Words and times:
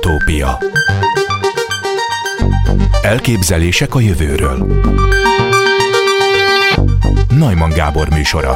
Utópia 0.00 0.58
Elképzelések 3.02 3.94
a 3.94 4.00
jövőről 4.00 4.66
Najman 7.38 7.70
Gábor 7.70 8.08
műsora 8.08 8.54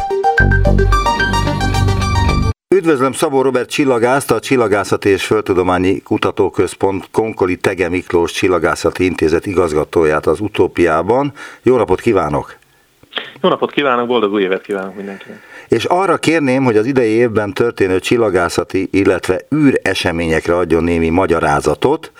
Üdvözlöm 2.74 3.12
Szabó 3.12 3.42
Robert 3.42 3.70
csillagászt, 3.70 4.30
a 4.30 4.40
Csillagászati 4.40 5.08
és 5.08 5.26
Földtudományi 5.26 6.00
Kutatóközpont 6.00 7.08
Konkoli 7.10 7.56
Tege 7.56 7.88
Miklós 7.88 8.32
Csillagászati 8.32 9.04
Intézet 9.04 9.46
igazgatóját 9.46 10.26
az 10.26 10.40
Utópiában. 10.40 11.32
Jó 11.62 11.76
napot 11.76 12.00
kívánok! 12.00 12.56
Jó 13.40 13.48
napot 13.48 13.70
kívánok, 13.70 14.06
boldog 14.06 14.32
új 14.32 14.42
évet 14.42 14.62
kívánok 14.62 14.96
mindenkinek! 14.96 15.53
És 15.68 15.84
arra 15.84 16.16
kérném, 16.16 16.64
hogy 16.64 16.76
az 16.76 16.86
idei 16.86 17.10
évben 17.10 17.52
történő 17.52 17.98
csillagászati, 17.98 18.88
illetve 18.92 19.40
űr 19.54 19.80
eseményekre 19.82 20.56
adjon 20.56 20.84
némi 20.84 21.08
magyarázatot. 21.08 22.12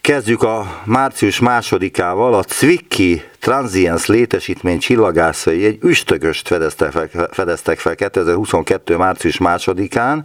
Kezdjük 0.00 0.42
a 0.42 0.82
március 0.84 1.38
másodikával, 1.38 2.34
a 2.34 2.44
Zwicky 2.48 3.22
Transience 3.40 4.12
létesítmény 4.12 4.78
csillagászai 4.78 5.64
egy 5.64 5.78
üstököst 5.82 6.48
fedeztek 6.48 6.90
fel, 6.90 7.28
fedeztek 7.32 7.78
fel 7.78 7.94
2022. 7.94 8.96
március 8.96 9.38
másodikán, 9.38 10.24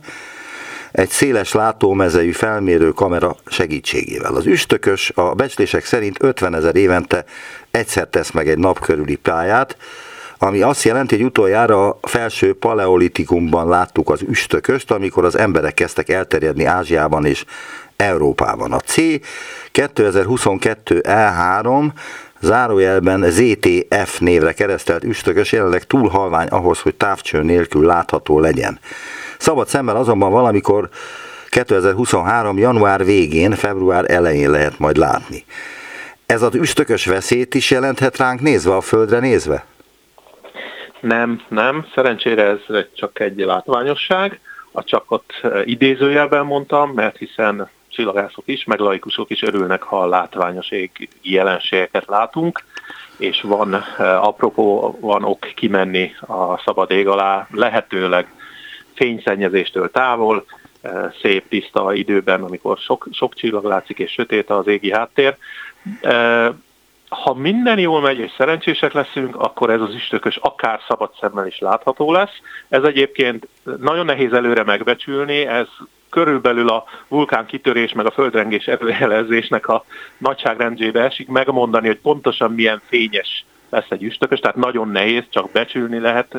egy 0.91 1.09
széles 1.09 1.51
látómezejű 1.51 2.31
felmérő 2.31 2.91
kamera 2.91 3.35
segítségével. 3.45 4.35
Az 4.35 4.45
üstökös 4.45 5.11
a 5.15 5.33
becslések 5.33 5.85
szerint 5.85 6.17
50 6.19 6.55
ezer 6.55 6.75
évente 6.75 7.25
egyszer 7.71 8.07
tesz 8.07 8.31
meg 8.31 8.49
egy 8.49 8.57
nap 8.57 8.79
körüli 8.79 9.15
pályát, 9.15 9.77
ami 10.39 10.61
azt 10.61 10.83
jelenti, 10.83 11.15
hogy 11.15 11.25
utoljára 11.25 11.89
a 11.89 12.07
felső 12.07 12.53
paleolitikumban 12.53 13.67
láttuk 13.67 14.09
az 14.09 14.21
üstököst, 14.27 14.91
amikor 14.91 15.25
az 15.25 15.37
emberek 15.37 15.73
kezdtek 15.73 16.09
elterjedni 16.09 16.65
Ázsiában 16.65 17.25
és 17.25 17.45
Európában. 17.95 18.71
A 18.71 18.79
C 18.79 18.95
2022 19.71 21.01
E3 21.07 21.87
zárójelben 22.41 23.25
ZTF 23.29 24.19
névre 24.19 24.53
keresztelt 24.53 25.03
üstökös 25.03 25.51
jelenleg 25.51 25.83
túl 25.83 26.09
halvány 26.09 26.47
ahhoz, 26.47 26.79
hogy 26.79 26.95
távcső 26.95 27.41
nélkül 27.41 27.85
látható 27.85 28.39
legyen. 28.39 28.79
Szabad 29.37 29.67
szemmel 29.67 29.95
azonban 29.95 30.31
valamikor 30.31 30.89
2023. 31.49 32.57
január 32.57 33.05
végén, 33.05 33.51
február 33.51 34.11
elején 34.11 34.49
lehet 34.49 34.79
majd 34.79 34.97
látni. 34.97 35.45
Ez 36.25 36.41
az 36.41 36.55
üstökös 36.55 37.05
veszélyt 37.05 37.55
is 37.55 37.71
jelenthet 37.71 38.17
ránk 38.17 38.41
nézve, 38.41 38.75
a 38.75 38.81
földre 38.81 39.19
nézve? 39.19 39.65
Nem, 40.99 41.41
nem. 41.47 41.85
Szerencsére 41.93 42.43
ez 42.43 42.59
csak 42.93 43.19
egy 43.19 43.37
látványosság. 43.37 44.39
A 44.71 44.83
csak 44.83 45.11
ott 45.11 45.41
idézőjelben 45.65 46.45
mondtam, 46.45 46.91
mert 46.91 47.17
hiszen 47.17 47.69
csillagászok 47.87 48.43
is, 48.47 48.63
meg 48.63 48.79
laikusok 48.79 49.29
is 49.29 49.41
örülnek, 49.41 49.81
ha 49.81 50.05
látványos 50.05 50.71
ég 50.71 51.09
jelenségeket 51.21 52.05
látunk, 52.07 52.63
és 53.17 53.41
van, 53.41 53.73
apropó, 53.97 54.97
van 54.99 55.23
ok 55.23 55.39
kimenni 55.39 56.11
a 56.19 56.57
szabad 56.57 56.91
ég 56.91 57.07
alá, 57.07 57.47
lehetőleg 57.51 58.33
fényszennyezéstől 58.93 59.91
távol, 59.91 60.45
szép, 61.21 61.47
tiszta 61.49 61.93
időben, 61.93 62.43
amikor 62.43 62.77
sok, 62.77 63.07
sok 63.11 63.33
csillag 63.33 63.63
látszik 63.63 63.99
és 63.99 64.11
sötét 64.11 64.49
az 64.49 64.67
égi 64.67 64.91
háttér 64.91 65.37
ha 67.09 67.33
minden 67.33 67.79
jól 67.79 68.01
megy 68.01 68.17
és 68.17 68.31
szerencsések 68.37 68.93
leszünk, 68.93 69.35
akkor 69.35 69.69
ez 69.69 69.81
az 69.81 69.93
üstökös 69.93 70.35
akár 70.35 70.79
szabad 70.87 71.11
szemmel 71.19 71.47
is 71.47 71.59
látható 71.59 72.11
lesz. 72.11 72.41
Ez 72.69 72.83
egyébként 72.83 73.47
nagyon 73.79 74.05
nehéz 74.05 74.33
előre 74.33 74.63
megbecsülni, 74.63 75.45
ez 75.45 75.67
körülbelül 76.09 76.69
a 76.69 76.83
vulkán 77.07 77.45
kitörés 77.45 77.93
meg 77.93 78.05
a 78.05 78.11
földrengés 78.11 78.67
előjelezésnek 78.67 79.67
a 79.67 79.85
nagyságrendjébe 80.17 81.03
esik 81.03 81.27
megmondani, 81.27 81.87
hogy 81.87 81.99
pontosan 81.99 82.51
milyen 82.51 82.81
fényes 82.87 83.45
lesz 83.69 83.89
egy 83.89 84.03
üstökös, 84.03 84.39
tehát 84.39 84.57
nagyon 84.57 84.89
nehéz, 84.89 85.23
csak 85.29 85.51
becsülni 85.51 85.99
lehet 85.99 86.35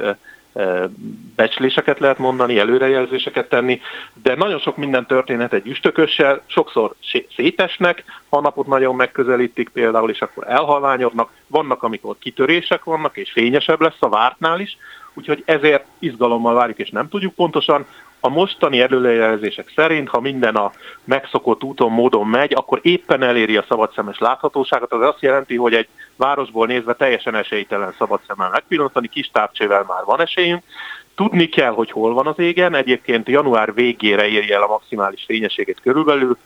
becsléseket 1.37 1.99
lehet 1.99 2.19
mondani, 2.19 2.59
előrejelzéseket 2.59 3.49
tenni, 3.49 3.81
de 4.22 4.34
nagyon 4.34 4.59
sok 4.59 4.77
minden 4.77 5.06
történhet 5.06 5.53
egy 5.53 5.66
üstökössel, 5.66 6.43
sokszor 6.47 6.94
szétesnek, 7.37 8.05
ha 8.28 8.41
napot 8.41 8.66
nagyon 8.66 8.94
megközelítik 8.94 9.69
például, 9.69 10.11
és 10.11 10.21
akkor 10.21 10.44
elhalványodnak, 10.49 11.31
vannak, 11.47 11.83
amikor 11.83 12.16
kitörések 12.19 12.84
vannak, 12.84 13.16
és 13.16 13.33
fényesebb 13.33 13.81
lesz 13.81 13.97
a 14.00 14.09
vártnál 14.09 14.61
is, 14.61 14.77
úgyhogy 15.15 15.43
ezért 15.44 15.84
izgalommal 15.99 16.55
várjuk, 16.55 16.78
és 16.78 16.91
nem 16.91 17.09
tudjuk 17.09 17.34
pontosan, 17.34 17.87
a 18.20 18.28
mostani 18.28 18.81
előrejelzések 18.81 19.72
szerint, 19.75 20.08
ha 20.08 20.20
minden 20.20 20.54
a 20.54 20.72
megszokott 21.04 21.64
úton, 21.64 21.92
módon 21.92 22.26
megy, 22.26 22.53
akkor 22.54 22.78
éppen 22.82 23.22
eléri 23.22 23.56
a 23.56 23.64
szabadszemes 23.69 24.19
láthatóságot. 24.19 24.92
Az 24.92 25.00
azt 25.00 25.22
jelenti, 25.22 25.56
hogy 25.56 25.75
egy 25.75 25.88
városból 26.16 26.66
nézve 26.66 26.94
teljesen 26.94 27.34
esélytelen 27.34 27.94
szabadszemmel 27.98 28.50
megpillantani, 28.50 29.08
kis 29.08 29.31
távcsével 29.32 29.84
már 29.88 30.04
van 30.04 30.20
esélyünk. 30.20 30.62
Tudni 31.14 31.48
kell, 31.48 31.72
hogy 31.72 31.91
hol 31.91 32.14
van 32.14 32.26
az 32.26 32.38
égen, 32.38 32.75
egyébként 32.75 33.28
január 33.28 33.75
végére 33.75 34.28
éri 34.28 34.52
el 34.52 34.62
a 34.62 34.66
maximális 34.66 35.25
fényességét 35.26 35.81
körülbelül, 35.82 36.37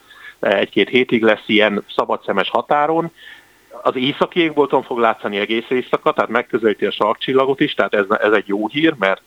egy-két 0.41 0.88
hétig 0.88 1.22
lesz 1.22 1.44
ilyen 1.46 1.84
szabadszemes 1.94 2.50
határon, 2.50 3.12
az 3.82 3.96
északi 3.96 4.40
égbolton 4.40 4.82
fog 4.82 4.98
látszani 4.98 5.38
egész 5.38 5.66
éjszaka, 5.68 6.12
tehát 6.12 6.30
megközelíti 6.30 6.86
a 6.86 6.90
sarkcsillagot 6.90 7.60
is, 7.60 7.74
tehát 7.74 7.94
ez, 7.94 8.04
ez 8.08 8.32
egy 8.32 8.48
jó 8.48 8.68
hír, 8.68 8.94
mert 8.98 9.22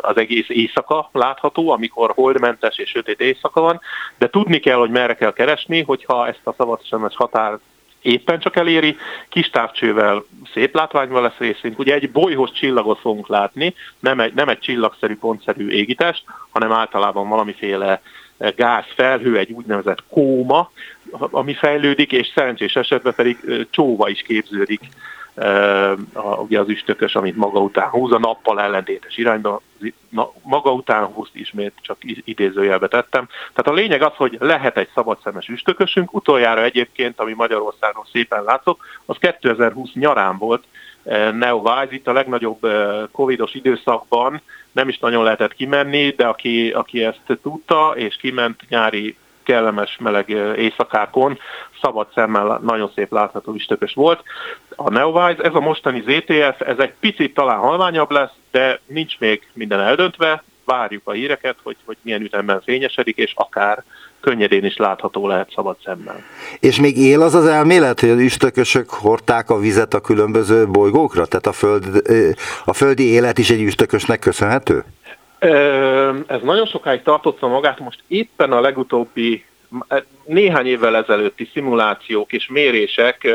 az 0.00 0.16
egész 0.16 0.48
éjszaka 0.48 1.08
látható, 1.12 1.70
amikor 1.70 2.10
holdmentes 2.14 2.78
és 2.78 2.90
sötét 2.90 3.20
éjszaka 3.20 3.60
van, 3.60 3.80
de 4.18 4.30
tudni 4.30 4.58
kell, 4.58 4.78
hogy 4.78 4.90
merre 4.90 5.14
kell 5.14 5.32
keresni, 5.32 5.82
hogyha 5.82 6.26
ezt 6.26 6.40
a 6.44 6.54
szabadsemes 6.56 7.16
határ 7.16 7.58
éppen 8.02 8.38
csak 8.38 8.56
eléri, 8.56 8.96
kis 9.28 9.50
távcsővel 9.50 10.24
szép 10.52 10.74
látványban 10.74 11.22
lesz 11.22 11.38
részünk. 11.38 11.78
Ugye 11.78 11.94
egy 11.94 12.10
bolyhos 12.10 12.50
csillagot 12.50 12.98
fogunk 12.98 13.28
látni, 13.28 13.74
nem 13.98 14.20
egy, 14.20 14.34
nem 14.34 14.48
egy 14.48 14.58
csillagszerű, 14.58 15.16
pontszerű 15.16 15.68
égitest, 15.68 16.24
hanem 16.50 16.72
általában 16.72 17.28
valamiféle 17.28 18.02
gáz 18.56 18.84
felhő, 18.94 19.38
egy 19.38 19.52
úgynevezett 19.52 20.02
kóma, 20.08 20.70
ami 21.10 21.54
fejlődik, 21.54 22.12
és 22.12 22.30
szerencsés 22.34 22.76
esetben 22.76 23.14
pedig 23.14 23.66
csóva 23.70 24.08
is 24.08 24.22
képződik 24.22 24.80
a, 26.12 26.36
ugye 26.36 26.58
az 26.58 26.68
üstökös, 26.68 27.14
amit 27.14 27.36
maga 27.36 27.60
után 27.60 27.88
húz, 27.88 28.12
a 28.12 28.18
nappal 28.18 28.60
ellentétes 28.60 29.16
irányba, 29.16 29.62
maga 30.42 30.72
után 30.72 31.04
húz, 31.04 31.28
ismét 31.32 31.72
csak 31.80 31.96
idézőjelbe 32.24 32.88
tettem. 32.88 33.28
Tehát 33.28 33.70
a 33.70 33.80
lényeg 33.82 34.02
az, 34.02 34.14
hogy 34.16 34.36
lehet 34.40 34.76
egy 34.76 34.88
szabadszemes 34.94 35.48
üstökösünk, 35.48 36.14
utoljára 36.14 36.62
egyébként, 36.62 37.20
ami 37.20 37.32
Magyarországon 37.32 38.04
szépen 38.12 38.42
látszott, 38.42 38.78
az 39.04 39.16
2020 39.18 39.90
nyarán 39.92 40.38
volt, 40.38 40.64
Neowise, 41.32 41.88
itt 41.90 42.06
a 42.06 42.12
legnagyobb 42.12 42.66
covidos 43.12 43.54
időszakban. 43.54 44.40
Nem 44.72 44.88
is 44.88 44.98
nagyon 44.98 45.24
lehetett 45.24 45.54
kimenni, 45.54 46.10
de 46.10 46.26
aki, 46.26 46.70
aki 46.70 47.04
ezt 47.04 47.38
tudta, 47.42 47.92
és 47.96 48.16
kiment 48.16 48.60
nyári 48.68 49.16
kellemes 49.50 49.96
meleg 50.00 50.28
éjszakákon, 50.56 51.38
szabad 51.82 52.06
szemmel 52.14 52.60
nagyon 52.62 52.90
szép 52.94 53.12
látható 53.12 53.54
üstökös 53.54 53.94
volt. 53.94 54.22
A 54.76 54.90
Neowise, 54.90 55.42
ez 55.42 55.54
a 55.54 55.60
mostani 55.60 56.00
ZTF, 56.00 56.60
ez 56.60 56.78
egy 56.78 56.92
picit 57.00 57.34
talán 57.34 57.58
halványabb 57.58 58.10
lesz, 58.10 58.30
de 58.50 58.80
nincs 58.86 59.18
még 59.18 59.46
minden 59.52 59.80
eldöntve, 59.80 60.42
várjuk 60.64 61.02
a 61.04 61.12
híreket, 61.12 61.56
hogy, 61.62 61.76
hogy 61.84 61.96
milyen 62.02 62.20
ütemben 62.20 62.60
fényesedik, 62.64 63.16
és 63.16 63.32
akár 63.34 63.82
könnyedén 64.20 64.64
is 64.64 64.76
látható 64.76 65.26
lehet 65.26 65.52
szabad 65.54 65.76
szemmel. 65.84 66.22
És 66.60 66.80
még 66.80 66.98
él 66.98 67.22
az 67.22 67.34
az 67.34 67.46
elmélet, 67.46 68.00
hogy 68.00 68.10
az 68.10 68.18
üstökösök 68.18 68.90
hordták 68.90 69.50
a 69.50 69.58
vizet 69.58 69.94
a 69.94 70.00
különböző 70.00 70.66
bolygókra? 70.66 71.26
Tehát 71.26 71.46
a, 71.46 71.52
föld, 71.52 71.84
a 72.64 72.72
földi 72.72 73.12
élet 73.12 73.38
is 73.38 73.50
egy 73.50 73.62
üstökösnek 73.62 74.18
köszönhető? 74.18 74.84
Ez 76.26 76.40
nagyon 76.42 76.66
sokáig 76.66 77.02
tartotta 77.02 77.48
magát, 77.48 77.78
most 77.78 78.02
éppen 78.06 78.52
a 78.52 78.60
legutóbbi 78.60 79.44
néhány 80.24 80.66
évvel 80.66 80.96
ezelőtti 80.96 81.50
szimulációk 81.52 82.32
és 82.32 82.48
mérések 82.48 83.28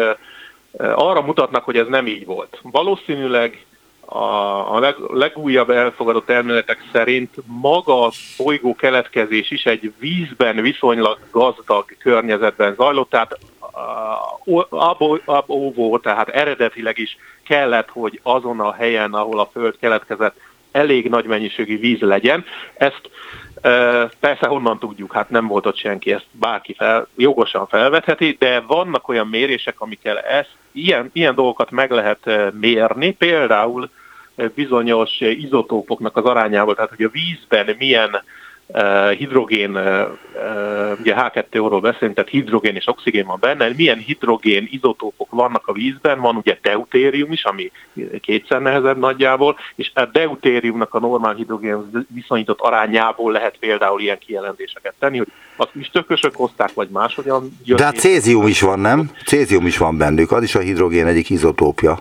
arra 0.77 1.21
mutatnak, 1.21 1.63
hogy 1.63 1.77
ez 1.77 1.87
nem 1.87 2.07
így 2.07 2.25
volt. 2.25 2.59
Valószínűleg 2.61 3.65
a, 4.05 4.75
a 4.75 4.79
leg, 4.79 4.95
legújabb 5.07 5.69
elfogadott 5.69 6.29
elméletek 6.29 6.83
szerint 6.91 7.35
maga 7.45 8.05
a 8.05 8.11
bolygó 8.37 8.75
keletkezés 8.75 9.51
is 9.51 9.65
egy 9.65 9.93
vízben 9.99 10.61
viszonylag 10.61 11.17
gazdag 11.31 11.85
környezetben 11.99 12.75
zajlott, 12.75 13.09
tehát 13.09 13.37
ab 14.69 15.49
óvó, 15.49 15.97
tehát 15.97 16.29
eredetileg 16.29 16.97
is 16.97 17.17
kellett, 17.47 17.89
hogy 17.89 18.19
azon 18.23 18.59
a 18.59 18.73
helyen, 18.73 19.13
ahol 19.13 19.39
a 19.39 19.49
Föld 19.51 19.77
keletkezett, 19.79 20.35
elég 20.75 21.09
nagy 21.09 21.25
mennyiségű 21.25 21.79
víz 21.79 21.99
legyen. 21.99 22.45
Ezt 22.73 23.09
Persze 24.19 24.47
honnan 24.47 24.79
tudjuk, 24.79 25.13
hát 25.13 25.29
nem 25.29 25.47
volt 25.47 25.65
ott 25.65 25.77
senki, 25.77 26.13
ezt 26.13 26.25
bárki 26.31 26.73
fel, 26.73 27.07
jogosan 27.15 27.67
felvetheti, 27.67 28.35
de 28.39 28.59
vannak 28.59 29.07
olyan 29.07 29.27
mérések, 29.27 29.81
amikkel 29.81 30.19
ezt, 30.19 30.51
ilyen, 30.71 31.09
ilyen 31.13 31.35
dolgokat 31.35 31.71
meg 31.71 31.91
lehet 31.91 32.29
mérni, 32.59 33.11
például 33.11 33.89
bizonyos 34.55 35.19
izotópoknak 35.19 36.17
az 36.17 36.23
arányával, 36.23 36.75
tehát 36.75 36.93
hogy 36.95 37.05
a 37.05 37.09
vízben 37.09 37.75
milyen 37.77 38.23
hidrogén, 39.17 39.69
ugye 40.99 41.15
H2-ról 41.17 41.79
beszélünk, 41.81 42.15
tehát 42.15 42.29
hidrogén 42.29 42.75
és 42.75 42.87
oxigén 42.87 43.25
van 43.25 43.37
benne, 43.39 43.69
milyen 43.75 43.97
hidrogén 43.97 44.67
izotópok 44.71 45.31
vannak 45.31 45.67
a 45.67 45.73
vízben, 45.73 46.19
van 46.19 46.35
ugye 46.35 46.57
deutérium 46.61 47.31
is, 47.31 47.43
ami 47.43 47.71
kétszer 48.21 48.61
nehezebb 48.61 48.97
nagyjából, 48.97 49.57
és 49.75 49.91
a 49.93 50.05
deutériumnak 50.05 50.93
a 50.93 50.99
normál 50.99 51.33
hidrogén 51.33 52.05
viszonyított 52.13 52.59
arányából 52.59 53.31
lehet 53.31 53.57
például 53.59 54.01
ilyen 54.01 54.17
kijelentéseket 54.19 54.93
tenni, 54.99 55.17
hogy 55.17 55.31
az 55.57 55.67
üstökösök 55.73 56.35
hozták, 56.35 56.73
vagy 56.73 56.89
máshogyan 56.89 57.57
jött. 57.63 57.77
De 57.77 57.83
hát 57.83 57.99
cézium 57.99 58.47
is 58.47 58.61
van, 58.61 58.79
nem? 58.79 59.11
Cézium 59.25 59.65
is 59.65 59.77
van 59.77 59.97
bennük, 59.97 60.31
az 60.31 60.43
is 60.43 60.55
a 60.55 60.59
hidrogén 60.59 61.07
egyik 61.07 61.29
izotópja. 61.29 61.99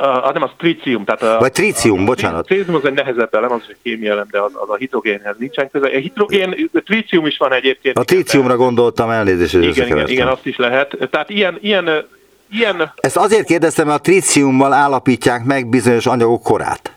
Uh, 0.00 0.32
nem, 0.32 0.42
az 0.42 0.50
tritium. 0.56 1.04
Tehát 1.04 1.22
a, 1.22 1.38
Vagy 1.38 1.52
tritium, 1.52 2.00
a, 2.00 2.04
bocsánat. 2.04 2.40
A 2.40 2.42
tritium 2.42 2.74
az 2.76 2.84
egy 2.84 2.92
nehezebb 2.92 3.34
elem, 3.34 3.52
az 3.52 3.60
egy 3.68 3.76
kémia 3.82 4.10
elem, 4.10 4.26
de 4.30 4.40
az, 4.40 4.52
az 4.54 4.70
a 4.70 4.76
hidrogénhez 4.76 5.36
nincsen 5.38 5.70
köze. 5.70 5.86
A 5.86 5.98
hidrogén, 5.98 6.70
a 6.72 6.80
tritium 6.84 7.26
is 7.26 7.36
van 7.36 7.52
egyébként. 7.52 7.98
A 7.98 8.04
tritiumra 8.04 8.56
gondoltam, 8.56 9.10
elnézést, 9.10 9.52
hogy 9.52 9.64
igen, 9.64 9.86
igen, 9.86 10.08
igen, 10.08 10.28
azt 10.28 10.46
is 10.46 10.56
lehet. 10.56 10.96
Tehát 11.10 11.30
ilyen, 11.30 11.58
ilyen, 11.60 12.06
ilyen... 12.50 12.92
Ezt 12.96 13.16
azért 13.16 13.46
kérdeztem, 13.46 13.86
mert 13.86 13.98
a 13.98 14.02
tritiummal 14.02 14.72
állapítják 14.72 15.44
meg 15.44 15.66
bizonyos 15.66 16.06
anyagok 16.06 16.42
korát. 16.42 16.92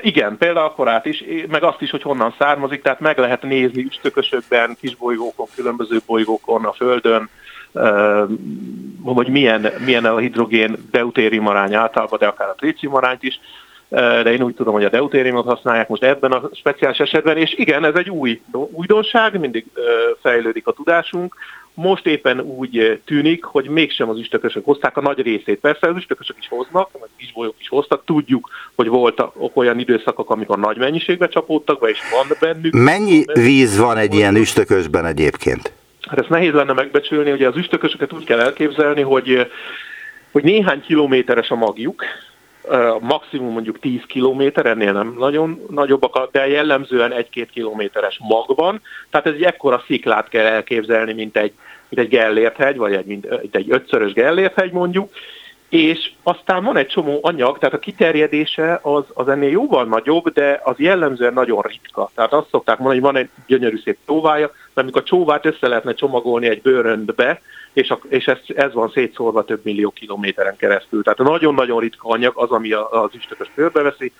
Igen, 0.00 0.36
például 0.38 0.66
a 0.66 0.72
korát 0.72 1.06
is, 1.06 1.24
meg 1.48 1.62
azt 1.62 1.80
is, 1.80 1.90
hogy 1.90 2.02
honnan 2.02 2.34
származik, 2.38 2.82
tehát 2.82 3.00
meg 3.00 3.18
lehet 3.18 3.42
nézni 3.42 3.82
üstökösökben, 3.82 4.76
kisbolygókon, 4.80 5.46
különböző 5.54 6.00
bolygókon, 6.06 6.64
a 6.64 6.72
Földön, 6.72 7.30
hogy 9.02 9.28
milyen, 9.28 9.72
milyen 9.84 10.04
a 10.04 10.18
hidrogén 10.18 10.76
deutérium 10.90 11.46
arány 11.46 11.74
általában, 11.74 12.18
de 12.18 12.26
akár 12.26 12.48
a 12.48 12.54
trícium 12.58 12.94
arányt 12.94 13.22
is, 13.22 13.40
de 13.88 14.32
én 14.32 14.42
úgy 14.42 14.54
tudom, 14.54 14.72
hogy 14.72 14.84
a 14.84 14.88
deutériumot 14.88 15.44
használják 15.44 15.88
most 15.88 16.02
ebben 16.02 16.32
a 16.32 16.48
speciális 16.52 16.98
esetben, 16.98 17.36
és 17.36 17.54
igen, 17.56 17.84
ez 17.84 17.94
egy 17.94 18.10
új 18.10 18.40
újdonság, 18.52 19.40
mindig 19.40 19.66
fejlődik 20.22 20.66
a 20.66 20.72
tudásunk, 20.72 21.34
most 21.74 22.06
éppen 22.06 22.40
úgy 22.40 23.00
tűnik, 23.04 23.44
hogy 23.44 23.68
mégsem 23.68 24.08
az 24.08 24.18
üstökösök 24.18 24.64
hozták 24.64 24.96
a 24.96 25.00
nagy 25.00 25.20
részét. 25.20 25.58
Persze 25.58 25.88
az 25.88 25.96
üstökösök 25.96 26.36
is 26.40 26.48
hoznak, 26.48 26.90
meg 27.00 27.08
kisbolyok 27.16 27.54
is 27.58 27.68
hoztak. 27.68 28.04
Tudjuk, 28.04 28.50
hogy 28.74 28.88
voltak 28.88 29.34
olyan 29.56 29.78
időszakok, 29.78 30.30
amikor 30.30 30.58
nagy 30.58 30.76
mennyiségbe 30.76 31.28
csapódtak 31.28 31.80
be, 31.80 31.88
és 31.88 31.98
van 32.10 32.36
bennük. 32.40 32.72
Mennyi 32.72 33.24
víz 33.32 33.78
van 33.78 33.96
egy 33.96 34.14
ilyen 34.14 34.36
üstökösben 34.36 35.06
egyébként? 35.06 35.72
Hát 36.08 36.18
ezt 36.18 36.28
nehéz 36.28 36.52
lenne 36.52 36.72
megbecsülni, 36.72 37.32
ugye 37.32 37.48
az 37.48 37.56
üstökösöket 37.56 38.12
úgy 38.12 38.24
kell 38.24 38.40
elképzelni, 38.40 39.02
hogy, 39.02 39.50
hogy 40.32 40.42
néhány 40.42 40.80
kilométeres 40.80 41.50
a 41.50 41.54
magjuk, 41.54 42.04
maximum 43.00 43.52
mondjuk 43.52 43.78
10 43.78 44.00
kilométer, 44.06 44.66
ennél 44.66 44.92
nem 44.92 45.14
nagyon 45.18 45.60
nagyobbak, 45.70 46.30
de 46.30 46.48
jellemzően 46.48 47.12
1-2 47.34 47.46
kilométeres 47.52 48.18
magban. 48.28 48.80
Tehát 49.10 49.26
ez 49.26 49.32
egy 49.32 49.42
ekkora 49.42 49.82
sziklát 49.86 50.28
kell 50.28 50.46
elképzelni, 50.46 51.12
mint 51.12 51.36
egy, 51.36 51.52
mint 51.88 52.02
egy 52.02 52.08
Gellért-hegy, 52.08 52.76
vagy 52.76 52.92
egy, 52.92 53.04
mint 53.04 53.26
egy 53.50 53.70
ötszörös 53.70 54.12
Gellért-hegy 54.12 54.72
mondjuk, 54.72 55.12
és 55.68 56.12
aztán 56.22 56.64
van 56.64 56.76
egy 56.76 56.86
csomó 56.86 57.18
anyag, 57.22 57.58
tehát 57.58 57.74
a 57.74 57.78
kiterjedése 57.78 58.78
az, 58.82 59.04
az 59.14 59.28
ennél 59.28 59.50
jóval 59.50 59.84
nagyobb, 59.84 60.32
de 60.32 60.60
az 60.64 60.78
jellemzően 60.78 61.32
nagyon 61.32 61.62
ritka. 61.62 62.10
Tehát 62.14 62.32
azt 62.32 62.48
szokták 62.50 62.78
mondani, 62.78 63.00
hogy 63.00 63.12
van 63.12 63.22
egy 63.22 63.28
gyönyörű 63.46 63.78
szép 63.84 63.98
csóvája, 64.06 64.50
de 64.74 64.80
amikor 64.80 65.00
a 65.00 65.04
csóvát 65.04 65.46
össze 65.46 65.68
lehetne 65.68 65.94
csomagolni 65.94 66.48
egy 66.48 66.62
bőröndbe, 66.62 67.40
és, 67.72 67.90
a, 67.90 67.98
és 68.08 68.26
ez, 68.26 68.38
ez 68.46 68.72
van 68.72 68.90
szétszórva 68.90 69.44
több 69.44 69.60
millió 69.64 69.90
kilométeren 69.90 70.56
keresztül. 70.56 71.02
Tehát 71.02 71.18
nagyon-nagyon 71.18 71.80
ritka 71.80 72.08
anyag 72.08 72.32
az, 72.36 72.50
ami 72.50 72.72
az 72.72 73.14
üstökös 73.14 73.50
körbeveszi. 73.54 74.12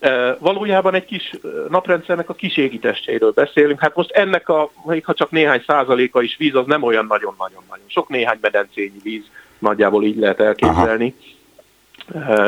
E, 0.00 0.36
valójában 0.40 0.94
egy 0.94 1.04
kis 1.04 1.32
naprendszernek 1.68 2.28
a 2.28 2.34
kis 2.34 2.56
égitestjeiről 2.56 3.32
beszélünk. 3.32 3.80
Hát 3.80 3.96
most 3.96 4.10
ennek 4.10 4.48
a, 4.48 4.70
ha 5.02 5.14
csak 5.14 5.30
néhány 5.30 5.62
százaléka 5.66 6.22
is 6.22 6.36
víz, 6.36 6.54
az 6.54 6.66
nem 6.66 6.82
olyan 6.82 7.06
nagyon-nagyon-nagyon. 7.06 7.84
Sok 7.86 8.08
néhány 8.08 8.38
medencényi 8.40 9.00
víz 9.02 9.24
nagyjából 9.62 10.04
így 10.04 10.16
lehet 10.16 10.40
elképzelni. 10.40 11.14
Aha. 11.14 11.30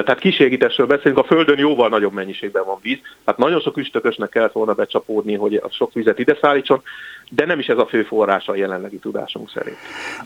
Tehát 0.03 0.19
kísérítésről 0.19 0.87
beszélünk, 0.87 1.19
a 1.19 1.25
Földön 1.25 1.59
jóval 1.59 1.89
nagyobb 1.89 2.13
mennyiségben 2.13 2.65
van 2.65 2.79
víz, 2.83 2.99
hát 3.27 3.37
nagyon 3.37 3.61
sok 3.61 3.77
üstökösnek 3.77 4.29
kellett 4.29 4.53
volna 4.53 4.73
becsapódni, 4.73 5.35
hogy 5.35 5.55
a 5.55 5.69
sok 5.71 5.93
vizet 5.93 6.19
ide 6.19 6.39
szállítson, 6.41 6.83
de 7.31 7.47
nem 7.47 7.59
is 7.59 7.67
ez 7.67 7.79
a 7.79 7.87
fő 7.87 8.03
forrása 8.03 8.53
a 8.53 8.57
jelenlegi 8.57 8.97
tudásunk 8.97 9.51
szerint. 9.51 9.77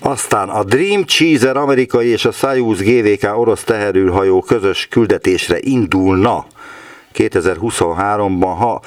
Aztán 0.00 0.48
a 0.48 0.64
Dream 0.64 1.04
Cheezer 1.04 1.56
amerikai 1.56 2.06
és 2.06 2.24
a 2.24 2.32
Soyuz 2.32 2.82
GVK 2.82 3.38
orosz 3.38 3.64
teherülhajó 3.64 4.42
közös 4.42 4.86
küldetésre 4.90 5.56
indulna 5.60 6.46
2023-ban. 7.14 8.54
Ha 8.58 8.80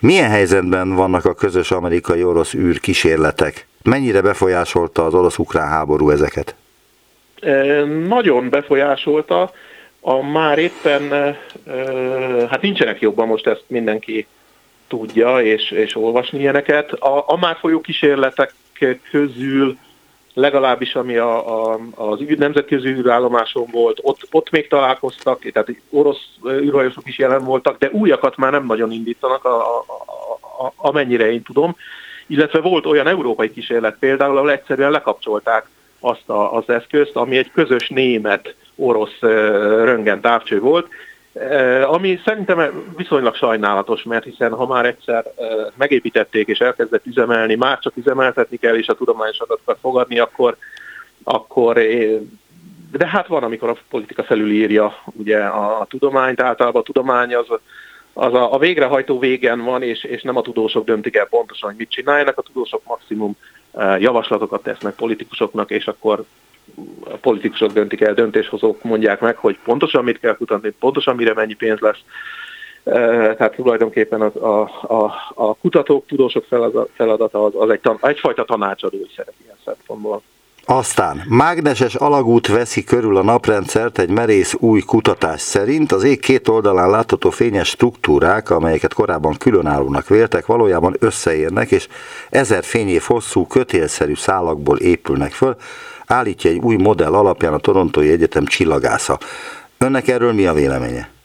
milyen 0.00 0.30
helyzetben 0.30 0.94
vannak 0.94 1.24
a 1.24 1.34
közös 1.34 1.70
amerikai-orosz 1.70 2.54
űrkísérletek? 2.54 3.66
Mennyire 3.82 4.20
befolyásolta 4.20 5.04
az 5.04 5.14
orosz-ukrán 5.14 5.68
háború 5.68 6.10
ezeket? 6.10 6.56
Nagyon 8.06 8.48
befolyásolta, 8.50 9.50
a 10.00 10.22
már 10.22 10.58
éppen, 10.58 11.36
hát 12.48 12.62
nincsenek 12.62 13.00
jobban 13.00 13.26
most 13.26 13.46
ezt 13.46 13.64
mindenki 13.66 14.26
tudja 14.88 15.42
és, 15.42 15.70
és 15.70 15.96
olvasni 15.96 16.38
ilyeneket. 16.38 16.92
A, 16.92 17.24
a 17.26 17.36
már 17.36 17.56
folyó 17.56 17.80
kísérletek 17.80 18.54
közül 19.10 19.76
legalábbis 20.34 20.94
ami 20.94 21.16
a, 21.16 21.70
a, 21.72 21.78
az 21.94 22.18
nemzetközi 22.36 22.88
űrállomáson 22.88 23.66
volt, 23.72 23.98
ott, 24.02 24.26
ott 24.30 24.50
még 24.50 24.68
találkoztak, 24.68 25.50
tehát 25.52 25.68
orosz 25.90 26.26
űrhajósok 26.46 27.08
is 27.08 27.18
jelen 27.18 27.44
voltak, 27.44 27.78
de 27.78 27.88
újakat 27.92 28.36
már 28.36 28.50
nem 28.50 28.66
nagyon 28.66 28.92
indítanak, 28.92 29.44
a, 29.44 29.78
a, 29.78 29.84
a, 30.64 30.72
amennyire 30.76 31.32
én 31.32 31.42
tudom. 31.42 31.76
Illetve 32.26 32.60
volt 32.60 32.86
olyan 32.86 33.06
európai 33.06 33.52
kísérlet 33.52 33.96
például, 33.98 34.36
ahol 34.36 34.50
egyszerűen 34.50 34.90
lekapcsolták 34.90 35.68
azt 36.00 36.28
a, 36.28 36.54
az 36.54 36.68
eszközt, 36.68 37.16
ami 37.16 37.36
egy 37.36 37.50
közös 37.50 37.88
német-orosz 37.88 39.18
röngen 39.20 40.20
távcső 40.20 40.60
volt, 40.60 40.88
ami 41.84 42.20
szerintem 42.24 42.86
viszonylag 42.96 43.34
sajnálatos, 43.34 44.02
mert 44.02 44.24
hiszen 44.24 44.52
ha 44.52 44.66
már 44.66 44.86
egyszer 44.86 45.24
megépítették 45.76 46.48
és 46.48 46.58
elkezdett 46.58 47.06
üzemelni, 47.06 47.54
már 47.54 47.78
csak 47.78 47.96
üzemeltetni 47.96 48.56
kell 48.56 48.76
és 48.76 48.88
a 48.88 48.94
tudományos 48.94 49.38
adatokat 49.38 49.78
fogadni, 49.80 50.18
akkor, 50.18 50.56
akkor 51.24 51.78
de 52.92 53.06
hát 53.06 53.26
van, 53.26 53.42
amikor 53.42 53.68
a 53.68 53.76
politika 53.90 54.22
felülírja 54.22 55.02
ugye 55.12 55.38
a, 55.38 55.80
a 55.80 55.84
tudományt, 55.84 56.40
általában 56.40 56.80
a 56.80 56.84
tudomány 56.84 57.34
az, 57.34 57.46
az 58.12 58.34
a, 58.34 58.52
a 58.54 58.58
végrehajtó 58.58 59.18
végen 59.18 59.64
van, 59.64 59.82
és, 59.82 60.04
és 60.04 60.22
nem 60.22 60.36
a 60.36 60.42
tudósok 60.42 60.84
döntik 60.84 61.16
el 61.16 61.26
pontosan, 61.26 61.68
hogy 61.68 61.78
mit 61.78 61.90
csináljanak, 61.90 62.38
a 62.38 62.42
tudósok 62.42 62.84
maximum 62.84 63.36
javaslatokat 63.98 64.62
tesznek 64.62 64.94
politikusoknak, 64.94 65.70
és 65.70 65.86
akkor 65.86 66.24
a 67.04 67.16
politikusok 67.16 67.72
döntik 67.72 68.00
el, 68.00 68.14
döntéshozók 68.14 68.82
mondják 68.82 69.20
meg, 69.20 69.36
hogy 69.36 69.58
pontosan 69.64 70.04
mit 70.04 70.20
kell 70.20 70.36
kutatni, 70.36 70.70
pontosan 70.70 71.16
mire 71.16 71.34
mennyi 71.34 71.54
pénz 71.54 71.78
lesz. 71.80 72.00
Tehát 73.36 73.54
tulajdonképpen 73.54 74.20
az, 74.20 74.36
a, 74.36 74.60
a, 74.82 75.14
a 75.34 75.54
kutatók, 75.54 76.06
tudósok 76.06 76.44
feladata 76.94 77.44
az, 77.44 77.52
az 77.56 77.70
egy, 77.70 77.80
egyfajta 78.00 78.44
tanácsadói 78.44 79.06
szerep 79.16 79.34
ilyen 79.42 79.56
szempontból. 79.64 80.22
Aztán 80.70 81.24
mágneses 81.28 81.94
alagút 81.94 82.46
veszi 82.46 82.84
körül 82.84 83.16
a 83.16 83.22
naprendszert 83.22 83.98
egy 83.98 84.10
merész 84.10 84.54
új 84.58 84.80
kutatás 84.80 85.40
szerint. 85.40 85.92
Az 85.92 86.04
ég 86.04 86.20
két 86.20 86.48
oldalán 86.48 86.90
látható 86.90 87.30
fényes 87.30 87.68
struktúrák, 87.68 88.50
amelyeket 88.50 88.94
korábban 88.94 89.36
különállónak 89.38 90.08
véltek, 90.08 90.46
valójában 90.46 90.96
összeérnek, 90.98 91.70
és 91.70 91.88
ezer 92.30 92.64
fényév 92.64 93.02
hosszú, 93.02 93.46
kötélszerű 93.46 94.14
szálakból 94.14 94.78
épülnek 94.78 95.32
föl, 95.32 95.56
állítja 96.06 96.50
egy 96.50 96.58
új 96.58 96.76
modell 96.76 97.14
alapján 97.14 97.52
a 97.52 97.58
Torontói 97.58 98.10
Egyetem 98.10 98.44
csillagásza. 98.44 99.18
Önnek 99.78 100.08
erről 100.08 100.32
mi 100.32 100.46
a 100.46 100.52
véleménye? 100.52 101.17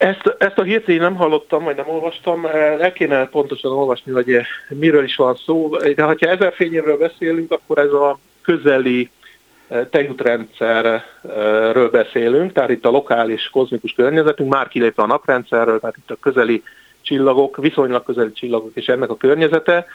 Ezt, 0.00 0.34
ezt 0.38 0.58
a 0.58 0.62
hírt 0.62 0.88
én 0.88 1.00
nem 1.00 1.14
hallottam, 1.14 1.64
vagy 1.64 1.76
nem 1.76 1.88
olvastam, 1.88 2.46
el 2.80 2.92
kéne 2.92 3.26
pontosan 3.26 3.72
olvasni, 3.72 4.12
hogy 4.12 4.40
miről 4.68 5.04
is 5.04 5.16
van 5.16 5.34
szó. 5.34 5.76
De 5.76 6.02
ha 6.02 6.14
ezer 6.18 6.52
fényévről 6.52 6.98
beszélünk, 6.98 7.52
akkor 7.52 7.78
ez 7.78 7.92
a 7.92 8.18
közeli 8.42 9.10
eh, 9.68 9.86
tejútrendszerről 9.90 11.90
beszélünk, 11.90 12.52
tehát 12.52 12.70
itt 12.70 12.84
a 12.84 12.90
lokális 12.90 13.48
kozmikus 13.52 13.92
környezetünk, 13.92 14.52
már 14.52 14.68
kilépve 14.68 15.02
a 15.02 15.06
naprendszerről, 15.06 15.80
tehát 15.80 15.96
itt 15.96 16.10
a 16.10 16.16
közeli 16.20 16.62
csillagok, 17.02 17.56
viszonylag 17.56 18.04
közeli 18.04 18.32
csillagok 18.32 18.70
és 18.74 18.86
ennek 18.86 19.10
a 19.10 19.16
környezete. 19.16 19.86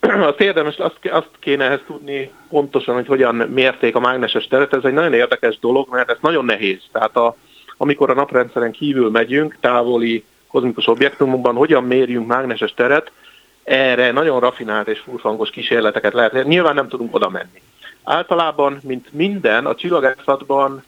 Azt 0.30 0.40
érdemes, 0.40 0.76
azt, 0.76 0.98
azt 1.10 1.30
kéne 1.38 1.64
ehhez 1.64 1.82
tudni 1.86 2.30
pontosan, 2.48 2.94
hogy 2.94 3.06
hogyan 3.06 3.34
mérték 3.34 3.94
a 3.94 4.00
mágneses 4.00 4.46
teret. 4.46 4.74
Ez 4.74 4.84
egy 4.84 4.92
nagyon 4.92 5.14
érdekes 5.14 5.58
dolog, 5.58 5.88
mert 5.90 6.10
ez 6.10 6.18
nagyon 6.20 6.44
nehéz. 6.44 6.82
Tehát 6.92 7.16
a, 7.16 7.36
amikor 7.82 8.10
a 8.10 8.14
naprendszeren 8.14 8.72
kívül 8.72 9.10
megyünk, 9.10 9.56
távoli 9.60 10.24
kozmikus 10.48 10.86
objektumokban, 10.86 11.54
hogyan 11.54 11.84
mérjünk 11.84 12.26
mágneses 12.26 12.74
teret, 12.74 13.12
erre 13.64 14.10
nagyon 14.12 14.40
rafinált 14.40 14.88
és 14.88 14.98
furfangos 14.98 15.50
kísérleteket 15.50 16.12
lehet. 16.12 16.46
Nyilván 16.46 16.74
nem 16.74 16.88
tudunk 16.88 17.14
oda 17.14 17.28
menni. 17.28 17.62
Általában, 18.02 18.80
mint 18.82 19.12
minden, 19.12 19.66
a 19.66 19.74
csillagászatban 19.74 20.82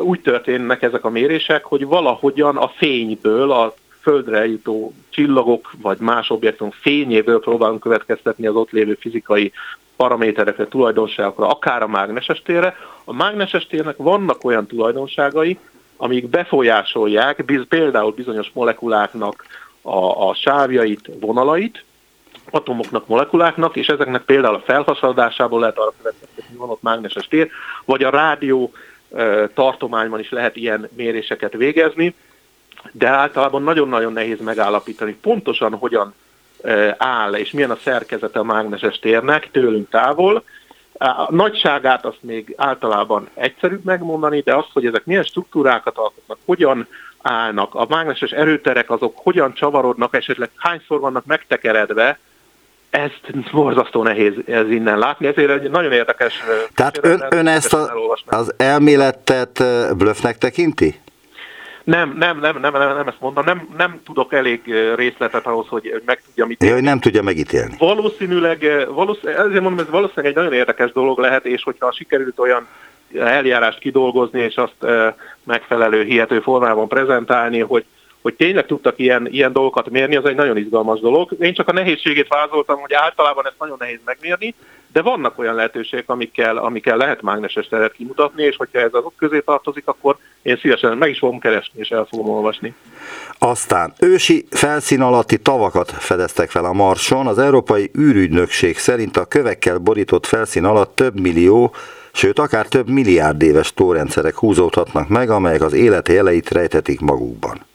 úgy 0.00 0.20
történnek 0.20 0.82
ezek 0.82 1.04
a 1.04 1.10
mérések, 1.10 1.64
hogy 1.64 1.86
valahogyan 1.86 2.56
a 2.56 2.68
fényből, 2.68 3.50
a 3.50 3.74
földre 4.00 4.46
jutó 4.46 4.94
csillagok 5.10 5.72
vagy 5.82 5.98
más 5.98 6.30
objektumok 6.30 6.74
fényéből 6.74 7.40
próbálunk 7.40 7.80
következtetni 7.80 8.46
az 8.46 8.54
ott 8.54 8.70
lévő 8.70 8.96
fizikai 9.00 9.52
paraméterekre, 9.96 10.68
tulajdonságokra, 10.68 11.48
akár 11.48 11.82
a 11.82 11.88
mágneses 11.88 12.42
térre. 12.42 12.76
A 13.04 13.12
mágneses 13.12 13.66
térnek 13.66 13.96
vannak 13.96 14.44
olyan 14.44 14.66
tulajdonságai, 14.66 15.58
amik 15.96 16.28
befolyásolják 16.28 17.44
például 17.68 18.12
bizonyos 18.12 18.50
molekuláknak 18.54 19.44
a, 19.82 20.28
a 20.28 20.34
sávjait, 20.34 21.10
vonalait, 21.20 21.84
atomoknak, 22.50 23.06
molekuláknak, 23.06 23.76
és 23.76 23.86
ezeknek 23.86 24.22
például 24.22 24.54
a 24.54 24.62
felhasználásából 24.66 25.60
lehet 25.60 25.78
arra 25.78 25.92
következtetni, 25.98 26.44
hogy 26.48 26.56
van 26.58 26.70
ott 26.70 26.82
mágneses 26.82 27.28
tér, 27.28 27.50
vagy 27.84 28.02
a 28.02 28.10
rádió 28.10 28.72
tartományban 29.54 30.20
is 30.20 30.30
lehet 30.30 30.56
ilyen 30.56 30.88
méréseket 30.96 31.52
végezni, 31.52 32.14
de 32.92 33.08
általában 33.08 33.62
nagyon-nagyon 33.62 34.12
nehéz 34.12 34.40
megállapítani 34.40 35.12
pontosan 35.20 35.74
hogyan 35.74 36.14
áll, 36.96 37.34
és 37.34 37.50
milyen 37.50 37.70
a 37.70 37.78
szerkezete 37.82 38.38
a 38.38 38.44
mágneses 38.44 38.98
térnek 38.98 39.50
tőlünk 39.50 39.88
távol. 39.88 40.42
A 40.98 41.34
nagyságát 41.34 42.04
azt 42.04 42.22
még 42.22 42.54
általában 42.56 43.28
egyszerűbb 43.34 43.84
megmondani, 43.84 44.40
de 44.40 44.54
azt, 44.54 44.70
hogy 44.72 44.86
ezek 44.86 45.04
milyen 45.04 45.22
struktúrákat 45.22 45.96
alkotnak, 45.96 46.38
hogyan 46.44 46.88
állnak, 47.22 47.74
a 47.74 47.86
mágneses 47.88 48.30
erőterek 48.30 48.90
azok 48.90 49.16
hogyan 49.16 49.54
csavarodnak, 49.54 50.14
esetleg 50.14 50.50
hányszor 50.56 51.00
vannak 51.00 51.24
megtekeredve, 51.24 52.18
ezt 52.90 53.50
borzasztó 53.52 54.02
nehéz 54.02 54.32
ez 54.46 54.70
innen 54.70 54.98
látni, 54.98 55.26
ezért 55.26 55.50
egy 55.50 55.70
nagyon 55.70 55.92
érdekes... 55.92 56.42
Tehát 56.74 56.98
ön, 57.02 57.26
ön 57.30 57.46
ezt 57.46 57.72
a, 57.72 57.92
az 58.26 58.54
elméletet 58.56 59.64
blöffnek 59.96 60.38
tekinti? 60.38 61.00
Nem, 61.86 62.14
nem, 62.18 62.38
nem, 62.38 62.60
nem, 62.60 62.72
nem, 62.72 62.96
nem 62.96 63.08
ezt 63.08 63.20
mondom, 63.20 63.44
nem, 63.44 63.68
nem 63.76 64.00
tudok 64.04 64.32
elég 64.32 64.60
részletet 64.94 65.46
ahhoz, 65.46 65.66
hogy 65.68 66.02
meg 66.04 66.22
tudja 66.26 66.46
mit. 66.46 66.62
Jó, 66.62 66.78
nem 66.78 67.00
tudja 67.00 67.22
megítélni. 67.22 67.74
Valószínűleg, 67.78 68.86
valószínűleg, 68.88 69.46
ezért 69.46 69.62
mondom, 69.62 69.78
ez 69.78 69.90
valószínűleg 69.90 70.30
egy 70.30 70.36
nagyon 70.36 70.52
érdekes 70.52 70.92
dolog 70.92 71.18
lehet, 71.18 71.44
és 71.44 71.62
hogyha 71.62 71.92
sikerült 71.92 72.38
olyan 72.38 72.66
eljárást 73.14 73.78
kidolgozni, 73.78 74.40
és 74.40 74.56
azt 74.56 74.86
megfelelő 75.44 76.04
hihető 76.04 76.40
formában 76.40 76.88
prezentálni, 76.88 77.60
hogy 77.60 77.84
hogy 78.26 78.34
tényleg 78.34 78.66
tudtak 78.66 78.98
ilyen, 78.98 79.26
ilyen 79.30 79.52
dolgokat 79.52 79.90
mérni, 79.90 80.16
az 80.16 80.24
egy 80.24 80.34
nagyon 80.34 80.56
izgalmas 80.56 81.00
dolog. 81.00 81.36
Én 81.40 81.54
csak 81.54 81.68
a 81.68 81.72
nehézségét 81.72 82.28
vázoltam, 82.28 82.80
hogy 82.80 82.92
általában 82.92 83.46
ezt 83.46 83.58
nagyon 83.58 83.76
nehéz 83.78 83.98
megmérni, 84.04 84.54
de 84.92 85.02
vannak 85.02 85.38
olyan 85.38 85.54
lehetőségek, 85.54 86.08
amikkel, 86.08 86.56
amikkel 86.56 86.96
lehet 86.96 87.22
mágneses 87.22 87.68
teret 87.68 87.92
kimutatni, 87.92 88.42
és 88.42 88.56
hogyha 88.56 88.78
ez 88.78 88.94
azok 88.94 89.12
közé 89.16 89.40
tartozik, 89.40 89.86
akkor 89.86 90.16
én 90.42 90.56
szívesen 90.56 90.96
meg 90.96 91.10
is 91.10 91.18
fogom 91.18 91.38
keresni, 91.38 91.80
és 91.80 91.88
el 91.88 92.06
fogom 92.10 92.28
olvasni. 92.28 92.74
Aztán 93.38 93.92
ősi 94.00 94.46
felszín 94.50 95.00
alatti 95.00 95.38
tavakat 95.38 95.90
fedeztek 95.90 96.50
fel 96.50 96.64
a 96.64 96.72
Marson. 96.72 97.26
Az 97.26 97.38
Európai 97.38 97.90
űrügynökség 97.98 98.78
szerint 98.78 99.16
a 99.16 99.24
kövekkel 99.24 99.78
borított 99.78 100.26
felszín 100.26 100.64
alatt 100.64 100.94
több 100.94 101.20
millió 101.20 101.74
sőt 102.12 102.38
akár 102.38 102.66
több 102.66 102.88
milliárd 102.88 103.42
éves 103.42 103.74
tórendszerek 103.74 104.36
húzódhatnak 104.36 105.08
meg, 105.08 105.30
amelyek 105.30 105.62
az 105.62 105.72
élet 105.72 106.08
jeleit 106.08 106.50
rejtetik 106.50 107.00
magukban. 107.00 107.66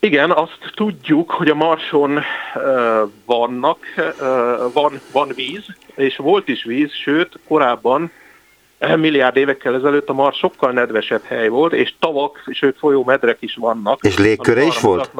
Igen, 0.00 0.30
azt 0.30 0.58
tudjuk, 0.74 1.30
hogy 1.30 1.48
a 1.48 1.54
Marson 1.54 2.16
uh, 2.16 2.22
vannak, 3.24 3.78
uh, 3.96 4.72
van, 4.72 5.00
van 5.12 5.32
víz, 5.34 5.64
és 5.94 6.16
volt 6.16 6.48
is 6.48 6.64
víz, 6.64 6.92
sőt, 6.92 7.38
korábban 7.48 8.10
milliárd 8.96 9.36
évekkel 9.36 9.74
ezelőtt 9.74 10.08
a 10.08 10.12
Mars 10.12 10.38
sokkal 10.38 10.72
nedvesebb 10.72 11.22
hely 11.22 11.48
volt, 11.48 11.72
és 11.72 11.94
tavak, 11.98 12.42
sőt 12.52 12.78
folyómedrek 12.78 13.36
is 13.40 13.54
vannak. 13.54 13.98
És 14.02 14.18
légköre 14.18 14.62
is 14.62 14.80
volt? 14.80 15.10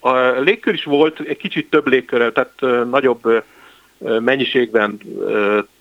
A 0.00 0.20
légkör 0.20 0.74
is 0.74 0.84
volt, 0.84 1.20
egy 1.20 1.36
kicsit 1.36 1.70
több 1.70 1.86
légköre, 1.86 2.32
tehát 2.32 2.86
nagyobb 2.90 3.44
mennyiségben 3.98 4.98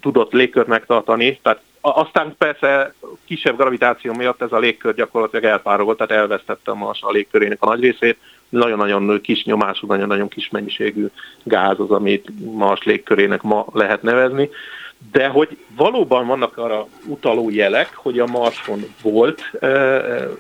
tudott 0.01 0.31
légkört 0.31 0.67
megtartani, 0.67 1.39
tehát 1.41 1.61
aztán 1.81 2.35
persze 2.37 2.93
kisebb 3.25 3.57
gravitáció 3.57 4.13
miatt 4.13 4.41
ez 4.41 4.51
a 4.51 4.59
légkör 4.59 4.93
gyakorlatilag 4.93 5.45
elpárolgott, 5.45 5.97
tehát 5.97 6.21
elvesztette 6.21 6.71
a 6.71 6.75
Mars 6.75 7.01
a 7.01 7.11
légkörének 7.11 7.61
a 7.61 7.65
nagy 7.65 7.81
részét, 7.81 8.17
nagyon-nagyon 8.49 9.21
kis 9.21 9.43
nyomású, 9.43 9.87
nagyon-nagyon 9.87 10.27
kis 10.27 10.49
mennyiségű 10.49 11.05
gáz 11.43 11.79
az, 11.79 11.91
amit 11.91 12.29
Mars 12.53 12.83
légkörének 12.83 13.41
ma 13.41 13.65
lehet 13.73 14.01
nevezni. 14.01 14.49
De 15.11 15.27
hogy 15.27 15.57
valóban 15.75 16.27
vannak 16.27 16.57
arra 16.57 16.87
utaló 17.05 17.49
jelek, 17.49 17.95
hogy 17.95 18.19
a 18.19 18.25
Marson 18.25 18.85
volt 19.01 19.41
ö, 19.59 19.99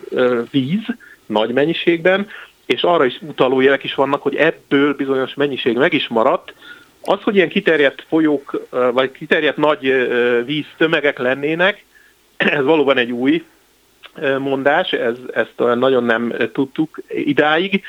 ö, 0.09 0.41
víz 0.51 0.85
nagy 1.25 1.53
mennyiségben, 1.53 2.27
és 2.65 2.81
arra 2.81 3.05
is 3.05 3.19
utaló 3.21 3.61
jelek 3.61 3.83
is 3.83 3.95
vannak, 3.95 4.21
hogy 4.21 4.35
ebből 4.35 4.93
bizonyos 4.93 5.33
mennyiség 5.33 5.77
meg 5.77 5.93
is 5.93 6.07
maradt. 6.07 6.53
Az, 7.01 7.21
hogy 7.21 7.35
ilyen 7.35 7.49
kiterjedt 7.49 8.05
folyók, 8.07 8.67
vagy 8.69 9.11
kiterjedt 9.11 9.57
nagy 9.57 10.07
víztömegek 10.45 11.17
lennének, 11.17 11.83
ez 12.37 12.63
valóban 12.63 12.97
egy 12.97 13.11
új 13.11 13.43
mondás, 14.39 14.91
ez, 14.91 15.15
ezt 15.33 15.53
nagyon 15.57 16.03
nem 16.03 16.33
tudtuk 16.53 16.99
idáig. 17.07 17.83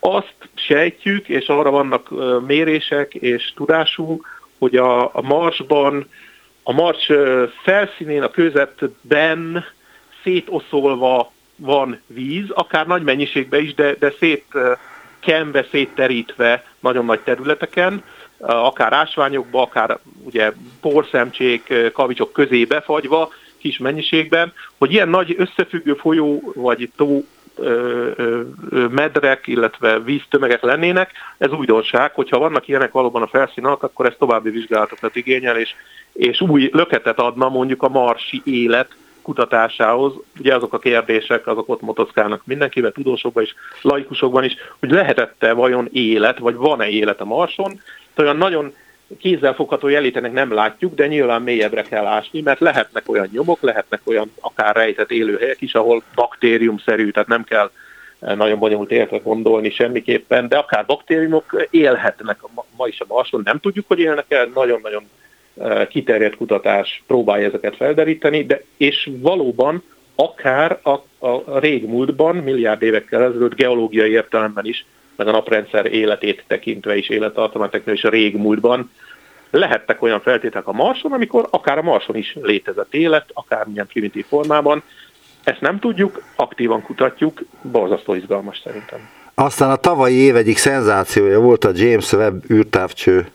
Azt 0.00 0.34
sejtjük, 0.54 1.28
és 1.28 1.46
arra 1.46 1.70
vannak 1.70 2.08
mérések 2.46 3.14
és 3.14 3.52
tudásunk, 3.54 4.40
hogy 4.58 4.76
a, 4.76 5.02
a 5.02 5.22
Marsban, 5.22 6.08
a 6.62 6.72
Mars 6.72 7.10
felszínén, 7.62 8.22
a 8.22 8.30
közetben 8.30 9.64
szétoszolva 10.22 11.32
van 11.56 12.00
víz, 12.06 12.50
akár 12.50 12.86
nagy 12.86 13.02
mennyiségben 13.02 13.60
is, 13.60 13.74
de, 13.74 13.94
de 13.94 14.12
szét 14.18 14.44
kembe, 15.20 15.66
szétterítve 15.70 16.64
nagyon 16.80 17.04
nagy 17.04 17.20
területeken, 17.20 18.04
akár 18.38 18.92
ásványokba, 18.92 19.62
akár 19.62 19.98
ugye 20.24 20.52
porszemcsék, 20.80 21.92
kavicsok 21.92 22.32
közé 22.32 22.64
befagyva, 22.64 23.32
kis 23.62 23.78
mennyiségben, 23.78 24.52
hogy 24.78 24.92
ilyen 24.92 25.08
nagy 25.08 25.34
összefüggő 25.38 25.94
folyó 25.94 26.52
vagy 26.54 26.90
tó 26.96 27.24
medrek, 28.90 29.46
illetve 29.46 30.00
víztömegek 30.00 30.62
lennének, 30.62 31.10
ez 31.38 31.52
újdonság, 31.52 32.14
hogyha 32.14 32.38
vannak 32.38 32.68
ilyenek 32.68 32.92
valóban 32.92 33.22
a 33.22 33.26
felszín 33.26 33.64
alatt, 33.64 33.82
akkor 33.82 34.06
ez 34.06 34.14
további 34.18 34.50
vizsgálatokat 34.50 35.16
igényel, 35.16 35.56
és, 35.56 35.74
és 36.12 36.40
új 36.40 36.70
löketet 36.72 37.18
adna 37.18 37.48
mondjuk 37.48 37.82
a 37.82 37.88
marsi 37.88 38.42
élet 38.44 38.96
kutatásához. 39.22 40.12
Ugye 40.38 40.54
azok 40.54 40.72
a 40.72 40.78
kérdések, 40.78 41.46
azok 41.46 41.68
ott 41.68 41.80
motoszkálnak 41.80 42.42
mindenkivel, 42.44 42.92
tudósokban 42.92 43.42
is, 43.42 43.54
laikusokban 43.80 44.44
is, 44.44 44.56
hogy 44.78 44.90
lehetette 44.90 45.52
vajon 45.52 45.88
élet, 45.92 46.38
vagy 46.38 46.54
van-e 46.54 46.88
élet 46.88 47.20
a 47.20 47.24
Marson. 47.24 47.80
Olyan 48.16 48.36
nagyon 48.36 48.74
kézzelfogható 49.18 49.88
jelétenek 49.88 50.32
nem 50.32 50.52
látjuk, 50.52 50.94
de 50.94 51.06
nyilván 51.06 51.42
mélyebbre 51.42 51.82
kell 51.82 52.06
ásni, 52.06 52.40
mert 52.40 52.60
lehetnek 52.60 53.08
olyan 53.08 53.28
nyomok, 53.32 53.60
lehetnek 53.60 54.00
olyan 54.04 54.32
akár 54.40 54.76
rejtett 54.76 55.10
élőhelyek 55.10 55.60
is, 55.60 55.74
ahol 55.74 56.02
baktériumszerű, 56.14 57.10
tehát 57.10 57.28
nem 57.28 57.44
kell 57.44 57.70
eh, 58.20 58.36
nagyon 58.36 58.58
bonyolult 58.58 58.90
életre 58.90 59.18
gondolni 59.18 59.70
semmiképpen, 59.70 60.48
de 60.48 60.56
akár 60.56 60.86
baktériumok 60.86 61.66
élhetnek. 61.70 62.40
Ma 62.76 62.86
is 62.86 63.00
a 63.00 63.04
Marson, 63.08 63.40
nem 63.44 63.58
tudjuk, 63.58 63.88
hogy 63.88 63.98
élnek 63.98 64.26
el, 64.28 64.50
nagyon-nagyon 64.54 65.02
eh, 65.60 65.86
kiterjedt 65.86 66.36
kutatás 66.36 67.02
próbálja 67.06 67.46
ezeket 67.46 67.76
felderíteni, 67.76 68.44
de 68.44 68.62
és 68.76 69.10
valóban 69.20 69.82
akár 70.14 70.78
a, 70.82 71.26
a 71.26 71.58
régmúltban, 71.58 72.36
milliárd 72.36 72.82
évekkel 72.82 73.22
ezelőtt 73.22 73.54
geológiai 73.54 74.10
értelemben 74.10 74.66
is 74.66 74.84
meg 75.16 75.26
a 75.26 75.30
naprendszer 75.30 75.86
életét 75.86 76.44
tekintve 76.46 76.96
is, 76.96 77.08
élettartamát 77.08 77.70
tekintve 77.70 77.92
is 77.92 78.04
a 78.04 78.08
régmúltban 78.08 78.90
lehettek 79.50 80.02
olyan 80.02 80.20
feltételek 80.20 80.66
a 80.66 80.72
Marson, 80.72 81.12
amikor 81.12 81.48
akár 81.50 81.78
a 81.78 81.82
Marson 81.82 82.16
is 82.16 82.36
létezett 82.42 82.94
élet, 82.94 83.26
akár 83.32 83.66
milyen 83.66 83.86
primitív 83.86 84.24
formában. 84.26 84.82
Ezt 85.44 85.60
nem 85.60 85.78
tudjuk, 85.78 86.22
aktívan 86.36 86.82
kutatjuk, 86.82 87.42
borzasztó 87.62 88.14
izgalmas 88.14 88.60
szerintem. 88.64 89.08
Aztán 89.34 89.70
a 89.70 89.76
tavalyi 89.76 90.14
év 90.14 90.36
egyik 90.36 90.56
szenzációja 90.56 91.40
volt 91.40 91.64
a 91.64 91.70
James 91.74 92.12
Webb 92.12 92.50
űrtávcső 92.50 93.26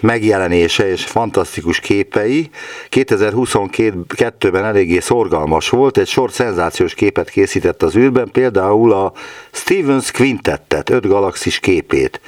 megjelenése 0.00 0.90
és 0.90 1.04
fantasztikus 1.04 1.80
képei. 1.80 2.50
2022-ben 2.90 4.64
eléggé 4.64 4.98
szorgalmas 4.98 5.68
volt, 5.68 5.98
egy 5.98 6.08
sor 6.08 6.32
szenzációs 6.32 6.94
képet 6.94 7.30
készített 7.30 7.82
az 7.82 7.96
űrben, 7.96 8.30
például 8.32 8.92
a 8.92 9.12
Stevens 9.50 10.10
Quintettet, 10.10 10.90
öt 10.90 11.06
galaxis 11.06 11.58
képét. 11.58 12.20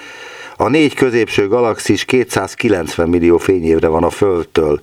A 0.56 0.68
négy 0.68 0.94
középső 0.94 1.49
galaxis 1.49 2.04
290 2.04 3.09
millió 3.09 3.38
fényévre 3.38 3.88
van 3.88 4.04
a 4.04 4.11
Földtől. 4.11 4.80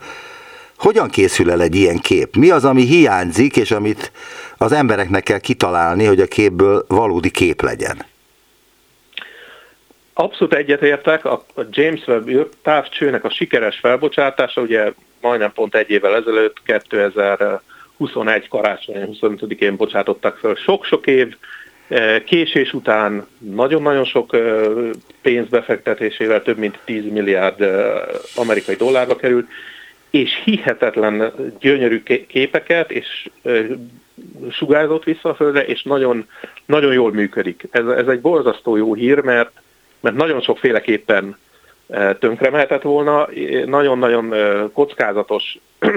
Hogyan 0.78 1.10
készül 1.10 1.52
el 1.52 1.62
egy 1.62 1.76
ilyen 1.76 2.00
kép? 2.00 2.36
Mi 2.36 2.50
az, 2.50 2.66
ami 2.66 2.86
hiányzik, 2.86 3.58
és 3.58 3.72
amit 3.72 4.12
az 4.58 4.72
embereknek 4.72 5.24
kell 5.24 5.40
kitalálni, 5.40 6.06
hogy 6.06 6.20
a 6.20 6.26
képből 6.26 6.86
valódi 6.88 7.30
kép 7.30 7.62
legyen? 7.62 8.06
Abszolút 10.20 10.54
egyetértek, 10.54 11.26
a 11.26 11.44
James 11.70 12.08
Webb 12.08 12.28
űrtávcsőnek 12.28 13.24
a 13.24 13.30
sikeres 13.30 13.80
felbocsátása, 13.80 14.62
ugye 14.62 14.94
majdnem 15.22 15.52
pont 15.54 15.76
egy 15.76 15.90
évvel 15.90 16.16
ezelőtt, 16.16 16.58
21 17.98 18.48
karácsony 18.48 19.18
25-én 19.22 19.76
bocsátottak 19.76 20.38
föl. 20.38 20.56
Sok-sok 20.56 21.08
év 21.08 21.36
késés 22.26 22.74
után 22.74 23.28
nagyon-nagyon 23.38 24.06
sok 24.06 24.38
pénz 25.22 25.48
befektetésével 25.50 26.42
több 26.42 26.58
mint 26.58 26.80
10 26.86 27.12
milliárd 27.12 27.62
amerikai 28.36 28.76
dollárba 28.76 29.16
került, 29.16 29.48
és 30.10 30.42
hihetetlen 30.44 31.34
gyönyörű 31.60 32.04
képeket, 32.28 32.92
és 32.92 33.30
sugárzott 34.52 35.04
vissza 35.04 35.30
a 35.30 35.36
földre, 35.36 35.66
és 35.66 35.84
nagyon, 35.84 36.28
nagyon 36.66 36.94
jól 36.94 37.12
működik. 37.12 37.68
Ez, 37.72 37.86
ez 37.86 38.08
egy 38.08 38.22
borzasztó 38.22 38.76
jó 38.76 38.94
hír, 38.94 39.20
mert, 39.20 39.52
mert 40.00 40.16
nagyon 40.16 40.42
sokféleképpen 40.42 41.38
tönkre 42.20 42.50
mehetett 42.50 42.82
volna, 42.82 43.28
nagyon-nagyon 43.66 44.34
kockázatos 44.74 45.58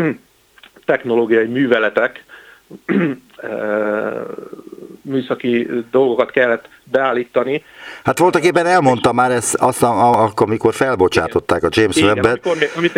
technológiai 0.84 1.46
műveletek, 1.46 2.24
műszaki 5.02 5.68
dolgokat 5.90 6.30
kellett 6.30 6.68
beállítani. 6.84 7.64
Hát 8.04 8.18
voltak 8.18 8.44
éppen 8.44 8.66
elmondta 8.66 9.12
már 9.12 9.30
ezt 9.30 9.54
azt, 9.54 9.82
akkor, 9.82 10.46
amikor 10.46 10.74
felbocsátották 10.74 11.62
a 11.62 11.68
James 11.70 11.96
Webb-et, 11.96 12.48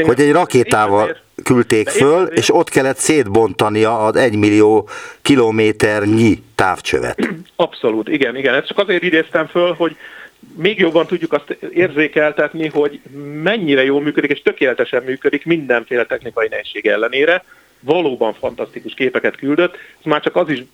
hogy 0.02 0.21
egy 0.21 0.32
rakétával 0.32 1.16
küldték 1.44 1.88
föl, 1.88 2.26
és 2.26 2.54
ott 2.54 2.68
kellett 2.68 2.97
szétbontania 2.97 3.99
az 3.99 4.16
egymillió 4.16 4.88
kilométernyi 5.23 6.42
távcsövet. 6.54 7.28
Abszolút, 7.56 8.09
igen, 8.09 8.37
igen. 8.37 8.54
Ezt 8.54 8.66
csak 8.66 8.78
azért 8.78 9.02
idéztem 9.02 9.47
föl, 9.47 9.73
hogy 9.73 9.97
még 10.56 10.78
jobban 10.78 11.06
tudjuk 11.06 11.32
azt 11.32 11.50
érzékeltetni, 11.73 12.68
hogy 12.68 13.00
mennyire 13.42 13.85
jól 13.85 14.00
működik, 14.00 14.30
és 14.30 14.42
tökéletesen 14.42 15.02
működik 15.02 15.44
mindenféle 15.44 16.04
technikai 16.06 16.49
nehézség 16.49 16.87
ellenére. 16.87 17.44
Valóban 17.85 18.35
fantasztikus 18.35 18.94
képeket 18.94 19.37
küldött. 19.37 19.75
Ez 19.75 20.04
már 20.04 20.21
csak 20.21 20.37
az 20.37 20.49
is 20.49 20.64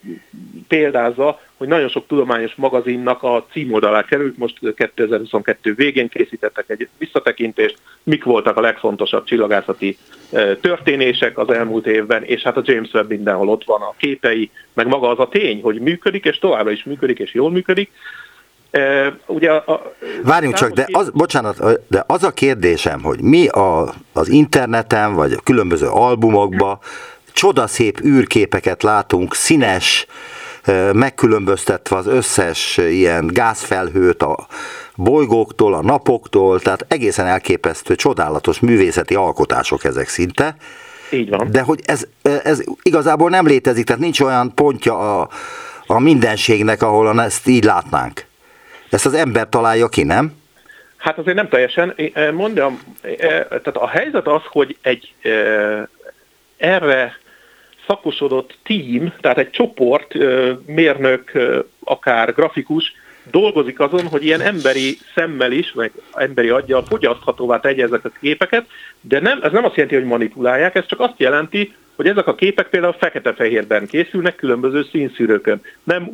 példázza, 0.68 1.40
hogy 1.56 1.68
nagyon 1.68 1.88
sok 1.88 2.06
tudományos 2.06 2.54
magazinnak 2.54 3.23
a 3.23 3.47
címoldalá 3.50 4.04
került. 4.04 4.38
Most 4.38 4.58
2022 4.76 5.75
végén 5.75 6.08
készítettek 6.08 6.64
egy 6.68 6.88
visszatekintést, 6.99 7.78
mik 8.02 8.25
voltak 8.25 8.56
a 8.56 8.61
legfontosabb 8.61 9.25
csillagászati 9.25 9.97
e, 10.32 10.56
történések 10.56 11.38
az 11.38 11.50
elmúlt 11.50 11.87
évben, 11.87 12.25
és 12.25 12.42
hát 12.42 12.56
a 12.56 12.62
James 12.64 12.92
Webb 12.92 13.08
mindenhol 13.08 13.49
ott 13.49 13.64
van 13.64 13.80
a 13.80 13.94
képei, 13.97 14.50
meg 14.73 14.87
maga 14.87 15.08
az 15.08 15.18
a 15.18 15.28
tény, 15.28 15.61
hogy 15.62 15.80
működik, 15.80 16.25
és 16.25 16.38
továbbra 16.38 16.70
is 16.70 16.85
működik, 16.85 17.18
és 17.18 17.35
jól 17.35 17.50
működik. 17.50 17.90
Ugye 19.26 19.50
a, 19.50 19.92
Várjunk 20.22 20.54
csak, 20.54 20.70
de 20.70 20.87
az, 20.92 21.10
bocsánat, 21.10 21.80
de 21.88 22.04
az 22.06 22.25
a 22.25 22.30
kérdésem, 22.30 23.02
hogy 23.02 23.20
mi 23.20 23.46
a, 23.46 23.94
az 24.12 24.28
interneten, 24.28 25.14
vagy 25.14 25.32
a 25.32 25.40
különböző 25.44 25.87
albumokban 25.87 26.78
csodaszép 27.32 28.00
űrképeket 28.04 28.82
látunk, 28.82 29.34
színes, 29.34 30.06
megkülönböztetve 30.92 31.96
az 31.96 32.06
összes 32.06 32.76
ilyen 32.76 33.26
gázfelhőt 33.26 34.22
a 34.22 34.46
bolygóktól, 34.94 35.75
a 35.75 35.82
napoktól, 35.82 36.60
tehát 36.60 36.84
egészen 36.88 37.26
elképesztő, 37.26 37.94
csodálatos 37.94 38.60
művészeti 38.60 39.14
alkotások 39.14 39.84
ezek 39.84 40.08
szinte. 40.08 40.56
Így 41.10 41.30
van. 41.30 41.50
De 41.50 41.60
hogy 41.60 41.80
ez, 41.84 42.06
ez 42.22 42.62
igazából 42.82 43.30
nem 43.30 43.46
létezik, 43.46 43.84
tehát 43.84 44.00
nincs 44.00 44.20
olyan 44.20 44.54
pontja 44.54 45.20
a, 45.20 45.28
a 45.87 46.00
mindenségnek, 46.00 46.82
ahol 46.82 47.22
ezt 47.22 47.46
így 47.46 47.64
látnánk. 47.64 48.26
Ezt 48.90 49.07
az 49.07 49.14
ember 49.14 49.49
találja 49.49 49.88
ki, 49.88 50.02
nem? 50.02 50.33
Hát 50.97 51.18
azért 51.18 51.37
nem 51.37 51.49
teljesen. 51.49 51.95
Mondjam, 52.33 52.80
tehát 53.49 53.76
a 53.76 53.88
helyzet 53.88 54.26
az, 54.26 54.42
hogy 54.45 54.76
egy 54.83 55.14
erre 56.57 57.18
szakosodott 57.87 58.59
tím, 58.62 59.12
tehát 59.21 59.38
egy 59.38 59.50
csoport, 59.50 60.14
mérnök, 60.66 61.33
akár 61.85 62.35
grafikus 62.35 62.92
dolgozik 63.30 63.80
azon, 63.80 64.07
hogy 64.07 64.25
ilyen 64.25 64.40
emberi 64.40 64.99
szemmel 65.14 65.52
is, 65.52 65.73
vagy 65.73 65.90
emberi 66.12 66.49
aggyal 66.49 66.85
fogyaszthatóvá 66.85 67.60
tegye 67.60 67.84
ezeket 67.84 68.12
a 68.15 68.19
képeket, 68.21 68.67
de 69.00 69.21
nem, 69.21 69.41
ez 69.43 69.52
nem 69.52 69.65
azt 69.65 69.75
jelenti, 69.75 69.97
hogy 69.97 70.06
manipulálják, 70.06 70.75
ez 70.75 70.86
csak 70.86 71.00
azt 71.00 71.21
jelenti, 71.21 71.75
hogy 71.97 72.06
ezek 72.06 72.26
a 72.26 72.34
képek 72.34 72.69
például 72.69 72.97
fekete-fehérben 72.99 73.86
készülnek 73.86 74.36
különböző 74.36 74.86
színszűrőkön, 74.91 75.62
nem 75.84 76.10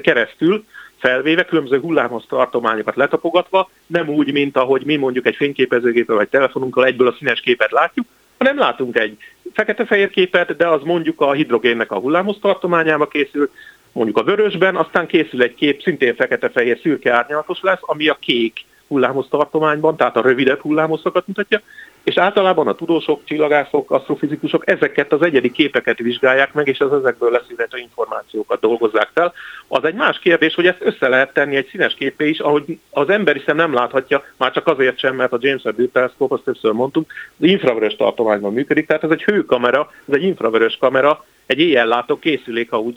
keresztül, 0.00 0.64
felvéve, 0.98 1.44
különböző 1.44 1.80
hullámos 1.80 2.24
tartományokat 2.28 2.96
letapogatva, 2.96 3.70
nem 3.86 4.08
úgy, 4.08 4.32
mint 4.32 4.56
ahogy 4.56 4.84
mi 4.84 4.96
mondjuk 4.96 5.26
egy 5.26 5.36
fényképezőgéppel 5.36 6.16
vagy 6.16 6.28
telefonunkkal 6.28 6.84
egyből 6.84 7.06
a 7.06 7.14
színes 7.18 7.40
képet 7.40 7.70
látjuk, 7.70 8.06
hanem 8.38 8.58
látunk 8.58 8.98
egy 8.98 9.16
fekete-fehér 9.52 10.10
képet, 10.10 10.56
de 10.56 10.68
az 10.68 10.82
mondjuk 10.82 11.20
a 11.20 11.32
hidrogénnek 11.32 11.90
a 11.90 11.98
hullámos 11.98 12.36
tartományába 12.40 13.08
készül, 13.08 13.50
mondjuk 13.92 14.18
a 14.18 14.22
vörösben, 14.22 14.76
aztán 14.76 15.06
készül 15.06 15.42
egy 15.42 15.54
kép, 15.54 15.82
szintén 15.82 16.14
fekete-fehér 16.14 16.78
szürke 16.82 17.12
árnyalatos 17.12 17.60
lesz, 17.62 17.80
ami 17.80 18.08
a 18.08 18.16
kék 18.20 18.64
hullámos 18.88 19.26
tartományban, 19.28 19.96
tehát 19.96 20.16
a 20.16 20.22
rövidebb 20.22 20.60
hullámoszakat 20.60 21.26
mutatja, 21.26 21.60
és 22.06 22.16
általában 22.16 22.68
a 22.68 22.74
tudósok, 22.74 23.24
csillagászok, 23.24 23.90
asztrofizikusok 23.90 24.70
ezeket 24.70 25.12
az 25.12 25.22
egyedi 25.22 25.50
képeket 25.50 25.98
vizsgálják 25.98 26.52
meg, 26.52 26.68
és 26.68 26.78
az 26.80 26.92
ezekből 26.92 27.30
leszűrhető 27.30 27.78
információkat 27.78 28.60
dolgozzák 28.60 29.10
fel. 29.14 29.32
Az 29.68 29.84
egy 29.84 29.94
más 29.94 30.18
kérdés, 30.18 30.54
hogy 30.54 30.66
ezt 30.66 30.80
össze 30.80 31.08
lehet 31.08 31.32
tenni 31.32 31.56
egy 31.56 31.68
színes 31.70 31.94
képé 31.94 32.28
is, 32.28 32.38
ahogy 32.38 32.78
az 32.90 33.08
emberi 33.08 33.42
szem 33.46 33.56
nem 33.56 33.74
láthatja, 33.74 34.24
már 34.36 34.52
csak 34.52 34.66
azért 34.66 34.98
sem, 34.98 35.14
mert 35.14 35.32
a 35.32 35.38
James 35.40 35.64
Webb 35.64 35.92
teleszkóp, 35.92 36.32
azt 36.32 36.42
többször 36.42 36.72
mondtuk, 36.72 37.12
az 37.40 37.46
infravörös 37.46 37.96
tartományban 37.96 38.52
működik, 38.52 38.86
tehát 38.86 39.04
ez 39.04 39.10
egy 39.10 39.24
hőkamera, 39.24 39.90
ez 40.08 40.14
egy 40.14 40.22
infravörös 40.22 40.76
kamera, 40.80 41.24
egy 41.46 41.60
éjjellátó 41.60 42.18
készülék, 42.18 42.70
ha 42.70 42.80
úgy 42.80 42.96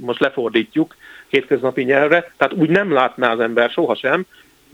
most 0.00 0.20
lefordítjuk 0.20 0.96
hétköznapi 1.28 1.82
nyelvre, 1.82 2.32
tehát 2.36 2.54
úgy 2.54 2.68
nem 2.68 2.92
látná 2.92 3.32
az 3.32 3.40
ember 3.40 3.70
sohasem, 3.70 4.24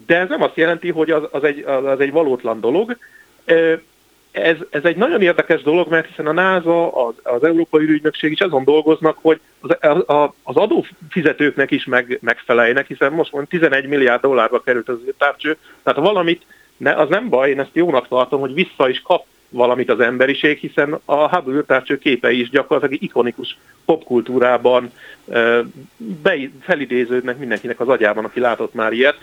de 0.06 0.18
ez 0.18 0.28
nem 0.28 0.42
azt 0.42 0.56
jelenti, 0.56 0.90
hogy 0.90 1.10
az, 1.10 1.22
az, 1.30 1.44
egy, 1.44 1.62
az 1.62 2.00
egy 2.00 2.12
valótlan 2.12 2.60
dolog, 2.60 2.96
ez, 4.30 4.56
ez 4.70 4.84
egy 4.84 4.96
nagyon 4.96 5.22
érdekes 5.22 5.62
dolog, 5.62 5.88
mert 5.88 6.06
hiszen 6.06 6.26
a 6.26 6.32
NASA, 6.32 7.06
az, 7.06 7.14
az 7.22 7.44
Európai 7.44 7.84
Ügynökség 7.84 8.32
is 8.32 8.40
azon 8.40 8.64
dolgoznak, 8.64 9.18
hogy 9.20 9.40
az, 9.80 10.04
az 10.42 10.56
adófizetőknek 10.56 11.70
is 11.70 11.84
meg, 11.84 12.18
megfeleljenek, 12.22 12.86
hiszen 12.86 13.12
most 13.12 13.30
van 13.30 13.46
11 13.46 13.86
milliárd 13.86 14.22
dollárba 14.22 14.60
került 14.60 14.88
az 14.88 14.98
távcső, 15.18 15.56
tehát 15.82 16.00
valamit, 16.00 16.42
ne, 16.76 16.94
az 16.94 17.08
nem 17.08 17.28
baj, 17.28 17.50
én 17.50 17.60
ezt 17.60 17.70
jónak 17.72 18.08
tartom, 18.08 18.40
hogy 18.40 18.54
vissza 18.54 18.88
is 18.88 19.00
kap 19.00 19.24
valamit 19.48 19.90
az 19.90 20.00
emberiség, 20.00 20.58
hiszen 20.58 21.00
a 21.04 21.36
Hubble 21.36 21.54
űrtávcső 21.54 21.98
képei 21.98 22.40
is 22.40 22.50
gyakorlatilag 22.50 23.02
ikonikus 23.02 23.58
popkultúrában 23.84 24.92
be, 25.96 26.36
felidéződnek 26.60 27.38
mindenkinek 27.38 27.80
az 27.80 27.88
agyában, 27.88 28.24
aki 28.24 28.40
látott 28.40 28.74
már 28.74 28.92
ilyet. 28.92 29.16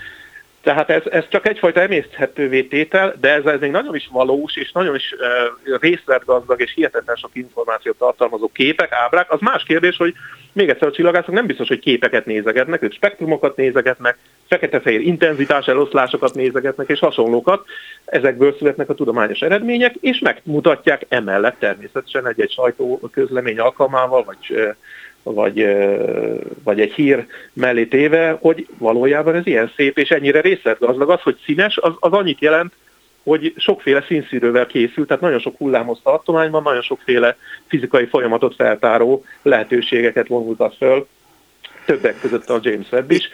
Tehát 0.63 0.89
ez, 0.89 1.01
ez 1.09 1.23
csak 1.29 1.47
egyfajta 1.47 1.79
emészthetővé 1.79 2.63
tétel, 2.63 3.15
de 3.19 3.33
ez, 3.33 3.45
ez 3.45 3.59
még 3.59 3.71
nagyon 3.71 3.95
is 3.95 4.09
valós, 4.11 4.55
és 4.55 4.71
nagyon 4.71 4.95
is 4.95 5.13
uh, 5.17 5.79
részletgazdag 5.79 6.61
és 6.61 6.73
hihetetlen 6.73 7.15
sok 7.15 7.29
információt 7.33 7.97
tartalmazó 7.97 8.49
képek, 8.53 8.91
ábrák. 8.91 9.31
Az 9.31 9.39
más 9.39 9.63
kérdés, 9.63 9.97
hogy 9.97 10.13
még 10.53 10.69
egyszer 10.69 10.87
a 10.87 10.91
csillagászok 10.91 11.33
nem 11.33 11.45
biztos, 11.45 11.67
hogy 11.67 11.79
képeket 11.79 12.25
nézegetnek, 12.25 12.81
ők 12.81 12.93
spektrumokat 12.93 13.55
nézegetnek, 13.55 14.17
fekete-fehér 14.47 15.01
intenzitás 15.01 15.67
eloszlásokat 15.67 16.33
nézegetnek, 16.33 16.89
és 16.89 16.99
hasonlókat. 16.99 17.65
Ezekből 18.05 18.55
születnek 18.57 18.89
a 18.89 18.93
tudományos 18.93 19.39
eredmények, 19.39 19.95
és 19.95 20.19
megmutatják 20.19 21.05
emellett 21.09 21.59
természetesen 21.59 22.27
egy-egy 22.27 22.51
sajtóközlemény 22.51 23.59
alkalmával, 23.59 24.23
vagy 24.23 24.75
vagy, 25.23 25.67
vagy 26.63 26.81
egy 26.81 26.93
hír 26.93 27.25
mellé 27.53 27.85
téve, 27.85 28.37
hogy 28.41 28.67
valójában 28.77 29.35
ez 29.35 29.47
ilyen 29.47 29.71
szép 29.75 29.97
és 29.97 30.09
ennyire 30.09 30.41
részletgazdag. 30.41 31.09
Az, 31.09 31.21
hogy 31.21 31.37
színes, 31.45 31.77
az, 31.77 31.93
az 31.99 32.11
annyit 32.11 32.41
jelent, 32.41 32.73
hogy 33.23 33.53
sokféle 33.57 34.03
színszűrővel 34.07 34.65
készült, 34.65 35.07
tehát 35.07 35.23
nagyon 35.23 35.39
sok 35.39 35.57
hullámos 35.57 35.97
tartományban, 36.03 36.63
nagyon 36.63 36.81
sokféle 36.81 37.37
fizikai 37.67 38.05
folyamatot 38.05 38.55
feltáró 38.55 39.25
lehetőségeket 39.41 40.27
vonultat 40.27 40.75
föl, 40.75 41.07
többek 41.85 42.19
között 42.19 42.49
a 42.49 42.59
James 42.61 42.91
Webb 42.91 43.11
is. 43.11 43.29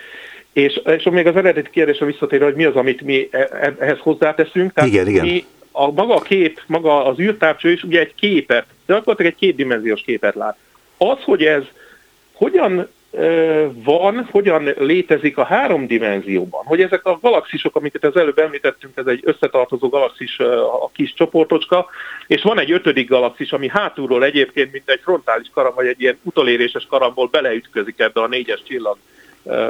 És, 0.53 0.81
és 0.85 1.03
még 1.03 1.27
az 1.27 1.35
eredeti 1.35 1.69
kérdésre 1.69 2.05
visszatérve, 2.05 2.45
hogy 2.45 2.55
mi 2.55 2.65
az, 2.65 2.75
amit 2.75 3.01
mi 3.01 3.27
e, 3.31 3.49
e, 3.51 3.75
ehhez 3.79 3.97
hozzáteszünk. 3.99 4.73
Tehát 4.73 4.89
igen, 4.89 5.07
igen. 5.07 5.25
Mi 5.25 5.45
a, 5.71 5.91
maga 5.91 6.15
a 6.15 6.21
kép, 6.21 6.61
maga 6.67 7.05
az 7.05 7.19
űrtávcső 7.19 7.71
is 7.71 7.83
ugye 7.83 7.99
egy 7.99 8.15
képet, 8.15 8.65
de 8.85 8.95
akkor 8.95 9.15
egy 9.17 9.35
kétdimenziós 9.35 10.01
képet 10.01 10.35
lát. 10.35 10.57
Az, 10.97 11.17
hogy 11.23 11.43
ez 11.43 11.63
hogyan 12.39 12.87
van, 13.73 14.27
hogyan 14.31 14.73
létezik 14.77 15.37
a 15.37 15.43
három 15.43 15.87
dimenzióban, 15.87 16.65
hogy 16.65 16.81
ezek 16.81 17.05
a 17.05 17.19
galaxisok, 17.21 17.75
amiket 17.75 18.03
az 18.03 18.15
előbb 18.15 18.39
említettünk, 18.39 18.93
ez 18.97 19.05
egy 19.05 19.19
összetartozó 19.23 19.89
galaxis, 19.89 20.39
a 20.39 20.89
kis 20.93 21.13
csoportocska, 21.13 21.89
és 22.27 22.41
van 22.41 22.59
egy 22.59 22.71
ötödik 22.71 23.09
galaxis, 23.09 23.51
ami 23.51 23.67
hátulról 23.67 24.23
egyébként, 24.23 24.71
mint 24.71 24.89
egy 24.89 24.99
frontális 25.03 25.47
karam, 25.53 25.73
vagy 25.75 25.87
egy 25.87 26.01
ilyen 26.01 26.19
utoléréses 26.23 26.85
karamból 26.89 27.27
beleütközik 27.27 27.99
ebbe 27.99 28.21
a 28.21 28.27
négyes 28.27 28.63
csillag, 28.63 28.97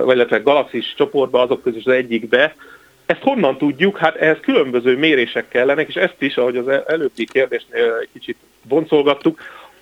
vagy 0.04 0.16
illetve 0.16 0.38
galaxis 0.38 0.94
csoportba, 0.98 1.42
azok 1.42 1.64
közül 1.64 1.82
az 1.86 1.94
egyikbe. 1.94 2.56
Ezt 3.06 3.22
honnan 3.22 3.58
tudjuk? 3.58 3.98
Hát 3.98 4.16
ehhez 4.16 4.38
különböző 4.42 4.98
mérések 4.98 5.48
kellenek, 5.48 5.88
és 5.88 5.96
ezt 5.96 6.22
is, 6.22 6.38
ahogy 6.38 6.58
az 6.58 6.68
előbbi 6.88 7.26
kérdésnél 7.26 7.98
egy 8.02 8.10
kicsit 8.14 8.38
boncolgattuk, 8.68 9.40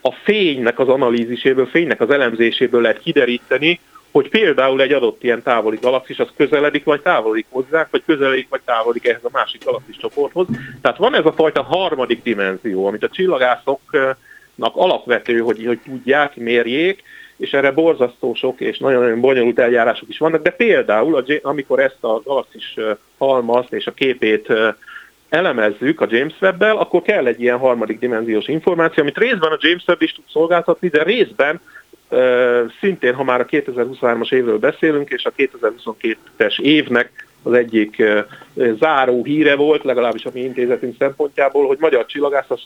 a 0.07 0.15
fénynek 0.23 0.79
az 0.79 0.87
analíziséből, 0.87 1.65
fénynek 1.65 2.01
az 2.01 2.09
elemzéséből 2.09 2.81
lehet 2.81 2.99
kideríteni, 2.99 3.79
hogy 4.11 4.29
például 4.29 4.81
egy 4.81 4.91
adott 4.91 5.23
ilyen 5.23 5.43
távoli 5.43 5.77
galaxis 5.81 6.19
az 6.19 6.27
közeledik 6.37 6.83
vagy 6.83 7.01
távolodik 7.01 7.45
hozzá, 7.49 7.87
vagy 7.91 8.03
közeledik 8.05 8.49
vagy 8.49 8.61
távolodik 8.65 9.07
ehhez 9.07 9.23
a 9.23 9.29
másik 9.31 9.63
galaxis 9.65 9.97
csoporthoz. 9.97 10.47
Tehát 10.81 10.97
van 10.97 11.15
ez 11.15 11.25
a 11.25 11.33
fajta 11.33 11.63
harmadik 11.63 12.23
dimenzió, 12.23 12.85
amit 12.85 13.03
a 13.03 13.09
csillagászoknak 13.09 14.71
alapvető, 14.73 15.39
hogy, 15.39 15.65
hogy 15.65 15.79
tudják, 15.85 16.35
mérjék, 16.35 17.03
és 17.37 17.53
erre 17.53 17.71
borzasztó 17.71 18.33
sok 18.33 18.59
és 18.59 18.77
nagyon-nagyon 18.77 19.19
bonyolult 19.19 19.59
eljárások 19.59 20.09
is 20.09 20.17
vannak, 20.17 20.41
de 20.41 20.51
például, 20.51 21.25
amikor 21.41 21.79
ezt 21.79 22.03
a 22.03 22.21
galaxis 22.23 22.75
halmazt 23.17 23.73
és 23.73 23.87
a 23.87 23.91
képét 23.91 24.53
elemezzük 25.29 26.01
a 26.01 26.07
James 26.09 26.33
Webb-bel, 26.41 26.77
akkor 26.77 27.01
kell 27.01 27.25
egy 27.25 27.41
ilyen 27.41 27.57
harmadik 27.57 27.99
dimenziós 27.99 28.47
információ, 28.47 29.03
amit 29.03 29.17
részben 29.17 29.51
a 29.51 29.57
James 29.59 29.83
Webb 29.87 30.01
is 30.01 30.13
tud 30.13 30.23
szolgáltatni, 30.27 30.87
de 30.87 31.03
részben 31.03 31.59
szintén, 32.79 33.13
ha 33.13 33.23
már 33.23 33.39
a 33.39 33.45
2023-as 33.45 34.33
évről 34.33 34.57
beszélünk, 34.57 35.09
és 35.09 35.25
a 35.25 35.31
2022-es 35.37 36.59
évnek 36.61 37.27
az 37.43 37.53
egyik 37.53 38.03
záró 38.79 39.23
híre 39.23 39.55
volt, 39.55 39.83
legalábbis 39.83 40.25
a 40.25 40.29
mi 40.33 40.39
intézetünk 40.39 40.95
szempontjából, 40.99 41.67
hogy 41.67 41.77
magyar 41.79 42.05
csillagászok, 42.05 42.59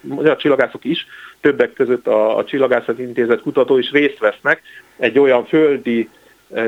magyar 0.00 0.36
csillagászok 0.36 0.84
is, 0.84 1.06
többek 1.40 1.72
között 1.72 2.06
a, 2.06 2.36
a 2.36 2.44
Csillagászati 2.44 3.02
Intézet 3.02 3.40
kutató 3.40 3.78
is 3.78 3.90
részt 3.90 4.18
vesznek 4.18 4.62
egy 4.96 5.18
olyan 5.18 5.44
földi 5.44 6.08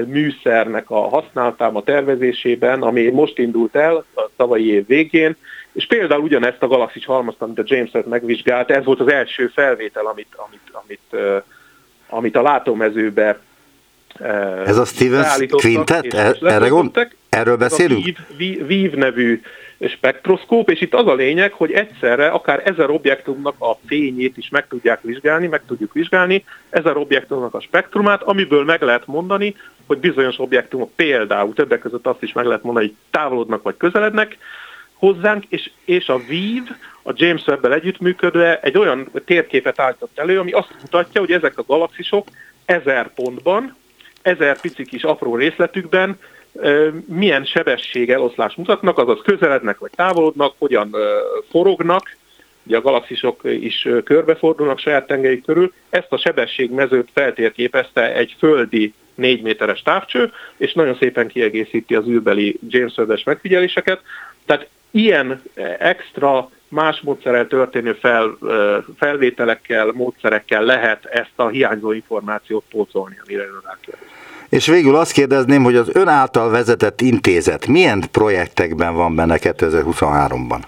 műszernek 0.07 0.91
a 0.91 1.09
használatában, 1.09 1.83
a 1.83 1.85
tervezésében, 1.85 2.83
ami 2.83 3.09
most 3.09 3.39
indult 3.39 3.77
el 3.77 4.05
a 4.15 4.29
tavalyi 4.37 4.73
év 4.73 4.87
végén, 4.87 5.37
és 5.73 5.87
például 5.87 6.23
ugyanezt 6.23 6.63
a 6.63 6.67
galaxis 6.67 7.05
halmazt, 7.05 7.43
amit 7.43 7.59
a 7.59 7.63
James 7.65 7.93
Webb 7.93 8.07
megvizsgált, 8.07 8.71
ez 8.71 8.85
volt 8.85 9.01
az 9.01 9.11
első 9.11 9.47
felvétel, 9.47 10.07
amit, 10.07 10.37
amit, 10.37 10.61
amit, 10.73 11.43
amit 12.09 12.37
a 12.37 12.43
látómezőbe 12.43 13.39
ez 14.67 14.77
a 14.77 14.85
Steven 14.85 15.49
Quintet? 15.49 16.15
Er- 16.15 16.43
erre 16.43 16.69
gond? 16.69 17.09
Erről 17.29 17.57
beszélünk? 17.57 18.05
A 18.19 18.23
VIV, 18.37 18.67
VIV 18.67 18.93
nevű 18.93 19.41
spektroszkóp, 19.81 20.71
és 20.71 20.81
itt 20.81 20.95
az 20.95 21.07
a 21.07 21.15
lényeg, 21.15 21.53
hogy 21.53 21.73
egyszerre 21.73 22.29
akár 22.29 22.63
ezer 22.65 22.91
objektumnak 22.91 23.55
a 23.59 23.79
fényét 23.87 24.37
is 24.37 24.49
meg 24.49 24.67
tudják 24.69 25.03
vizsgálni, 25.03 25.47
meg 25.47 25.63
tudjuk 25.67 25.93
vizsgálni, 25.93 26.45
ezer 26.71 26.97
objektumnak 26.97 27.55
a 27.55 27.61
spektrumát, 27.61 28.23
amiből 28.23 28.65
meg 28.65 28.83
lehet 28.83 29.07
mondani, 29.07 29.57
hogy 29.87 29.99
bizonyos 29.99 30.39
objektumok 30.39 30.91
például 30.97 31.55
többek 31.55 31.79
között 31.79 32.07
azt 32.07 32.23
is 32.23 32.33
meg 32.33 32.45
lehet 32.45 32.63
mondani, 32.63 32.87
hogy 32.87 32.97
távolodnak 33.11 33.63
vagy 33.63 33.77
közelednek 33.77 34.39
hozzánk, 34.95 35.45
és, 35.49 35.71
és 35.85 36.09
a 36.09 36.19
VIV, 36.29 36.63
a 37.03 37.13
James 37.15 37.47
Webb-el 37.47 37.75
együttműködve 37.75 38.61
egy 38.61 38.79
olyan 38.79 39.11
térképet 39.25 39.81
állított 39.81 40.19
elő, 40.19 40.39
ami 40.39 40.53
azt 40.53 40.75
mutatja, 40.81 41.21
hogy 41.21 41.33
ezek 41.33 41.59
a 41.59 41.65
galaxisok 41.67 42.27
ezer 42.65 43.15
pontban, 43.15 43.77
ezer 44.23 44.61
pici 44.61 44.85
kis 44.85 45.03
apró 45.03 45.37
részletükben 45.37 46.19
milyen 47.07 47.45
sebesség 47.45 48.11
eloszlás 48.11 48.55
mutatnak, 48.55 48.99
azaz 48.99 49.19
közelednek 49.25 49.79
vagy 49.79 49.91
távolodnak, 49.95 50.55
hogyan 50.59 50.97
forognak, 51.51 52.17
ugye 52.63 52.77
a 52.77 52.81
galaxisok 52.81 53.41
is 53.45 53.89
körbefordulnak 54.05 54.79
saját 54.79 55.07
tengelyük 55.07 55.45
körül, 55.45 55.73
ezt 55.89 56.13
a 56.13 56.19
sebességmezőt 56.19 57.09
feltérképezte 57.13 58.15
egy 58.15 58.35
földi 58.39 58.95
4 59.15 59.43
méteres 59.43 59.83
távcső, 59.83 60.33
és 60.57 60.73
nagyon 60.73 60.97
szépen 60.97 61.29
kiegészíti 61.29 61.95
az 61.95 62.07
űrbeli 62.07 62.59
James 62.69 62.97
Webb-es 62.97 63.23
megfigyeléseket. 63.23 64.01
Tehát 64.47 64.69
ilyen 64.91 65.43
extra 65.79 66.51
más 66.69 67.01
módszerrel 67.01 67.47
történő 67.47 67.93
fel, 67.93 68.39
felvételekkel, 68.97 69.93
módszerekkel 69.93 70.63
lehet 70.63 71.05
ezt 71.05 71.33
a 71.37 71.49
hiányzó 71.49 71.93
információt 71.93 72.65
pócolni, 72.71 73.19
amire 73.25 73.43
ön 73.43 73.63
rákérdez. 73.65 74.09
És 74.49 74.67
végül 74.67 74.97
azt 74.97 75.13
kérdezném, 75.13 75.63
hogy 75.63 75.77
az 75.77 75.91
ön 75.93 76.09
által 76.09 76.51
vezetett 76.51 77.01
intézet 77.01 77.67
milyen 77.67 78.05
projektekben 78.11 78.95
van 78.95 79.15
benne 79.15 79.37
2023-ban? 79.41 80.61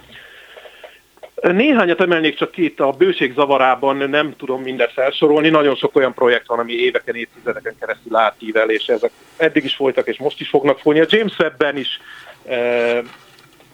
Néhányat 1.43 2.01
emelnék 2.01 2.37
csak 2.37 2.51
ki 2.51 2.65
itt 2.65 2.81
a 2.81 2.91
bőség 2.91 3.33
zavarában, 3.33 3.97
nem 3.97 4.35
tudom 4.37 4.63
mindet 4.63 4.93
felsorolni. 4.93 5.49
Nagyon 5.49 5.75
sok 5.75 5.97
olyan 5.97 6.15
projekt 6.15 6.47
van, 6.47 6.59
ami 6.59 6.73
éveken, 6.73 7.15
évtizedeken 7.15 7.75
keresztül 7.81 8.17
átível, 8.17 8.71
és 8.71 8.87
ezek 8.87 9.11
eddig 9.37 9.65
is 9.65 9.75
folytak, 9.75 10.07
és 10.07 10.19
most 10.19 10.41
is 10.41 10.49
fognak 10.49 10.79
folyni. 10.79 11.01
A 11.01 11.07
James 11.09 11.39
Webb-ben 11.39 11.77
is 11.77 12.01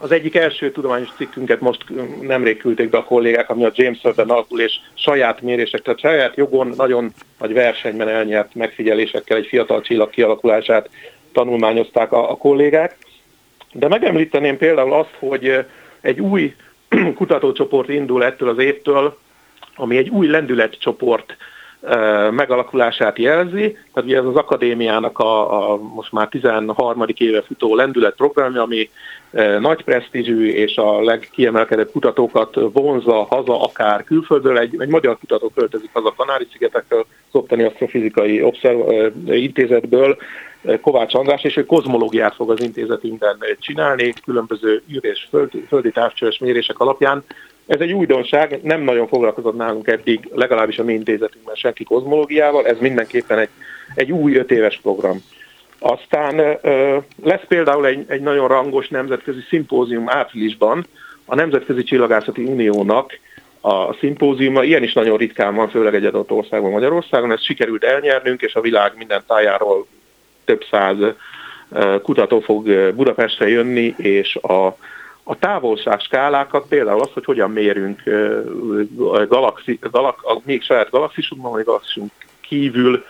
az 0.04 0.12
egyik 0.12 0.34
első 0.34 0.70
tudományos 0.70 1.08
cikkünket 1.16 1.60
most 1.60 1.84
nemrég 2.20 2.56
küldték 2.56 2.90
be 2.90 2.98
a 2.98 3.04
kollégák, 3.04 3.50
ami 3.50 3.64
a 3.64 3.72
James 3.74 4.02
Webb-ben 4.02 4.30
alakul, 4.30 4.60
és 4.60 4.72
saját 4.94 5.40
mérések, 5.40 5.82
tehát 5.82 6.00
saját 6.00 6.36
jogon 6.36 6.72
nagyon 6.76 7.12
nagy 7.38 7.52
versenyben 7.52 8.08
elnyert 8.08 8.54
megfigyelésekkel 8.54 9.36
egy 9.36 9.46
fiatal 9.46 9.80
csillag 9.80 10.10
kialakulását 10.10 10.88
tanulmányozták 11.32 12.12
a, 12.12 12.30
a 12.30 12.36
kollégák. 12.36 12.96
De 13.72 13.88
megemlíteném 13.88 14.56
például 14.56 14.92
azt, 14.92 15.14
hogy 15.18 15.64
egy 16.00 16.20
új 16.20 16.54
kutatócsoport 17.14 17.88
indul 17.88 18.24
ettől 18.24 18.48
az 18.48 18.58
évtől, 18.58 19.18
ami 19.74 19.96
egy 19.96 20.08
új 20.08 20.26
lendületcsoport 20.26 21.36
megalakulását 22.30 23.18
jelzi. 23.18 23.78
Tehát 23.92 24.08
ugye 24.08 24.18
ez 24.18 24.24
az 24.24 24.36
akadémiának 24.36 25.18
a, 25.18 25.72
a 25.72 25.76
most 25.76 26.12
már 26.12 26.28
13. 26.28 27.04
éve 27.14 27.42
futó 27.42 27.74
lendület 27.74 28.16
programja, 28.16 28.62
ami 28.62 28.90
nagy 29.60 29.82
presztízsű 29.82 30.48
és 30.48 30.76
a 30.76 31.02
legkiemelkedőbb 31.02 31.90
kutatókat 31.90 32.54
vonza 32.72 33.24
haza, 33.24 33.62
akár 33.62 34.04
külföldről. 34.04 34.58
Egy, 34.58 34.76
egy 34.78 34.88
magyar 34.88 35.18
kutató 35.18 35.48
költözik 35.54 35.90
haza 35.92 36.14
Kanári-szigetekről, 36.16 37.06
az 37.30 37.40
Ottani 37.40 37.62
Asztrofizikai 37.62 38.42
Observ- 38.42 39.12
Intézetből, 39.26 40.16
Kovács 40.80 41.14
András, 41.14 41.44
és 41.44 41.56
ő 41.56 41.66
kozmológiát 41.66 42.34
fog 42.34 42.50
az 42.50 42.60
intézetünkben 42.60 43.36
csinálni, 43.60 44.12
különböző 44.24 44.82
űr- 44.92 45.04
és 45.04 45.26
földi, 45.30 45.64
földi 45.68 45.90
távcsős 45.90 46.38
mérések 46.38 46.78
alapján. 46.78 47.24
Ez 47.66 47.80
egy 47.80 47.92
újdonság, 47.92 48.58
nem 48.62 48.80
nagyon 48.80 49.08
foglalkozott 49.08 49.56
nálunk 49.56 49.88
eddig, 49.88 50.28
legalábbis 50.34 50.78
a 50.78 50.84
mi 50.84 50.92
intézetünkben 50.92 51.54
senki 51.54 51.84
kozmológiával, 51.84 52.66
ez 52.66 52.78
mindenképpen 52.78 53.38
egy, 53.38 53.48
egy 53.94 54.12
új 54.12 54.36
öt 54.36 54.50
éves 54.50 54.80
program. 54.82 55.22
Aztán 55.78 56.58
lesz 57.22 57.44
például 57.48 57.86
egy, 57.86 58.04
egy 58.08 58.20
nagyon 58.20 58.48
rangos 58.48 58.88
nemzetközi 58.88 59.40
szimpózium 59.48 60.08
áprilisban, 60.08 60.86
a 61.24 61.34
Nemzetközi 61.34 61.82
Csillagászati 61.82 62.44
Uniónak 62.44 63.18
a 63.60 63.94
szimpóziuma, 63.94 64.62
ilyen 64.62 64.82
is 64.82 64.92
nagyon 64.92 65.16
ritkán 65.16 65.54
van, 65.54 65.68
főleg 65.68 65.94
egy 65.94 66.04
adott 66.04 66.30
országban, 66.30 66.70
Magyarországon, 66.70 67.32
ezt 67.32 67.44
sikerült 67.44 67.84
elnyernünk, 67.84 68.42
és 68.42 68.54
a 68.54 68.60
világ 68.60 68.92
minden 68.96 69.22
tájáról 69.26 69.86
több 70.44 70.64
száz 70.70 70.96
kutató 72.02 72.40
fog 72.40 72.92
Budapestre 72.94 73.48
jönni, 73.48 73.94
és 73.96 74.36
a, 74.36 74.76
a 75.24 75.38
távolságskálákat, 75.38 76.66
például 76.68 77.00
az, 77.00 77.10
hogy 77.12 77.24
hogyan 77.24 77.50
mérünk 77.50 78.02
galaxi, 79.28 79.78
galak, 79.80 80.44
még 80.44 80.62
saját 80.62 80.90
galaxisunkban, 80.90 81.52
vagy 81.52 81.64
galaxisunk 81.64 82.10
kívül 82.40 83.04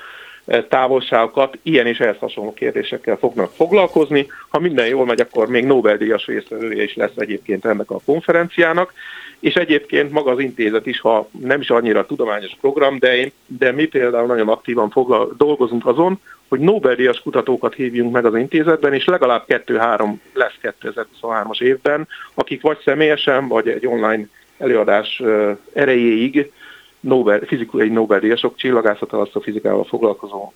távolságokat, 0.68 1.58
ilyen 1.62 1.86
és 1.86 2.00
ehhez 2.00 2.18
hasonló 2.18 2.54
kérdésekkel 2.54 3.16
fognak 3.16 3.52
foglalkozni. 3.52 4.26
Ha 4.48 4.58
minden 4.58 4.86
jól 4.86 5.04
megy, 5.04 5.20
akkor 5.20 5.48
még 5.48 5.64
Nobel-díjas 5.64 6.26
résztvevője 6.26 6.82
is 6.82 6.94
lesz 6.94 7.16
egyébként 7.16 7.64
ennek 7.64 7.90
a 7.90 8.00
konferenciának, 8.04 8.92
és 9.40 9.54
egyébként 9.54 10.10
maga 10.10 10.30
az 10.30 10.38
intézet 10.38 10.86
is, 10.86 11.00
ha 11.00 11.28
nem 11.40 11.60
is 11.60 11.70
annyira 11.70 12.06
tudományos 12.06 12.56
program, 12.60 12.98
de, 12.98 13.16
én, 13.16 13.32
de 13.46 13.72
mi 13.72 13.84
például 13.84 14.26
nagyon 14.26 14.48
aktívan 14.48 14.90
foglal, 14.90 15.34
dolgozunk 15.36 15.86
azon, 15.86 16.20
hogy 16.48 16.60
Nobel-díjas 16.60 17.20
kutatókat 17.20 17.74
hívjunk 17.74 18.12
meg 18.12 18.24
az 18.24 18.36
intézetben, 18.36 18.92
és 18.92 19.04
legalább 19.04 19.44
kettő-három 19.46 20.20
lesz 20.32 20.54
2023-as 20.62 21.60
évben, 21.62 22.08
akik 22.34 22.62
vagy 22.62 22.78
személyesen, 22.84 23.48
vagy 23.48 23.68
egy 23.68 23.86
online 23.86 24.26
előadás 24.58 25.22
erejéig 25.72 26.52
Nobel, 27.04 27.40
fizikai 27.46 27.88
Nobel-díjasok, 27.88 28.56
csillagászattal, 28.56 29.20
asztrofizikával 29.20 29.84
foglalkozó 29.84 30.52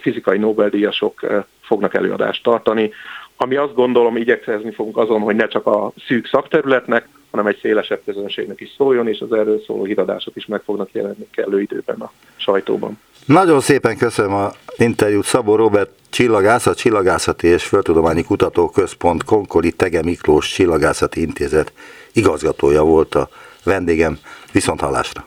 fizikai 0.00 0.38
Nobel-díjasok 0.38 1.44
fognak 1.60 1.94
előadást 1.94 2.42
tartani, 2.42 2.90
ami 3.36 3.56
azt 3.56 3.74
gondolom 3.74 4.16
igyekezni 4.16 4.72
fogunk 4.72 4.96
azon, 4.96 5.20
hogy 5.20 5.36
ne 5.36 5.46
csak 5.46 5.66
a 5.66 5.92
szűk 6.06 6.26
szakterületnek, 6.26 7.08
hanem 7.30 7.46
egy 7.46 7.58
szélesebb 7.60 8.00
közönségnek 8.04 8.60
is 8.60 8.74
szóljon, 8.76 9.08
és 9.08 9.20
az 9.20 9.32
erről 9.32 9.62
szóló 9.66 9.84
híradások 9.84 10.36
is 10.36 10.46
meg 10.46 10.62
fognak 10.62 10.88
jelenni 10.92 11.26
kellő 11.30 11.60
időben 11.60 12.00
a 12.00 12.12
sajtóban. 12.36 12.98
Nagyon 13.26 13.60
szépen 13.60 13.96
köszönöm 13.96 14.34
a 14.34 14.50
interjút 14.76 15.24
Szabó 15.24 15.56
Robert 15.56 15.90
csillagász, 16.10 16.66
a 16.66 16.74
Csillagászati 16.74 17.46
és 17.46 17.64
Földtudományi 17.64 18.24
Kutatóközpont 18.24 19.24
Konkoli 19.24 19.72
Tege 19.72 20.02
Miklós 20.02 20.52
Csillagászati 20.52 21.20
Intézet 21.20 21.72
igazgatója 22.12 22.82
volt 22.82 23.14
a 23.14 23.28
vendégem. 23.64 24.18
Viszont 24.52 24.80
hallásra! 24.80 25.24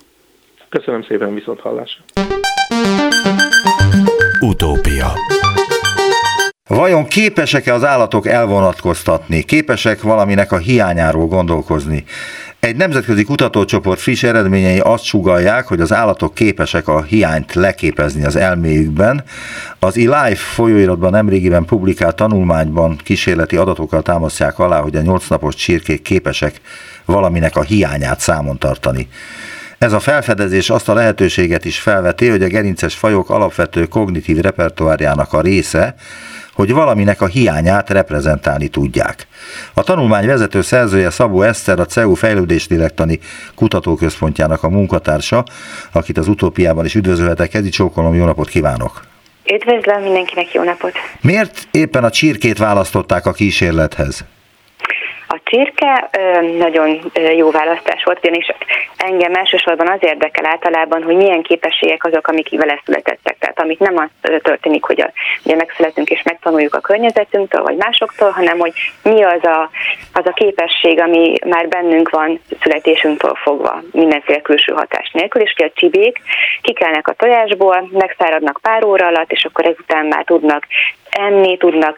Köszönöm 0.75 1.03
szépen, 1.03 1.33
viszont 1.33 1.59
hallásra! 1.59 2.03
Utópia 4.39 5.11
Vajon 6.67 7.05
képesek-e 7.05 7.73
az 7.73 7.83
állatok 7.83 8.27
elvonatkoztatni? 8.27 9.43
Képesek 9.43 10.01
valaminek 10.01 10.51
a 10.51 10.57
hiányáról 10.57 11.27
gondolkozni? 11.27 12.03
Egy 12.59 12.75
nemzetközi 12.75 13.23
kutatócsoport 13.23 13.99
friss 13.99 14.23
eredményei 14.23 14.79
azt 14.79 15.03
sugalják, 15.03 15.67
hogy 15.67 15.81
az 15.81 15.93
állatok 15.93 16.33
képesek 16.33 16.87
a 16.87 17.03
hiányt 17.03 17.53
leképezni 17.53 18.25
az 18.25 18.35
elméjükben. 18.35 19.23
Az 19.79 19.97
eLife 19.97 20.35
folyóiratban 20.35 21.11
nemrégiben 21.11 21.65
publikált 21.65 22.15
tanulmányban 22.15 22.97
kísérleti 23.03 23.55
adatokkal 23.55 24.01
támasztják 24.01 24.59
alá, 24.59 24.79
hogy 24.79 24.95
a 24.95 25.01
nyolc 25.01 25.27
napos 25.27 25.55
csirkék 25.55 26.01
képesek 26.01 26.61
valaminek 27.05 27.55
a 27.55 27.63
hiányát 27.63 28.19
számon 28.19 28.57
tartani. 28.57 29.07
Ez 29.77 29.93
a 29.93 29.99
felfedezés 29.99 30.69
azt 30.69 30.89
a 30.89 30.93
lehetőséget 30.93 31.65
is 31.65 31.79
felveti, 31.79 32.27
hogy 32.27 32.43
a 32.43 32.47
gerinces 32.47 32.95
fajok 32.95 33.29
alapvető 33.29 33.85
kognitív 33.85 34.37
repertoárjának 34.37 35.33
a 35.33 35.41
része, 35.41 35.95
hogy 36.53 36.71
valaminek 36.71 37.21
a 37.21 37.25
hiányát 37.25 37.89
reprezentálni 37.89 38.67
tudják. 38.67 39.27
A 39.73 39.83
tanulmány 39.83 40.27
vezető 40.27 40.61
szerzője 40.61 41.09
Szabó 41.09 41.41
Eszter, 41.41 41.79
a 41.79 41.85
CEU 41.85 42.13
fejlődésdilektani 42.13 43.19
kutatóközpontjának 43.55 44.63
a 44.63 44.69
munkatársa, 44.69 45.43
akit 45.91 46.17
az 46.17 46.27
utópiában 46.27 46.85
is 46.85 46.95
üdvözölhetek. 46.95 47.49
Kezi 47.49 47.69
csókolom, 47.69 48.15
jó 48.15 48.25
napot 48.25 48.49
kívánok! 48.49 49.03
Üdvözlöm 49.53 50.01
mindenkinek, 50.01 50.53
jó 50.53 50.63
napot! 50.63 50.93
Miért 51.21 51.67
éppen 51.71 52.03
a 52.03 52.09
csirkét 52.09 52.57
választották 52.57 53.25
a 53.25 53.31
kísérlethez? 53.31 54.25
A 55.27 55.39
csirke 55.43 56.09
nagyon 56.57 57.11
jó 57.35 57.51
választás 57.51 58.03
volt, 58.03 58.19
ugyanis 58.23 58.47
engem 58.97 59.33
elsősorban 59.33 59.87
az 59.87 59.99
érdekel 59.99 60.45
általában, 60.45 61.03
hogy 61.03 61.15
milyen 61.15 61.41
képességek 61.41 62.03
azok, 62.05 62.27
amik 62.27 62.49
vele 62.49 62.81
születettek. 62.85 63.37
Tehát 63.39 63.59
amit 63.59 63.79
nem 63.79 63.97
az 63.97 64.31
történik, 64.41 64.83
hogy 64.83 65.01
a, 65.01 65.11
ugye 65.45 65.55
megszületünk 65.55 66.09
és 66.09 66.21
megtanuljuk 66.23 66.75
a 66.75 66.79
környezetünktől 66.79 67.63
vagy 67.63 67.75
másoktól, 67.75 68.29
hanem 68.29 68.59
hogy 68.59 68.73
mi 69.03 69.23
az 69.23 69.43
a, 69.43 69.69
az 70.13 70.25
a 70.25 70.33
képesség, 70.33 70.99
ami 70.99 71.33
már 71.45 71.67
bennünk 71.67 72.09
van 72.09 72.41
születésünktől 72.61 73.35
fogva, 73.35 73.81
mindenféle 73.91 74.41
külső 74.41 74.73
hatás 74.73 75.11
nélkül, 75.11 75.41
és 75.41 75.53
ugye 75.55 75.65
a 75.65 75.71
csibék 75.75 76.21
kikelnek 76.61 77.07
a 77.07 77.13
tojásból, 77.13 77.89
megszáradnak 77.91 78.59
pár 78.61 78.83
óra 78.83 79.07
alatt, 79.07 79.31
és 79.31 79.45
akkor 79.45 79.65
ezután 79.65 80.05
már 80.05 80.23
tudnak 80.23 80.67
enni, 81.17 81.57
tudnak 81.57 81.97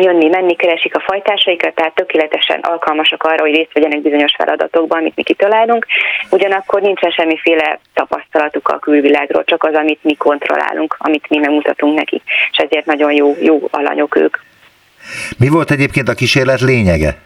jönni, 0.00 0.28
menni, 0.28 0.56
keresik 0.56 0.94
a 0.94 1.00
fajtásaikat, 1.06 1.74
tehát 1.74 1.94
tökéletesen 1.94 2.60
alkalmasak 2.60 3.22
arra, 3.22 3.42
hogy 3.42 3.54
részt 3.54 3.72
vegyenek 3.72 4.02
bizonyos 4.02 4.34
feladatokban, 4.36 4.98
amit 4.98 5.16
mi 5.16 5.22
kitalálunk. 5.22 5.86
Ugyanakkor 6.30 6.80
nincsen 6.80 7.10
semmiféle 7.10 7.78
tapasztalatuk 7.94 8.68
a 8.68 8.78
külvilágról, 8.78 9.44
csak 9.44 9.64
az, 9.64 9.74
amit 9.74 9.98
mi 10.02 10.14
kontrollálunk, 10.14 10.96
amit 10.98 11.28
mi 11.28 11.38
megmutatunk 11.38 11.98
nekik, 11.98 12.22
és 12.52 12.58
ezért 12.58 12.86
nagyon 12.86 13.12
jó, 13.12 13.36
jó 13.40 13.60
alanyok 13.70 14.16
ők. 14.16 14.36
Mi 15.38 15.48
volt 15.48 15.70
egyébként 15.70 16.08
a 16.08 16.14
kísérlet 16.14 16.60
lényege? 16.60 17.25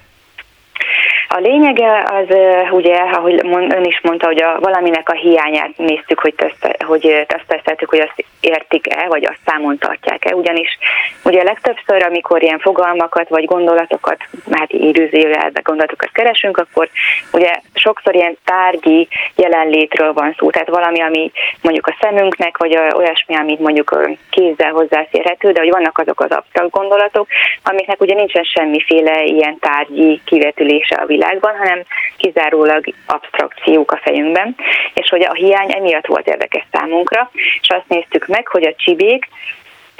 A 1.32 1.38
lényege 1.38 2.04
az 2.06 2.36
ugye, 2.70 2.94
ahogy 2.94 3.40
ön 3.50 3.84
is 3.84 4.00
mondta, 4.02 4.26
hogy 4.26 4.42
a, 4.42 4.58
valaminek 4.60 5.08
a 5.08 5.16
hiányát 5.16 5.76
néztük, 5.76 6.20
hogy, 6.20 6.34
teszte, 6.34 6.76
hogy 6.86 7.26
teszteltük, 7.46 7.88
hogy 7.88 7.98
azt 7.98 8.24
értik-e, 8.40 9.06
vagy 9.08 9.26
azt 9.26 9.38
számon 9.46 9.78
tartják-e, 9.78 10.34
ugyanis 10.34 10.78
ugye 11.24 11.42
legtöbbször, 11.42 12.02
amikor 12.02 12.42
ilyen 12.42 12.58
fogalmakat 12.58 13.28
vagy 13.28 13.44
gondolatokat, 13.44 14.16
hát 14.50 14.72
időzőjelbe 14.72 15.60
gondolatokat 15.64 16.10
keresünk, 16.12 16.56
akkor 16.58 16.88
ugye 17.32 17.50
sokszor 17.74 18.14
ilyen 18.14 18.36
tárgyi 18.44 19.08
jelenlétről 19.36 20.12
van 20.12 20.34
szó, 20.38 20.50
tehát 20.50 20.68
valami, 20.68 21.00
ami 21.00 21.30
mondjuk 21.62 21.86
a 21.86 21.96
szemünknek, 22.00 22.58
vagy 22.58 22.76
olyasmi, 22.94 23.34
amit 23.34 23.60
mondjuk 23.60 23.98
kézzel 24.30 24.70
hozzáférhető, 24.70 25.52
de 25.52 25.60
hogy 25.60 25.70
vannak 25.70 25.98
azok 25.98 26.20
az 26.20 26.30
absztrakt 26.30 26.70
gondolatok, 26.70 27.26
amiknek 27.62 28.00
ugye 28.00 28.14
nincsen 28.14 28.42
semmiféle 28.42 29.24
ilyen 29.24 29.58
tárgyi 29.58 30.20
kivetülése 30.24 30.94
a 30.94 31.06
világ 31.06 31.18
világban, 31.20 31.56
hanem 31.56 31.82
kizárólag 32.16 32.84
abstrakciók 33.06 33.92
a 33.92 34.00
fejünkben, 34.02 34.56
és 34.94 35.08
hogy 35.08 35.22
a 35.22 35.34
hiány 35.34 35.72
emiatt 35.72 36.06
volt 36.06 36.26
érdekes 36.26 36.64
számunkra, 36.72 37.30
és 37.60 37.68
azt 37.68 37.88
néztük 37.88 38.26
meg, 38.26 38.46
hogy 38.46 38.64
a 38.64 38.74
csibék 38.76 39.28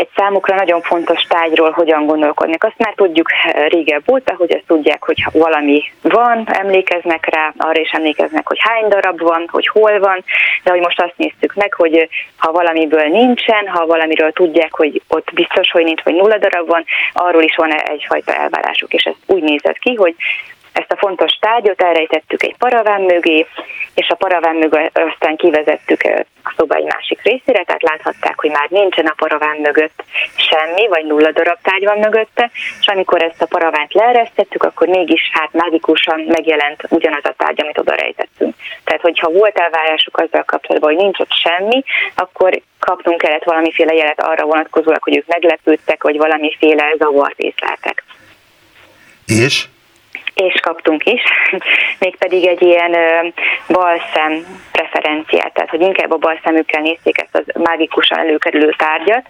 egy 0.00 0.08
számukra 0.16 0.54
nagyon 0.54 0.80
fontos 0.80 1.22
tájról 1.22 1.70
hogyan 1.70 2.06
gondolkodnak. 2.06 2.64
Azt 2.64 2.78
már 2.78 2.92
tudjuk 2.96 3.28
régebb 3.68 4.10
óta, 4.10 4.34
hogy 4.34 4.52
ezt 4.52 4.66
tudják, 4.66 5.04
hogy 5.04 5.24
valami 5.32 5.82
van, 6.02 6.48
emlékeznek 6.52 7.26
rá, 7.34 7.52
arra 7.56 7.80
is 7.80 7.90
emlékeznek, 7.90 8.46
hogy 8.48 8.58
hány 8.60 8.88
darab 8.88 9.20
van, 9.20 9.48
hogy 9.50 9.66
hol 9.66 9.98
van, 9.98 10.24
de 10.64 10.70
hogy 10.70 10.80
most 10.80 11.00
azt 11.00 11.14
néztük 11.16 11.54
meg, 11.54 11.74
hogy 11.74 12.08
ha 12.36 12.52
valamiből 12.52 13.08
nincsen, 13.08 13.68
ha 13.68 13.86
valamiről 13.86 14.32
tudják, 14.32 14.74
hogy 14.74 15.02
ott 15.08 15.30
biztos, 15.34 15.70
hogy 15.70 15.84
nincs, 15.84 16.02
vagy 16.02 16.14
nulla 16.14 16.38
darab 16.38 16.68
van, 16.68 16.84
arról 17.12 17.42
is 17.42 17.56
van 17.56 17.72
egyfajta 17.72 18.34
elvárásuk, 18.34 18.92
és 18.92 19.02
ez 19.02 19.14
úgy 19.26 19.42
nézett 19.42 19.78
ki, 19.78 19.94
hogy 19.94 20.14
ezt 20.72 20.92
a 20.92 20.96
fontos 20.96 21.32
tárgyat 21.32 21.82
elrejtettük 21.82 22.42
egy 22.42 22.56
paraván 22.58 23.00
mögé, 23.00 23.46
és 23.94 24.08
a 24.08 24.14
paraván 24.14 24.56
mögé 24.56 24.90
aztán 24.92 25.36
kivezettük 25.36 26.00
a 26.42 26.52
szoba 26.56 26.74
egy 26.74 26.84
másik 26.84 27.22
részére, 27.22 27.64
tehát 27.64 27.82
láthatták, 27.82 28.40
hogy 28.40 28.50
már 28.50 28.66
nincsen 28.68 29.06
a 29.06 29.14
paraván 29.16 29.56
mögött 29.56 30.02
semmi, 30.36 30.88
vagy 30.88 31.04
nulla 31.04 31.32
darab 31.32 31.58
tárgy 31.62 31.84
van 31.84 31.98
mögötte, 31.98 32.50
és 32.80 32.86
amikor 32.86 33.22
ezt 33.22 33.42
a 33.42 33.46
paravánt 33.46 33.94
leeresztettük, 33.94 34.62
akkor 34.62 34.88
mégis 34.88 35.30
hát 35.32 35.52
mágikusan 35.52 36.20
megjelent 36.20 36.82
ugyanaz 36.88 37.24
a 37.24 37.34
tárgy, 37.36 37.60
amit 37.60 37.78
oda 37.78 37.94
rejtettünk. 37.94 38.54
Tehát, 38.84 39.00
hogyha 39.00 39.30
volt 39.30 39.58
elvárásuk 39.58 40.16
azzal 40.18 40.42
kapcsolatban, 40.44 40.92
hogy 40.92 41.02
nincs 41.02 41.18
ott 41.18 41.32
semmi, 41.32 41.84
akkor 42.14 42.60
kapnunk 42.78 43.20
kellett 43.20 43.44
valamiféle 43.44 43.94
jelet 43.94 44.20
arra 44.20 44.44
vonatkozólag, 44.44 45.02
hogy 45.02 45.16
ők 45.16 45.26
meglepődtek, 45.26 46.02
vagy 46.02 46.16
valamiféle 46.16 46.94
zavart 46.98 47.38
észleltek. 47.38 48.04
És? 49.26 49.64
És 50.34 50.60
kaptunk 50.60 51.04
is, 51.04 51.22
mégpedig 52.04 52.46
egy 52.46 52.62
ilyen 52.62 52.96
balszem 53.68 54.44
preferenciát, 54.72 55.52
tehát 55.52 55.70
hogy 55.70 55.80
inkább 55.80 56.10
a 56.10 56.16
balszemükkel 56.16 56.82
nézték 56.82 57.18
ezt 57.18 57.36
az 57.36 57.62
mágikusan 57.62 58.18
előkerülő 58.18 58.74
tárgyat. 58.76 59.26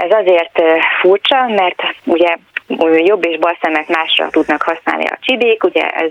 Ez 0.00 0.10
azért 0.10 0.62
furcsa, 1.00 1.48
mert 1.48 1.82
ugye 2.04 2.36
jobb 3.04 3.24
és 3.24 3.38
bal 3.38 3.58
szemet 3.60 3.88
másra 3.88 4.28
tudnak 4.30 4.62
használni 4.62 5.06
a 5.06 5.18
csibék, 5.20 5.64
ugye 5.64 5.88
ez 5.88 6.10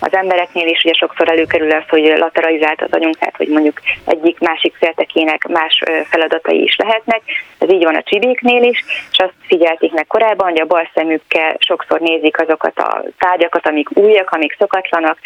az 0.00 0.14
embereknél 0.14 0.66
is 0.66 0.84
ugye 0.84 0.92
sokszor 0.92 1.30
előkerül 1.30 1.70
az, 1.70 1.88
hogy 1.88 2.14
lateralizált 2.16 2.82
az 2.82 2.92
agyunk, 2.92 3.18
tehát 3.18 3.36
hogy 3.36 3.48
mondjuk 3.48 3.80
egyik 4.06 4.38
másik 4.38 4.74
féltekének 4.78 5.46
más 5.46 5.82
feladatai 6.10 6.62
is 6.62 6.76
lehetnek, 6.76 7.22
ez 7.58 7.70
így 7.70 7.84
van 7.84 7.94
a 7.94 8.02
csibéknél 8.02 8.62
is, 8.62 8.84
és 9.10 9.18
azt 9.18 9.34
figyelték 9.46 9.92
meg 9.92 10.06
korábban, 10.06 10.48
hogy 10.48 10.60
a 10.60 10.66
bal 10.66 10.90
szemükkel 10.94 11.56
sokszor 11.58 12.00
nézik 12.00 12.40
azokat 12.40 12.78
a 12.78 13.02
tárgyakat, 13.18 13.66
amik 13.66 13.96
újak, 13.96 14.30
amik 14.30 14.56
szokatlanak, 14.58 15.18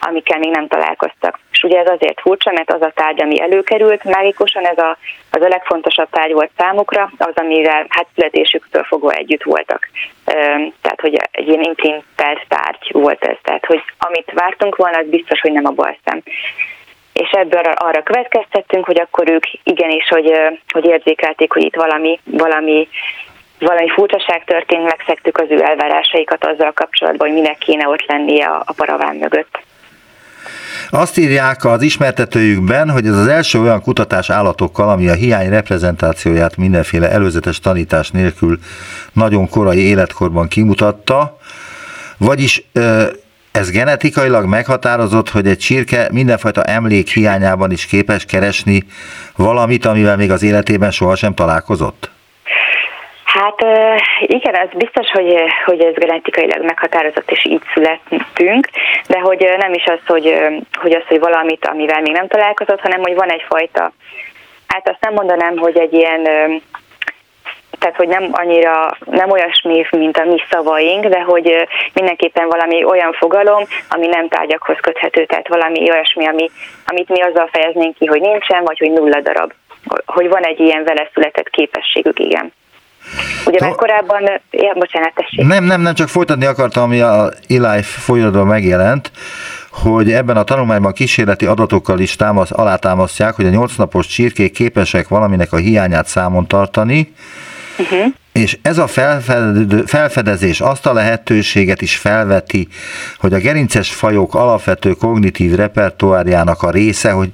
amikkel 0.00 0.38
még 0.38 0.50
nem 0.50 0.66
találkoztak. 0.66 1.38
És 1.52 1.62
ugye 1.62 1.78
ez 1.78 1.88
azért 1.88 2.20
furcsa, 2.20 2.52
mert 2.52 2.72
az 2.72 2.82
a 2.82 2.92
tárgy, 2.94 3.22
ami 3.22 3.40
előkerült, 3.40 4.04
mágikusan 4.04 4.66
ez 4.66 4.78
a, 4.78 4.98
az 5.30 5.42
a 5.42 5.48
legfontosabb 5.48 6.08
tárgy 6.10 6.32
volt 6.32 6.50
számukra, 6.56 7.12
az, 7.18 7.32
amivel 7.34 7.86
hát 7.88 8.06
születésüktől 8.14 8.82
fogva 8.82 9.12
együtt 9.12 9.42
voltak. 9.42 9.88
Tehát, 10.80 11.00
hogy 11.00 11.14
egy 11.30 11.48
ilyen 11.48 11.62
imprinter 11.62 12.44
tárgy 12.48 12.90
volt 12.92 13.24
ez, 13.24 13.36
tehát, 13.42 13.66
hogy 13.66 13.82
amit 13.98 14.32
vártunk 14.34 14.76
volna, 14.76 14.98
az 14.98 15.06
biztos, 15.06 15.40
hogy 15.40 15.52
nem 15.52 15.66
a 15.66 15.70
balszem 15.70 16.22
és 17.12 17.30
ebből 17.30 17.60
arra 17.60 18.02
következtettünk, 18.02 18.84
hogy 18.84 19.00
akkor 19.00 19.30
ők 19.30 19.44
igenis, 19.62 20.08
hogy, 20.08 20.32
hogy 20.68 20.84
érzékelték, 20.84 21.52
hogy 21.52 21.62
itt 21.62 21.74
valami, 21.74 22.20
valami 22.24 22.88
valami 23.58 23.88
furcsaság 23.88 24.44
történt, 24.44 24.82
megszektük 24.82 25.38
az 25.38 25.46
ő 25.50 25.62
elvárásaikat 25.62 26.46
azzal 26.46 26.72
kapcsolatban, 26.72 27.28
hogy 27.28 27.36
minek 27.36 27.58
kéne 27.58 27.88
ott 27.88 28.06
lennie 28.06 28.46
a, 28.46 28.62
a 28.66 28.72
paraván 28.76 29.16
mögött. 29.16 29.62
Azt 30.90 31.18
írják 31.18 31.64
az 31.64 31.82
ismertetőjükben, 31.82 32.90
hogy 32.90 33.06
ez 33.06 33.16
az 33.16 33.26
első 33.26 33.60
olyan 33.60 33.82
kutatás 33.82 34.30
állatokkal, 34.30 34.88
ami 34.88 35.08
a 35.08 35.14
hiány 35.14 35.48
reprezentációját 35.48 36.56
mindenféle 36.56 37.10
előzetes 37.10 37.60
tanítás 37.60 38.10
nélkül 38.10 38.58
nagyon 39.12 39.48
korai 39.48 39.78
életkorban 39.80 40.48
kimutatta, 40.48 41.38
vagyis 42.18 42.64
ez 43.52 43.70
genetikailag 43.70 44.46
meghatározott, 44.46 45.30
hogy 45.30 45.46
egy 45.46 45.58
csirke 45.58 46.08
mindenfajta 46.12 46.62
emlék 46.62 47.08
hiányában 47.08 47.70
is 47.70 47.86
képes 47.86 48.24
keresni 48.24 48.84
valamit, 49.36 49.84
amivel 49.84 50.16
még 50.16 50.30
az 50.30 50.42
életében 50.42 50.90
sohasem 50.90 51.34
találkozott? 51.34 52.11
Hát 53.32 53.60
igen, 54.20 54.54
ez 54.54 54.68
biztos, 54.74 55.10
hogy, 55.10 55.36
hogy 55.64 55.80
ez 55.80 55.94
genetikailag 55.94 56.64
meghatározott, 56.64 57.30
és 57.30 57.44
így 57.44 57.62
születtünk, 57.74 58.68
de 59.08 59.18
hogy 59.20 59.54
nem 59.58 59.72
is 59.72 59.84
az, 59.84 59.98
hogy, 60.06 60.38
hogy 60.80 60.92
az, 60.92 61.02
hogy 61.08 61.20
valamit, 61.20 61.66
amivel 61.66 62.00
még 62.00 62.12
nem 62.12 62.28
találkozott, 62.28 62.80
hanem 62.80 63.00
hogy 63.00 63.14
van 63.14 63.30
egyfajta, 63.30 63.92
hát 64.66 64.88
azt 64.88 65.00
nem 65.00 65.12
mondanám, 65.12 65.56
hogy 65.56 65.78
egy 65.78 65.92
ilyen 65.92 66.22
tehát 67.78 67.96
hogy 67.96 68.08
nem 68.08 68.28
annyira, 68.32 68.96
nem 69.04 69.30
olyasmi, 69.30 69.86
mint 69.90 70.16
a 70.16 70.24
mi 70.24 70.42
szavaink, 70.50 71.06
de 71.06 71.20
hogy 71.20 71.68
mindenképpen 71.94 72.48
valami 72.48 72.84
olyan 72.84 73.12
fogalom, 73.12 73.64
ami 73.88 74.06
nem 74.06 74.28
tárgyakhoz 74.28 74.76
köthető, 74.80 75.24
tehát 75.26 75.48
valami 75.48 75.90
olyasmi, 75.90 76.26
ami, 76.26 76.50
amit 76.86 77.08
mi 77.08 77.20
azzal 77.20 77.48
fejeznénk 77.52 77.94
ki, 77.94 78.06
hogy 78.06 78.20
nincsen, 78.20 78.64
vagy 78.64 78.78
hogy 78.78 78.90
nulla 78.90 79.20
darab. 79.20 79.52
Hogy 80.06 80.28
van 80.28 80.42
egy 80.42 80.60
ilyen 80.60 80.84
vele 80.84 81.08
született 81.14 81.50
képességük, 81.50 82.18
igen. 82.18 82.52
Ugye 83.46 83.58
Ta... 83.58 83.74
korábban, 83.74 84.22
ja, 84.50 84.72
bocsánat, 84.74 85.12
tessék. 85.14 85.46
Nem, 85.46 85.64
nem, 85.64 85.80
nem, 85.80 85.94
csak 85.94 86.08
folytatni 86.08 86.44
akartam, 86.44 86.82
ami 86.82 87.00
a 87.00 87.30
eLife 87.48 88.00
folyadóban 88.00 88.46
megjelent, 88.46 89.10
hogy 89.70 90.12
ebben 90.12 90.36
a 90.36 90.42
tanulmányban 90.42 90.92
kísérleti 90.92 91.46
adatokkal 91.46 91.98
is 91.98 92.16
támasz, 92.16 92.50
alátámasztják, 92.50 93.34
hogy 93.34 93.46
a 93.46 93.50
nyolc 93.50 93.76
napos 93.76 94.06
csirkék 94.06 94.52
képesek 94.52 95.08
valaminek 95.08 95.52
a 95.52 95.56
hiányát 95.56 96.06
számon 96.06 96.46
tartani, 96.46 97.12
uh-huh. 97.78 98.12
és 98.32 98.58
ez 98.62 98.78
a 98.78 98.86
felfedezés 99.86 100.60
azt 100.60 100.86
a 100.86 100.92
lehetőséget 100.92 101.82
is 101.82 101.96
felveti, 101.96 102.68
hogy 103.18 103.32
a 103.32 103.38
gerinces 103.38 103.94
fajok 103.94 104.34
alapvető 104.34 104.92
kognitív 104.92 105.54
repertoárjának 105.54 106.62
a 106.62 106.70
része, 106.70 107.10
hogy 107.10 107.32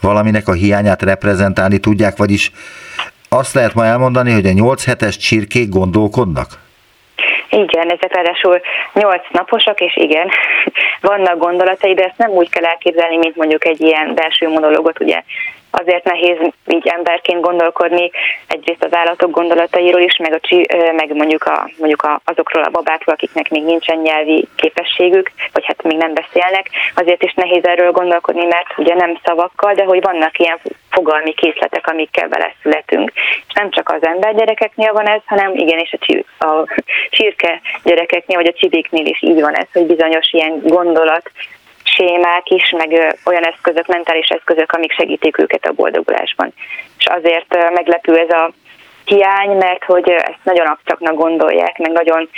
valaminek 0.00 0.48
a 0.48 0.52
hiányát 0.52 1.02
reprezentálni 1.02 1.78
tudják, 1.78 2.16
vagyis 2.16 2.52
azt 3.36 3.54
lehet 3.54 3.74
ma 3.74 3.84
elmondani, 3.84 4.32
hogy 4.32 4.46
a 4.46 4.52
8 4.52 4.84
hetes 4.84 5.16
csirkék 5.16 5.68
gondolkodnak? 5.68 6.46
Igen, 7.50 7.90
ezek 7.90 8.14
ráadásul 8.14 8.60
8 8.92 9.22
naposak, 9.30 9.80
és 9.80 9.96
igen, 9.96 10.28
vannak 11.10 11.38
gondolatai, 11.38 11.94
de 11.94 12.04
ezt 12.04 12.18
nem 12.18 12.30
úgy 12.30 12.50
kell 12.50 12.64
elképzelni, 12.64 13.16
mint 13.16 13.36
mondjuk 13.36 13.64
egy 13.64 13.80
ilyen 13.80 14.14
belső 14.14 14.48
monológot, 14.48 15.00
ugye 15.00 15.22
azért 15.78 16.04
nehéz 16.04 16.38
így 16.66 16.86
emberként 16.86 17.40
gondolkodni 17.40 18.10
egyrészt 18.46 18.84
az 18.84 18.94
állatok 18.94 19.30
gondolatairól 19.30 20.00
is, 20.00 20.16
meg, 20.16 20.40
a, 20.40 20.66
meg 20.96 21.14
mondjuk, 21.14 21.44
a, 21.44 21.68
mondjuk 21.78 22.02
a, 22.02 22.20
azokról 22.24 22.62
a 22.62 22.70
babákról, 22.70 23.14
akiknek 23.14 23.50
még 23.50 23.64
nincsen 23.64 23.98
nyelvi 23.98 24.48
képességük, 24.56 25.30
vagy 25.52 25.64
hát 25.66 25.82
még 25.82 25.96
nem 25.96 26.14
beszélnek. 26.14 26.70
Azért 26.94 27.22
is 27.22 27.34
nehéz 27.34 27.64
erről 27.64 27.92
gondolkodni, 27.92 28.44
mert 28.44 28.66
ugye 28.76 28.94
nem 28.94 29.18
szavakkal, 29.24 29.74
de 29.74 29.84
hogy 29.84 30.02
vannak 30.02 30.38
ilyen 30.38 30.60
fogalmi 30.90 31.34
készletek, 31.34 31.86
amikkel 31.86 32.28
beleszületünk. 32.28 33.12
És 33.48 33.52
nem 33.54 33.70
csak 33.70 33.88
az 33.88 34.06
ember 34.06 34.34
gyerekeknél 34.34 34.92
van 34.92 35.08
ez, 35.08 35.20
hanem 35.26 35.54
igenis 35.54 35.92
a, 35.92 35.98
csí, 35.98 36.24
a 36.38 36.80
csirke 37.10 37.60
gyerekeknél, 37.84 38.36
vagy 38.36 38.48
a 38.48 38.58
csibéknél 38.58 39.06
is 39.06 39.22
így 39.22 39.40
van 39.40 39.54
ez, 39.54 39.66
hogy 39.72 39.86
bizonyos 39.86 40.32
ilyen 40.32 40.60
gondolat 40.62 41.30
sémák 41.94 42.50
is, 42.50 42.74
meg 42.76 43.16
olyan 43.24 43.46
eszközök, 43.46 43.86
mentális 43.86 44.28
eszközök, 44.28 44.72
amik 44.72 44.92
segítik 44.92 45.38
őket 45.38 45.66
a 45.66 45.72
boldogulásban. 45.72 46.52
És 46.98 47.06
azért 47.06 47.70
meglepő 47.74 48.18
ez 48.18 48.30
a 48.30 48.52
hiány, 49.04 49.56
mert 49.56 49.84
hogy 49.84 50.08
ezt 50.08 50.38
nagyon 50.42 50.66
absztraktnak 50.66 51.14
gondolják, 51.14 51.78
meg 51.78 51.92
nagyon 51.92 52.28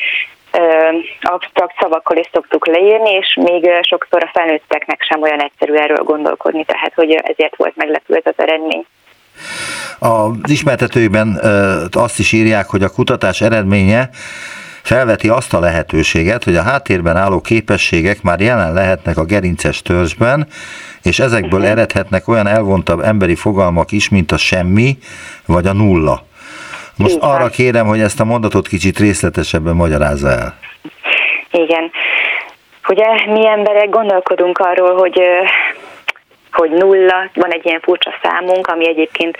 absztrakt 1.21 1.75
szavakkal 1.81 2.17
is 2.17 2.29
szoktuk 2.33 2.67
leírni, 2.67 3.11
és 3.11 3.39
még 3.41 3.71
sokszor 3.83 4.23
a 4.23 4.31
felnőtteknek 4.33 5.03
sem 5.03 5.23
olyan 5.23 5.43
egyszerű 5.43 5.75
erről 5.75 6.05
gondolkodni, 6.05 6.65
tehát 6.65 6.93
hogy 6.95 7.11
ezért 7.11 7.57
volt 7.57 7.77
meglepő 7.77 8.15
ez 8.15 8.23
az 8.25 8.45
eredmény. 8.45 8.87
Az 9.99 10.51
ismertetőjében 10.51 11.41
azt 11.93 12.19
is 12.19 12.33
írják, 12.33 12.67
hogy 12.67 12.83
a 12.83 12.91
kutatás 12.91 13.41
eredménye 13.41 14.09
felveti 14.87 15.29
azt 15.29 15.55
a 15.55 15.61
lehetőséget, 15.61 16.45
hogy 16.45 16.57
a 16.57 16.63
háttérben 16.63 17.17
álló 17.17 17.41
képességek 17.41 18.23
már 18.23 18.41
jelen 18.41 18.73
lehetnek 18.73 19.17
a 19.17 19.25
gerinces 19.25 19.83
törzsben, 19.83 20.47
és 21.03 21.19
ezekből 21.19 21.61
uh-huh. 21.61 21.71
eredhetnek 21.71 22.29
olyan 22.29 22.47
elvontabb 22.47 23.01
emberi 23.01 23.35
fogalmak 23.35 23.93
is, 23.93 24.09
mint 24.09 24.33
a 24.33 24.37
semmi 24.37 24.97
vagy 25.47 25.67
a 25.67 25.73
nulla. 25.73 26.23
Most 26.97 27.15
Igen. 27.15 27.29
arra 27.29 27.49
kérem, 27.49 27.87
hogy 27.87 28.01
ezt 28.01 28.21
a 28.21 28.25
mondatot 28.25 28.69
kicsit 28.69 28.99
részletesebben 28.99 29.75
magyarázza 29.75 30.29
el. 30.29 30.55
Igen. 31.51 31.91
Ugye 32.89 33.07
mi 33.27 33.49
emberek 33.49 33.89
gondolkodunk 33.89 34.59
arról, 34.59 34.95
hogy 34.97 35.21
hogy 36.53 36.71
nulla, 36.71 37.31
van 37.35 37.51
egy 37.51 37.67
ilyen 37.67 37.81
furcsa 37.81 38.15
számunk, 38.23 38.67
ami 38.67 38.89
egyébként 38.89 39.37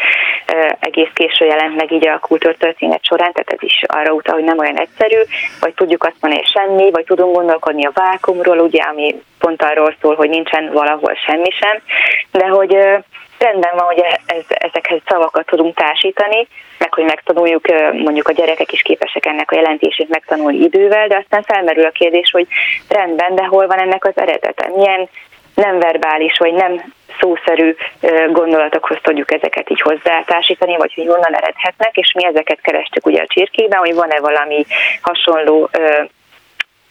egész 0.81 1.11
késő 1.15 1.45
jelent 1.45 1.77
meg 1.77 1.93
így 1.93 2.07
a 2.07 2.19
kultúrtörténet 2.19 3.05
során, 3.05 3.33
tehát 3.33 3.51
ez 3.51 3.63
is 3.63 3.81
arra 3.87 4.13
utal, 4.13 4.35
hogy 4.35 4.45
nem 4.45 4.59
olyan 4.59 4.79
egyszerű, 4.79 5.21
vagy 5.61 5.75
tudjuk 5.75 6.05
azt 6.05 6.17
mondani, 6.21 6.43
hogy 6.43 6.53
semmi, 6.53 6.91
vagy 6.91 7.05
tudunk 7.05 7.35
gondolkodni 7.35 7.85
a 7.85 7.93
vákumról, 7.95 8.59
ugye, 8.59 8.83
ami 8.83 9.23
pont 9.39 9.63
arról 9.63 9.95
szól, 10.01 10.15
hogy 10.15 10.29
nincsen 10.29 10.73
valahol 10.73 11.15
semmi 11.27 11.51
sem, 11.51 11.79
de 12.31 12.47
hogy 12.47 12.73
rendben 13.39 13.73
van, 13.75 13.85
hogy 13.85 14.05
ez, 14.27 14.45
ezekhez 14.49 15.01
szavakat 15.07 15.47
tudunk 15.47 15.77
társítani, 15.77 16.47
meg 16.79 16.95
hogy 16.95 17.05
megtanuljuk, 17.05 17.67
mondjuk 17.93 18.29
a 18.29 18.33
gyerekek 18.33 18.73
is 18.73 18.83
képesek 18.83 19.27
ennek 19.27 19.51
a 19.51 19.55
jelentését 19.55 20.09
megtanulni 20.09 20.59
idővel, 20.59 21.07
de 21.07 21.17
aztán 21.17 21.43
felmerül 21.43 21.85
a 21.85 21.91
kérdés, 21.91 22.31
hogy 22.31 22.47
rendben, 22.89 23.35
de 23.35 23.45
hol 23.45 23.67
van 23.67 23.79
ennek 23.79 24.05
az 24.05 24.17
eredete? 24.17 24.71
Milyen 24.75 25.09
nem 25.55 25.79
verbális, 25.79 26.39
vagy 26.39 26.53
nem 26.53 26.95
szószerű 27.21 27.77
gondolatokhoz 28.31 28.99
tudjuk 29.03 29.33
ezeket 29.33 29.71
így 29.71 29.81
hozzátársítani, 29.81 30.77
vagy 30.77 30.95
hogy 30.95 31.07
honnan 31.07 31.37
eredhetnek, 31.37 31.97
és 31.97 32.13
mi 32.13 32.25
ezeket 32.25 32.61
kerestük 32.61 33.07
ugye 33.07 33.23
a 33.23 33.27
csirkében, 33.27 33.79
hogy 33.79 33.95
van-e 33.95 34.21
valami 34.21 34.67
hasonló 35.01 35.71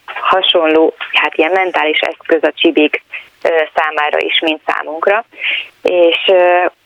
hasonló, 0.06 0.94
hát 1.12 1.36
ilyen 1.36 1.52
mentális 1.52 2.00
eszköz 2.00 2.44
a 2.44 2.52
csibék 2.56 3.04
számára 3.76 4.18
is, 4.20 4.40
mint 4.40 4.62
számunkra. 4.66 5.26
És 5.82 6.32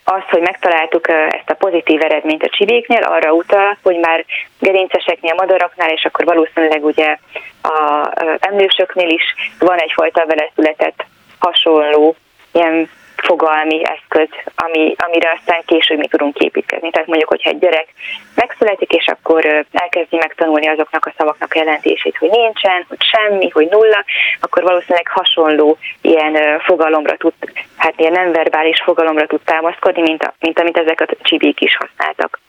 az, 0.03 0.21
hogy 0.29 0.41
megtaláltuk 0.41 1.07
ezt 1.09 1.49
a 1.49 1.53
pozitív 1.53 2.01
eredményt 2.01 2.43
a 2.43 2.49
csibéknél, 2.49 3.03
arra 3.03 3.31
utal, 3.31 3.77
hogy 3.83 3.97
már 3.97 4.25
gerinceseknél, 4.59 5.33
madaraknál, 5.33 5.89
és 5.89 6.05
akkor 6.05 6.25
valószínűleg 6.25 6.85
ugye 6.85 7.17
a 7.61 8.09
emlősöknél 8.39 9.09
is 9.09 9.23
van 9.59 9.77
egyfajta 9.77 10.25
vele 10.25 10.49
született 10.55 11.05
hasonló 11.39 12.15
ilyen 12.51 12.89
fogalmi 13.21 13.81
eszköz, 13.83 14.29
ami, 14.55 14.95
amire 14.97 15.37
aztán 15.39 15.61
később 15.65 15.97
mi 15.97 16.07
tudunk 16.07 16.37
építkezni. 16.37 16.89
Tehát 16.89 17.07
mondjuk, 17.07 17.29
hogyha 17.29 17.49
egy 17.49 17.59
gyerek 17.59 17.87
megszületik, 18.35 18.91
és 18.91 19.07
akkor 19.07 19.65
elkezdi 19.71 20.17
megtanulni 20.17 20.67
azoknak 20.67 21.05
a 21.05 21.13
szavaknak 21.17 21.53
a 21.53 21.57
jelentését, 21.57 22.17
hogy 22.17 22.29
nincsen, 22.29 22.85
hogy 22.87 22.97
semmi, 23.13 23.49
hogy 23.49 23.67
nulla, 23.69 24.05
akkor 24.39 24.63
valószínűleg 24.63 25.07
hasonló 25.07 25.77
ilyen 26.01 26.59
fogalomra 26.59 27.17
tud, 27.17 27.33
hát 27.75 27.93
ilyen 27.97 28.11
nem 28.11 28.31
verbális 28.31 28.81
fogalomra 28.83 29.27
tud 29.27 29.41
támaszkodni, 29.45 30.01
mint, 30.01 30.23
a, 30.23 30.33
mint 30.39 30.59
amit 30.59 30.77
ezek 30.77 31.01
a 31.01 31.07
csibék 31.21 31.61
is 31.61 31.77
használtak. 31.77 32.39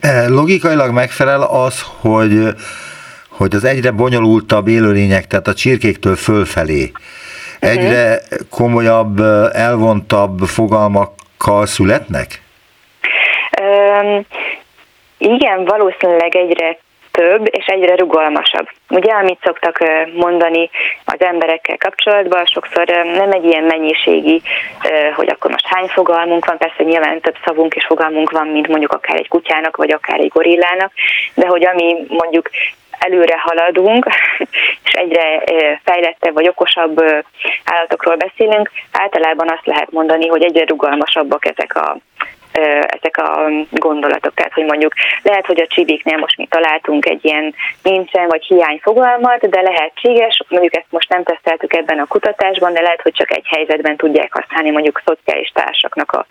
E, 0.00 0.28
logikailag 0.28 0.92
megfelel 0.92 1.42
az, 1.42 1.84
hogy 2.00 2.54
hogy 3.36 3.54
az 3.54 3.64
egyre 3.64 3.90
bonyolultabb 3.90 4.68
élőlények, 4.68 5.26
tehát 5.26 5.46
a 5.46 5.54
csirkéktől 5.54 6.16
fölfelé 6.16 6.92
egyre 7.60 8.18
komolyabb, 8.50 9.20
elvontabb 9.52 10.38
fogalmakkal 10.38 11.66
születnek? 11.66 12.42
Um, 13.60 14.26
igen, 15.18 15.64
valószínűleg 15.64 16.36
egyre 16.36 16.78
több 17.16 17.48
és 17.50 17.66
egyre 17.66 17.94
rugalmasabb. 17.94 18.68
Ugye, 18.88 19.12
amit 19.12 19.38
szoktak 19.42 19.78
mondani 20.14 20.70
az 21.04 21.20
emberekkel 21.20 21.76
kapcsolatban, 21.76 22.46
sokszor 22.46 22.86
nem 23.16 23.32
egy 23.32 23.44
ilyen 23.44 23.64
mennyiségi, 23.64 24.42
hogy 25.14 25.28
akkor 25.28 25.50
most 25.50 25.66
hány 25.66 25.86
fogalmunk 25.86 26.44
van, 26.44 26.58
persze 26.58 26.82
nyilván 26.82 27.20
több 27.20 27.36
szavunk 27.44 27.74
és 27.74 27.84
fogalmunk 27.86 28.30
van, 28.30 28.46
mint 28.46 28.68
mondjuk 28.68 28.92
akár 28.92 29.16
egy 29.16 29.28
kutyának, 29.28 29.76
vagy 29.76 29.92
akár 29.92 30.18
egy 30.18 30.30
gorillának, 30.34 30.92
de 31.34 31.46
hogy 31.46 31.66
ami 31.66 31.96
mondjuk 32.08 32.50
előre 32.98 33.38
haladunk, 33.38 34.06
és 34.84 34.92
egyre 34.92 35.42
fejlettebb 35.84 36.34
vagy 36.34 36.48
okosabb 36.48 37.04
állatokról 37.64 38.16
beszélünk, 38.16 38.70
általában 38.92 39.48
azt 39.48 39.66
lehet 39.66 39.90
mondani, 39.90 40.28
hogy 40.28 40.44
egyre 40.44 40.64
rugalmasabbak 40.64 41.46
ezek 41.46 41.74
a 41.74 41.96
ezek 43.00 43.16
a 43.16 43.48
gondolatok. 43.70 44.34
Tehát, 44.34 44.52
hogy 44.52 44.64
mondjuk 44.64 44.92
lehet, 45.22 45.46
hogy 45.46 45.60
a 45.60 45.66
csibéknél 45.66 46.16
most 46.16 46.36
mi 46.36 46.46
találtunk 46.46 47.06
egy 47.06 47.24
ilyen 47.24 47.54
nincsen 47.82 48.26
vagy 48.26 48.44
hiány 48.44 48.80
fogalmat, 48.82 49.48
de 49.48 49.60
lehetséges, 49.60 50.42
mondjuk 50.48 50.76
ezt 50.76 50.90
most 50.90 51.08
nem 51.08 51.22
teszteltük 51.22 51.74
ebben 51.74 51.98
a 51.98 52.06
kutatásban, 52.06 52.72
de 52.72 52.80
lehet, 52.80 53.02
hogy 53.02 53.12
csak 53.12 53.30
egy 53.30 53.46
helyzetben 53.46 53.96
tudják 53.96 54.32
használni 54.32 54.70
mondjuk 54.70 55.02
szociális 55.04 55.48
társaknak 55.48 56.12
a 56.12 56.26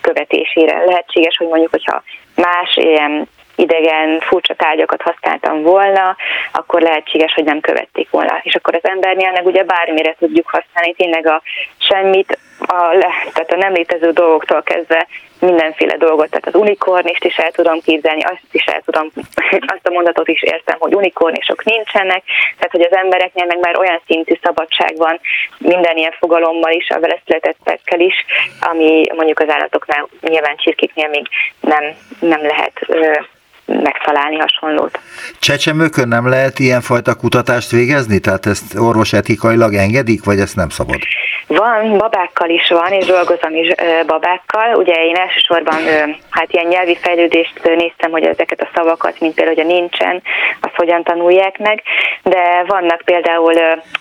követésére. 0.00 0.84
Lehetséges, 0.84 1.36
hogy 1.36 1.48
mondjuk, 1.48 1.70
hogyha 1.70 2.02
más 2.34 2.76
ilyen 2.76 3.28
idegen, 3.58 4.20
furcsa 4.20 4.54
tárgyakat 4.54 5.02
használtam 5.02 5.62
volna, 5.62 6.16
akkor 6.52 6.80
lehetséges, 6.80 7.32
hogy 7.34 7.44
nem 7.44 7.60
követték 7.60 8.10
volna. 8.10 8.40
És 8.42 8.54
akkor 8.54 8.74
az 8.74 8.90
embernél 8.90 9.30
meg 9.30 9.46
ugye 9.46 9.64
bármire 9.64 10.14
tudjuk 10.18 10.48
használni, 10.48 10.94
tényleg 10.94 11.26
a 11.26 11.42
semmit, 11.78 12.38
a, 12.60 12.96
tehát 13.32 13.52
a 13.52 13.56
nem 13.56 13.72
létező 13.72 14.10
dolgoktól 14.10 14.62
kezdve 14.62 15.06
mindenféle 15.40 15.96
dolgot, 15.96 16.30
tehát 16.30 16.46
az 16.46 16.54
unikornist 16.54 17.24
is 17.24 17.36
el 17.36 17.50
tudom 17.50 17.80
képzelni, 17.80 18.22
azt 18.22 18.42
is 18.50 18.64
el 18.64 18.82
tudom, 18.84 19.10
azt 19.74 19.86
a 19.86 19.92
mondatot 19.92 20.28
is 20.28 20.42
értem, 20.42 20.76
hogy 20.78 20.94
unikornisok 20.94 21.64
nincsenek, 21.64 22.22
tehát 22.56 22.70
hogy 22.70 22.86
az 22.90 22.96
embereknél 22.96 23.44
meg 23.46 23.58
már 23.58 23.78
olyan 23.78 24.00
szintű 24.06 24.34
szabadság 24.42 24.96
van 24.96 25.20
minden 25.58 25.96
ilyen 25.96 26.14
fogalommal 26.18 26.72
is, 26.72 26.90
a 26.90 27.00
vele 27.00 27.20
születettekkel 27.24 28.00
is, 28.00 28.24
ami 28.60 29.02
mondjuk 29.14 29.40
az 29.40 29.48
állatoknál, 29.48 30.08
nyilván 30.20 30.56
csirkéknél 30.56 31.08
még 31.08 31.28
nem, 31.60 31.84
nem 32.20 32.42
lehet 32.42 32.86
megtalálni 33.68 34.36
hasonlót. 34.36 35.00
Csecsemőkön 35.38 36.08
nem 36.08 36.28
lehet 36.28 36.58
ilyenfajta 36.58 37.14
kutatást 37.14 37.70
végezni? 37.70 38.18
Tehát 38.18 38.46
ezt 38.46 38.74
orvosetikailag 38.74 39.74
engedik, 39.74 40.24
vagy 40.24 40.40
ezt 40.40 40.56
nem 40.56 40.68
szabad? 40.68 40.98
Van, 41.48 41.98
babákkal 41.98 42.48
is 42.48 42.68
van, 42.68 42.92
és 42.92 43.06
dolgozom 43.06 43.54
is 43.54 43.74
babákkal. 44.06 44.74
Ugye 44.74 44.94
én 45.04 45.16
elsősorban 45.16 45.74
hát 46.30 46.52
ilyen 46.52 46.66
nyelvi 46.66 46.96
fejlődést 46.96 47.60
néztem, 47.62 48.10
hogy 48.10 48.24
ezeket 48.24 48.60
a 48.60 48.68
szavakat, 48.74 49.20
mint 49.20 49.34
például, 49.34 49.56
hogy 49.56 49.64
a 49.64 49.74
nincsen, 49.74 50.22
azt 50.60 50.76
hogyan 50.76 51.02
tanulják 51.02 51.58
meg, 51.58 51.82
de 52.22 52.64
vannak 52.66 53.02
például 53.04 53.54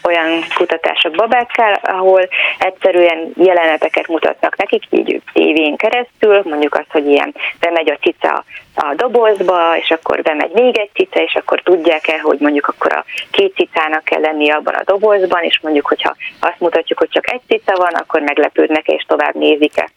olyan 0.04 0.44
kutatások 0.56 1.12
babákkal, 1.12 1.80
ahol 1.82 2.28
egyszerűen 2.58 3.32
jeleneteket 3.36 4.08
mutatnak 4.08 4.58
nekik, 4.58 4.84
így 4.90 5.22
évén 5.34 5.76
keresztül, 5.76 6.42
mondjuk 6.44 6.76
azt, 6.76 6.92
hogy 6.92 7.08
ilyen 7.08 7.36
bemegy 7.60 7.90
a 7.90 7.98
cica 8.02 8.44
a 8.76 8.94
dobozba, 8.96 9.78
és 9.78 9.92
akkor 9.92 10.22
bemegy 10.22 10.52
még 10.52 10.78
egy 10.78 10.90
cica, 10.94 11.22
és 11.22 11.36
akkor 11.36 11.62
tudják-e, 11.62 12.20
hogy 12.20 12.40
mondjuk 12.40 12.68
akkor 12.68 12.94
a 12.94 13.06
két 13.32 13.54
cicának 13.56 14.04
kell 14.04 14.22
lenni 14.22 14.50
abban 14.50 14.74
a 14.74 14.84
dobozban, 14.86 15.44
és 15.44 15.60
mondjuk, 15.62 15.88
hogyha 15.88 16.16
azt 16.40 16.60
mutatjuk, 16.60 17.00
hogy 17.00 17.10
csak 17.10 17.32
egy 17.38 17.60
cica 17.60 17.76
van, 17.76 17.94
akkor 17.94 18.22
meglepődnek 18.22 18.88
és 18.88 19.04
tovább 19.08 19.36
nézik-e. 19.36 19.90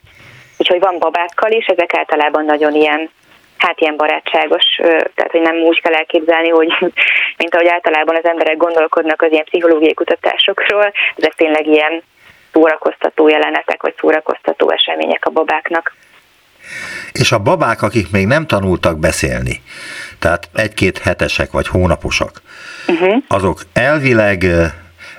Úgyhogy 0.57 0.81
van 0.81 0.99
babákkal 0.99 1.51
is, 1.51 1.67
ezek 1.67 1.95
általában 1.95 2.45
nagyon 2.45 2.75
ilyen 2.75 3.11
hát 3.57 3.81
ilyen 3.81 3.97
barátságos, 3.97 4.65
tehát 5.15 5.31
hogy 5.31 5.41
nem 5.41 5.57
úgy 5.57 5.81
kell 5.81 5.95
elképzelni, 5.95 6.49
hogy 6.49 6.69
mint 7.41 7.55
ahogy 7.55 7.67
általában 7.67 8.17
az 8.17 8.25
emberek 8.25 8.57
gondolkodnak 8.57 9.23
az 9.23 9.31
ilyen 9.31 9.45
pszichológiai 9.45 9.95
kutatásokról, 9.95 10.93
ezek 11.17 11.35
tényleg 11.35 11.67
ilyen 11.67 12.03
szórakoztató 12.53 13.29
jelenetek, 13.29 13.83
vagy 13.83 13.95
szórakoztató 14.01 14.71
események 14.71 15.25
a 15.25 15.31
babáknak. 15.31 15.95
És 17.13 17.33
a 17.33 17.39
babák, 17.39 17.83
akik 17.83 18.11
még 18.11 18.27
nem 18.27 18.47
tanultak 18.47 18.99
beszélni, 18.99 19.63
tehát 20.19 20.49
egy-két 20.55 20.99
hetesek 20.99 21.51
vagy 21.51 21.69
hónaposak, 21.69 22.43
uh-huh. 22.89 23.23
azok 23.29 23.61
elvileg 23.73 24.45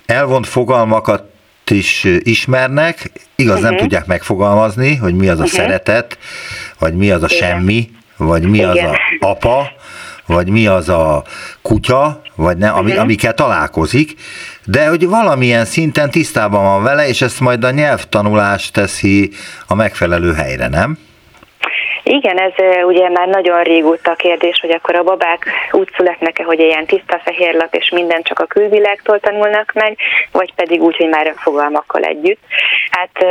elvont 0.06 0.48
fogalmakat 0.48 1.31
is 1.72 2.08
ismernek, 2.20 3.12
igaz, 3.36 3.54
uh-huh. 3.54 3.64
nem 3.64 3.74
mhm. 3.74 3.82
tudják 3.82 4.06
megfogalmazni, 4.06 4.96
hogy 4.96 5.16
mi 5.16 5.28
az 5.28 5.40
a 5.40 5.44
uh-huh. 5.44 5.60
szeretet, 5.60 6.18
vagy 6.80 6.94
mi 6.94 7.12
az 7.12 7.24
a 7.24 7.28
Igen. 7.30 7.50
semmi, 7.50 7.90
vagy 8.18 8.44
mi 8.44 8.58
Igen. 8.58 8.70
az 8.70 8.78
a 8.78 8.98
apa, 9.20 9.72
vagy 10.26 10.50
mi 10.50 10.68
az 10.68 10.90
a 10.90 11.24
kutya, 11.62 12.22
vagy 12.36 12.58
ne, 12.58 12.70
ami, 12.70 12.90
uh-huh. 12.90 13.04
amikkel 13.04 13.34
találkozik, 13.34 14.14
de 14.66 14.88
hogy 14.88 15.08
valamilyen 15.08 15.66
szinten 15.66 16.12
tisztában 16.12 16.64
van 16.64 16.84
vele, 16.84 17.08
és 17.08 17.22
ezt 17.22 17.40
majd 17.40 17.64
a 17.64 17.72
nyelvtanulás 17.72 18.72
teszi 18.72 19.32
a 19.68 19.76
megfelelő 19.76 20.34
helyre, 20.34 20.68
nem? 20.68 20.98
Igen, 22.04 22.38
ez 22.38 22.54
ugye 22.84 23.10
már 23.10 23.28
nagyon 23.28 23.64
régóta 23.64 24.14
kérdés, 24.14 24.60
hogy 24.60 24.72
akkor 24.72 24.96
a 24.96 25.04
babák 25.04 25.46
úgy 25.72 25.90
születnek-e, 25.96 26.44
hogy 26.44 26.60
ilyen 26.60 26.86
tiszta 26.86 27.20
fehér 27.24 27.54
lap 27.54 27.76
és 27.76 27.90
minden 27.90 28.22
csak 28.22 28.40
a 28.40 28.46
külvilágtól 28.46 29.20
tanulnak 29.20 29.72
meg, 29.74 29.98
vagy 30.32 30.54
pedig 30.54 30.82
úgy, 30.82 30.98
hogy 30.98 31.10
már 31.10 31.34
fogalmakkal 31.38 32.04
együtt. 32.04 32.42
Hát 32.90 33.26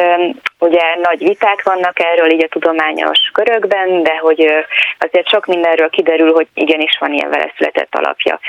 ugye 0.58 0.82
nagy 1.02 1.18
viták 1.18 1.62
vannak 1.62 2.00
erről 2.00 2.32
így 2.32 2.44
a 2.44 2.48
tudományos 2.48 3.18
körökben, 3.32 4.02
de 4.02 4.16
hogy 4.16 4.52
azért 4.98 5.28
sok 5.28 5.46
mindenről 5.46 5.90
kiderül, 5.90 6.32
hogy 6.32 6.46
igenis 6.54 6.96
van 7.00 7.12
ilyen 7.12 7.30
vele 7.30 7.52
született 7.56 7.94
alapja 7.94 8.40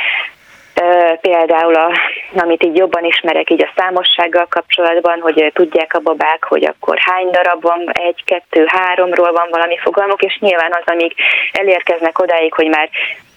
például, 1.21 1.75
a, 1.75 1.91
amit 2.33 2.63
így 2.63 2.77
jobban 2.77 3.03
ismerek 3.03 3.49
így 3.49 3.63
a 3.63 3.73
számossággal 3.75 4.47
kapcsolatban, 4.49 5.19
hogy 5.21 5.51
tudják 5.53 5.93
a 5.93 5.99
babák, 5.99 6.43
hogy 6.43 6.65
akkor 6.65 6.97
hány 6.99 7.29
darab 7.29 7.61
van, 7.61 7.89
egy, 7.91 8.23
kettő, 8.25 8.65
háromról 8.67 9.31
van 9.31 9.47
valami 9.49 9.77
fogalmuk, 9.77 10.21
és 10.21 10.37
nyilván 10.39 10.71
az, 10.71 10.93
amíg 10.93 11.13
elérkeznek 11.51 12.19
odáig, 12.19 12.53
hogy 12.53 12.67
már 12.67 12.89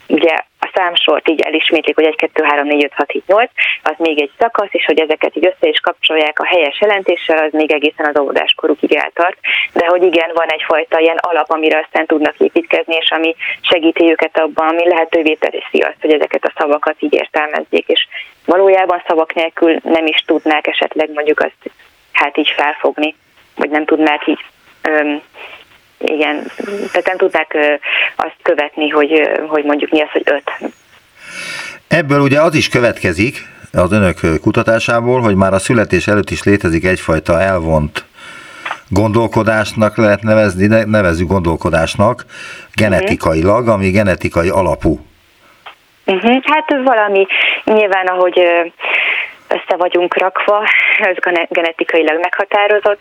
ugye 0.08 0.34
a 0.60 0.70
számsort 0.74 1.28
így 1.28 1.40
elismétlik, 1.40 1.94
hogy 1.94 2.04
1, 2.04 2.16
2, 2.16 2.44
3, 2.44 2.66
4, 2.66 2.84
5, 2.84 2.92
6, 2.94 3.10
7, 3.10 3.26
8, 3.26 3.50
az 3.82 3.94
még 3.98 4.20
egy 4.20 4.30
szakasz, 4.38 4.68
és 4.70 4.84
hogy 4.84 5.00
ezeket 5.00 5.36
így 5.36 5.46
össze 5.46 5.68
is 5.68 5.80
kapcsolják 5.80 6.38
a 6.38 6.46
helyes 6.46 6.80
jelentéssel, 6.80 7.38
az 7.38 7.52
még 7.52 7.72
egészen 7.72 8.06
az 8.06 8.20
óvodáskorukig 8.20 8.94
eltart. 8.94 9.38
De 9.72 9.86
hogy 9.86 10.02
igen, 10.02 10.30
van 10.34 10.48
egyfajta 10.48 10.98
ilyen 10.98 11.18
alap, 11.20 11.50
amire 11.50 11.78
aztán 11.78 12.06
tudnak 12.06 12.38
építkezni, 12.38 12.94
és 12.94 13.10
ami 13.10 13.34
segíti 13.60 14.10
őket 14.10 14.38
abban, 14.38 14.68
ami 14.68 14.88
lehetővé 14.88 15.34
teszi 15.34 15.80
azt, 15.80 16.00
hogy 16.00 16.12
ezeket 16.12 16.44
a 16.44 16.52
szavakat 16.56 16.96
így 16.98 17.14
értelmezzék, 17.14 17.88
és 17.88 18.06
valójában 18.44 19.02
szavak 19.06 19.34
nélkül 19.34 19.78
nem 19.82 20.06
is 20.06 20.22
tudnák 20.26 20.66
esetleg 20.66 21.10
mondjuk 21.12 21.40
azt 21.40 21.70
hát 22.12 22.36
így 22.36 22.50
felfogni, 22.50 23.14
vagy 23.56 23.70
nem 23.70 23.84
tudnák 23.84 24.26
így 24.26 24.40
öm, 24.82 25.22
igen, 26.04 26.50
tehát 26.66 27.06
nem 27.06 27.16
tudták 27.16 27.56
azt 28.16 28.36
követni, 28.42 28.88
hogy, 28.88 29.30
hogy 29.48 29.64
mondjuk 29.64 29.90
mi 29.90 30.00
az, 30.00 30.10
hogy 30.12 30.22
öt. 30.24 30.72
Ebből 31.88 32.20
ugye 32.20 32.40
az 32.40 32.54
is 32.54 32.68
következik 32.68 33.36
az 33.72 33.92
önök 33.92 34.40
kutatásából, 34.40 35.20
hogy 35.20 35.34
már 35.34 35.52
a 35.52 35.58
születés 35.58 36.06
előtt 36.06 36.30
is 36.30 36.42
létezik 36.42 36.84
egyfajta 36.84 37.40
elvont 37.40 38.04
gondolkodásnak 38.88 39.96
lehet 39.96 40.22
nevezni, 40.22 40.66
de 40.66 40.84
nevezzük 40.84 41.28
gondolkodásnak 41.28 42.24
genetikailag, 42.74 43.68
ami 43.68 43.90
genetikai 43.90 44.48
alapú. 44.48 44.98
Uh-huh. 46.06 46.42
Hát 46.44 46.68
valami 46.84 47.26
nyilván, 47.64 48.06
ahogy 48.06 48.38
össze 49.48 49.76
vagyunk 49.76 50.18
rakva, 50.18 50.68
ez 50.98 51.16
genetikailag 51.48 52.18
meghatározott, 52.20 53.00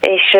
és 0.00 0.36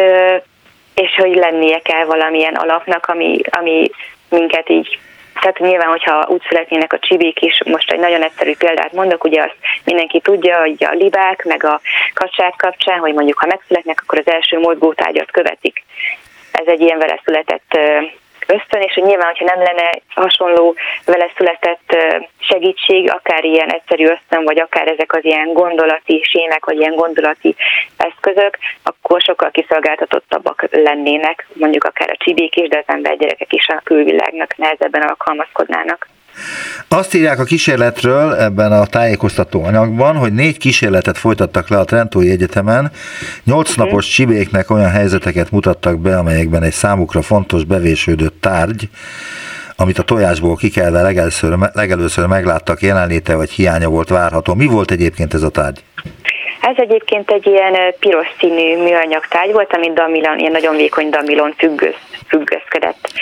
és 0.95 1.15
hogy 1.17 1.35
lennie 1.35 1.79
kell 1.79 2.05
valamilyen 2.05 2.55
alapnak, 2.55 3.07
ami, 3.07 3.41
ami 3.51 3.91
minket 4.29 4.69
így 4.69 4.99
tehát 5.41 5.59
nyilván, 5.59 5.89
hogyha 5.89 6.27
úgy 6.29 6.43
születnének 6.49 6.93
a 6.93 6.99
csibék 6.99 7.41
is, 7.41 7.63
most 7.65 7.91
egy 7.91 7.99
nagyon 7.99 8.23
egyszerű 8.23 8.57
példát 8.57 8.93
mondok, 8.93 9.25
ugye 9.25 9.43
azt 9.43 9.57
mindenki 9.85 10.21
tudja, 10.21 10.59
hogy 10.59 10.85
a 10.85 10.95
libák, 10.95 11.45
meg 11.45 11.65
a 11.65 11.81
kacsák 12.15 12.55
kapcsán, 12.57 12.99
hogy 12.99 13.13
mondjuk 13.15 13.39
ha 13.39 13.47
megszületnek, 13.47 14.01
akkor 14.03 14.19
az 14.19 14.33
első 14.33 14.59
mozgótárgyat 14.59 15.31
követik. 15.31 15.85
Ez 16.53 16.67
egy 16.67 16.81
ilyen 16.81 16.99
vele 16.99 17.21
született 17.25 17.79
ösztön, 18.47 18.81
és 18.81 18.95
hogy 18.95 19.03
nyilván, 19.03 19.27
hogyha 19.27 19.55
nem 19.55 19.65
lenne 19.65 19.91
hasonló 20.09 20.75
vele 21.07 21.31
született 21.37 21.97
segítség, 22.39 23.11
akár 23.11 23.45
ilyen 23.45 23.69
egyszerű 23.73 24.05
ösztön, 24.05 24.45
vagy 24.45 24.61
akár 24.61 24.89
ezek 24.89 25.13
az 25.13 25.25
ilyen 25.25 25.53
gondolati 25.53 26.23
sémek, 26.23 26.65
vagy 26.65 26.79
ilyen 26.79 26.95
gondolati 26.95 27.55
eszközök, 27.97 28.59
akkor 28.83 29.21
sokkal 29.21 29.51
kiszolgáltatottabbak 29.51 30.67
lennének, 30.71 31.47
mondjuk 31.53 31.85
akár 31.85 32.11
a 32.11 32.25
csibék 32.25 32.57
is, 32.57 32.69
de 32.69 32.79
az 32.79 32.95
embergyerekek 32.95 33.53
is 33.53 33.67
a 33.69 33.81
külvilágnak 33.85 34.57
nehezebben 34.57 35.03
alkalmazkodnának. 35.03 36.09
Azt 36.89 37.15
írják 37.15 37.39
a 37.39 37.45
kísérletről 37.45 38.35
ebben 38.35 38.73
a 38.73 38.87
tájékoztató 38.87 39.65
anyagban, 39.65 40.17
hogy 40.17 40.33
négy 40.33 40.59
kísérletet 40.59 41.19
folytattak 41.19 41.69
le 41.69 41.79
a 41.79 41.85
Trentói 41.85 42.31
Egyetemen, 42.31 42.91
nyolc 43.45 43.75
napos 43.75 44.07
csibéknek 44.07 44.71
olyan 44.71 44.91
helyzeteket 44.91 45.51
mutattak 45.51 45.99
be, 45.99 46.19
amelyekben 46.19 46.63
egy 46.63 46.73
számukra 46.73 47.23
fontos 47.23 47.65
bevésődött 47.65 48.41
tárgy, 48.41 48.89
amit 49.77 49.99
a 49.99 50.03
tojásból 50.03 50.57
kikelve 50.57 51.03
legelőször, 51.03 51.59
legelőször 51.73 52.27
megláttak 52.27 52.81
jelenléte 52.81 53.37
vagy 53.37 53.51
hiánya 53.51 53.89
volt 53.89 54.09
várható. 54.09 54.55
Mi 54.55 54.67
volt 54.67 54.91
egyébként 54.91 55.35
ez 55.35 55.43
a 55.43 55.51
tárgy? 55.51 55.83
Ez 56.61 56.75
egyébként 56.77 57.31
egy 57.31 57.47
ilyen 57.47 57.75
piros 57.99 58.27
színű 58.39 58.77
műanyag 58.77 59.27
tárgy 59.29 59.53
volt, 59.53 59.73
amit 59.73 59.95
damilon, 59.95 60.39
ilyen 60.39 60.53
nagyon 60.53 60.77
vékony 60.77 61.11
damilon 61.11 61.55
függöz, 61.59 61.95
függözkedett 62.29 63.13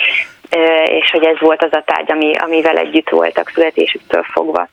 és 0.85 1.11
hogy 1.11 1.25
ez 1.25 1.39
volt 1.39 1.63
az 1.63 1.71
a 1.71 1.83
tárgy, 1.85 2.11
ami, 2.11 2.31
amivel 2.35 2.77
együtt 2.77 3.09
voltak 3.09 3.51
születésüktől 3.53 4.23
fogva. 4.23 4.67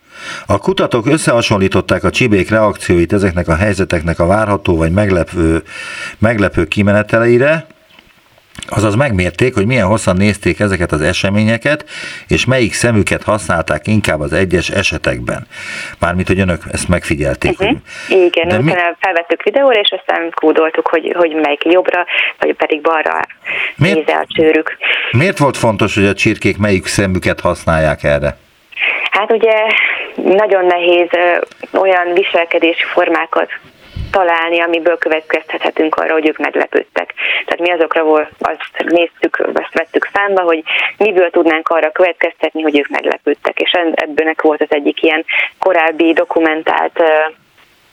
A 0.47 0.59
kutatók 0.59 1.07
összehasonlították 1.07 2.05
a 2.05 2.11
csibék 2.11 2.51
reakcióit 2.51 3.13
ezeknek 3.13 3.49
a 3.49 3.57
helyzeteknek 3.57 4.19
a 4.19 4.27
várható 4.27 4.77
vagy 4.77 4.93
meglepő, 4.93 5.63
meglepő 6.19 6.65
kimeneteleire, 6.65 7.67
Azaz 8.67 8.95
megmérték, 8.95 9.55
hogy 9.55 9.67
milyen 9.67 9.87
hosszan 9.87 10.17
nézték 10.17 10.61
ezeket 10.61 10.93
az 10.93 11.01
eseményeket, 11.01 11.85
és 12.29 12.45
melyik 12.45 12.73
szemüket 12.73 13.23
használták 13.23 13.87
inkább 13.87 14.21
az 14.21 14.33
egyes 14.33 14.71
esetekben. 14.71 15.47
Mármint, 15.99 16.27
hogy 16.27 16.41
önök 16.41 16.63
ezt 16.73 16.89
megfigyelték. 16.89 17.51
Uh-huh. 17.51 17.77
Hogy... 18.09 18.17
Igen, 18.17 18.49
De 18.49 18.59
mi... 18.59 18.73
felvettük 19.01 19.43
videóra, 19.43 19.81
és 19.81 19.95
aztán 19.99 20.31
kódoltuk, 20.35 20.89
hogy, 20.89 21.15
hogy 21.17 21.35
melyik 21.43 21.65
jobbra, 21.65 22.07
vagy 22.39 22.55
pedig 22.55 22.81
balra 22.81 23.21
miért, 23.77 23.97
nézze 23.97 24.13
a 24.13 24.25
csőrük. 24.29 24.77
Miért 25.11 25.39
volt 25.39 25.57
fontos, 25.57 25.95
hogy 25.95 26.07
a 26.07 26.15
csirkék 26.15 26.59
melyik 26.59 26.87
szemüket 26.87 27.41
használják 27.41 28.05
erre? 28.05 28.37
Hát 29.11 29.33
ugye 29.33 29.55
nagyon 30.15 30.67
nehéz 30.67 31.09
olyan 31.73 32.13
viselkedési 32.15 32.85
formákat 32.93 33.51
találni, 34.11 34.61
amiből 34.61 34.99
következtethetünk 34.99 35.95
arra, 35.95 36.13
hogy 36.13 36.29
ők 36.29 36.39
meglepődtek. 36.39 37.15
Tehát 37.45 37.61
mi 37.61 37.71
azokra 37.71 38.03
volt, 38.03 38.31
azt 38.39 38.85
néztük, 38.85 39.49
azt 39.55 39.75
vettük 39.75 40.09
számba, 40.13 40.43
hogy 40.43 40.63
miből 40.97 41.31
tudnánk 41.31 41.69
arra 41.69 41.91
következtetni, 41.91 42.63
hogy 42.63 42.79
ők 42.79 42.89
meglepődtek. 42.89 43.61
És 43.61 43.73
ebből 43.95 44.35
volt 44.43 44.61
az 44.61 44.71
egyik 44.71 45.03
ilyen 45.03 45.25
korábbi 45.59 46.13
dokumentált 46.13 47.03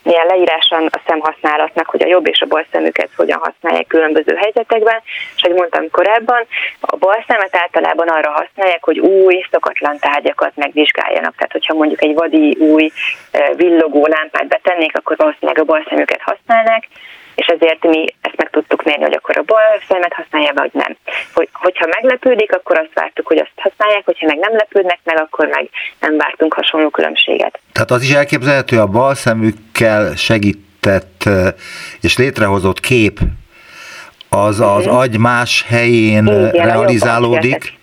milyen 0.06 0.26
leíráson 0.26 0.88
a 0.92 1.02
szemhasználatnak, 1.08 1.88
hogy 1.90 2.04
a 2.04 2.08
jobb 2.08 2.28
és 2.28 2.42
a 2.42 2.46
bal 2.46 2.66
szemüket 2.72 3.10
hogyan 3.16 3.40
használják 3.42 3.88
különböző 3.88 4.36
helyzetekben, 4.36 5.02
és 5.36 5.44
ahogy 5.44 5.58
mondtam 5.58 5.90
korábban, 5.92 6.46
a 6.80 6.96
bal 6.96 7.24
szemet 7.28 7.56
általában 7.56 8.08
arra 8.08 8.32
használják, 8.32 8.84
hogy 8.84 9.00
új, 9.00 9.46
szokatlan 9.52 9.98
tárgyakat 10.00 10.52
megvizsgáljanak. 10.56 11.36
Tehát, 11.36 11.52
hogyha 11.52 11.74
mondjuk 11.74 12.04
egy 12.04 12.14
vadi 12.14 12.58
új 12.60 12.92
villogó 13.56 14.06
lámpát 14.06 14.48
betennék, 14.48 14.98
akkor 14.98 15.16
valószínűleg 15.18 15.60
a 15.60 15.64
bal 15.64 15.86
szemüket 15.90 16.22
használnák, 16.22 16.88
és 17.36 17.46
ezért 17.46 17.84
mi 17.84 18.06
ezt 18.22 18.38
meg 18.38 18.50
tudtuk 18.50 18.84
mérni, 18.84 19.04
hogy 19.04 19.14
akkor 19.18 19.38
a 19.38 19.42
bal 19.42 19.82
szemet 19.88 20.14
használja, 20.14 20.52
vagy 20.56 20.70
nem. 20.74 20.98
Hogy, 21.34 21.50
hogyha 21.54 21.86
meglepődik, 21.90 22.52
akkor 22.54 22.78
azt 22.78 22.94
vártuk, 22.94 23.28
hogy 23.28 23.38
azt 23.38 23.52
használják, 23.56 24.06
hogyha 24.06 24.26
meg 24.26 24.38
nem 24.38 24.56
lepődnek 24.56 25.00
meg, 25.04 25.20
akkor 25.20 25.48
meg 25.48 25.70
nem 26.00 26.18
vártunk 26.18 26.54
hasonló 26.54 26.90
különbséget. 26.90 27.60
Tehát 27.72 27.92
az 27.92 28.04
is 28.04 28.14
elképzelhető, 28.14 28.80
a 28.80 28.88
bal 28.88 29.16
szemükkel 29.16 30.16
segített 30.16 31.30
és 32.02 32.18
létrehozott 32.18 32.80
kép 32.80 33.20
az 34.30 34.60
az 34.60 34.86
mhm. 34.86 34.96
agy 34.96 35.18
más 35.18 35.66
helyén 35.68 36.26
Igen, 36.26 36.52
realizálódik, 36.52 37.74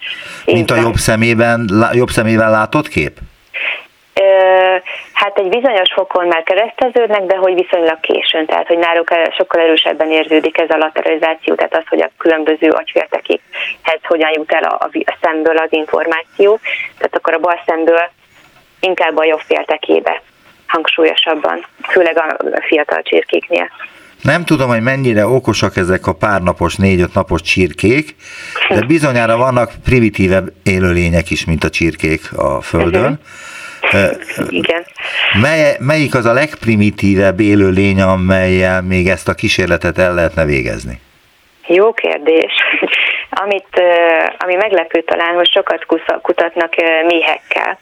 a 0.46 0.52
mint 0.52 0.70
a 0.70 0.76
jobb 0.76 0.96
szemében, 0.96 1.70
jobb 1.92 2.10
szemével 2.10 2.50
látott 2.50 2.88
kép? 2.88 3.18
Hát 5.12 5.38
egy 5.38 5.48
bizonyos 5.48 5.92
fokon 5.92 6.26
már 6.26 6.42
kereszteződnek, 6.42 7.22
de 7.22 7.36
hogy 7.36 7.54
viszonylag 7.54 8.00
későn, 8.00 8.46
tehát 8.46 8.66
hogy 8.66 8.78
náluk 8.78 9.08
sokkal 9.36 9.60
erősebben 9.60 10.10
érződik 10.10 10.58
ez 10.58 10.70
a 10.70 10.76
lateralizáció, 10.76 11.54
tehát 11.54 11.76
az, 11.76 11.84
hogy 11.88 12.02
a 12.02 12.10
különböző 12.18 12.68
agyféltekékhez 12.68 14.00
hogyan 14.02 14.30
jut 14.34 14.52
el 14.52 14.62
a, 14.62 14.88
a 15.04 15.18
szemből 15.22 15.56
az 15.56 15.72
információ, 15.72 16.58
tehát 16.98 17.16
akkor 17.16 17.34
a 17.34 17.38
bal 17.38 17.62
szemből 17.66 18.10
inkább 18.80 19.16
a 19.16 19.24
jobb 19.24 19.40
féltekébe 19.40 20.22
hangsúlyosabban, 20.66 21.66
főleg 21.88 22.18
a 22.18 22.36
fiatal 22.66 23.02
csirkéknél. 23.02 23.70
Nem 24.22 24.44
tudom, 24.44 24.68
hogy 24.68 24.82
mennyire 24.82 25.26
okosak 25.26 25.76
ezek 25.76 26.06
a 26.06 26.12
párnapos, 26.12 26.76
négy-öt 26.76 27.14
napos 27.14 27.40
csirkék, 27.40 28.16
de 28.68 28.80
bizonyára 28.86 29.36
vannak 29.36 29.72
primitívebb 29.84 30.52
élőlények 30.62 31.30
is, 31.30 31.44
mint 31.44 31.64
a 31.64 31.70
csirkék 31.70 32.32
a 32.36 32.60
Földön. 32.60 33.02
Uh-huh. 33.02 33.18
Igen. 34.48 34.84
Mely, 35.40 35.76
melyik 35.78 36.14
az 36.14 36.24
a 36.24 36.32
legprimitívebb 36.32 37.40
élőlény, 37.40 38.00
amelyel 38.00 38.82
még 38.82 39.08
ezt 39.08 39.28
a 39.28 39.34
kísérletet 39.34 39.98
el 39.98 40.14
lehetne 40.14 40.44
végezni? 40.44 41.00
Jó 41.66 41.92
kérdés. 41.92 42.52
Amit, 43.44 43.82
ami 44.38 44.54
meglepő 44.54 45.02
talán, 45.02 45.34
hogy 45.34 45.50
sokat 45.50 45.86
kutatnak 46.22 46.74
méhekkel, 47.06 47.78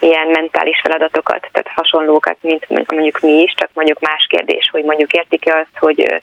ilyen 0.00 0.26
mentális 0.26 0.80
feladatokat, 0.82 1.48
tehát 1.52 1.70
hasonlókat, 1.74 2.36
mint 2.40 2.66
mondjuk 2.68 3.20
mi 3.20 3.32
is, 3.32 3.54
csak 3.56 3.68
mondjuk 3.72 4.00
más 4.00 4.26
kérdés, 4.28 4.68
hogy 4.72 4.84
mondjuk 4.84 5.12
értik-e 5.12 5.56
azt, 5.56 5.78
hogy 5.78 6.22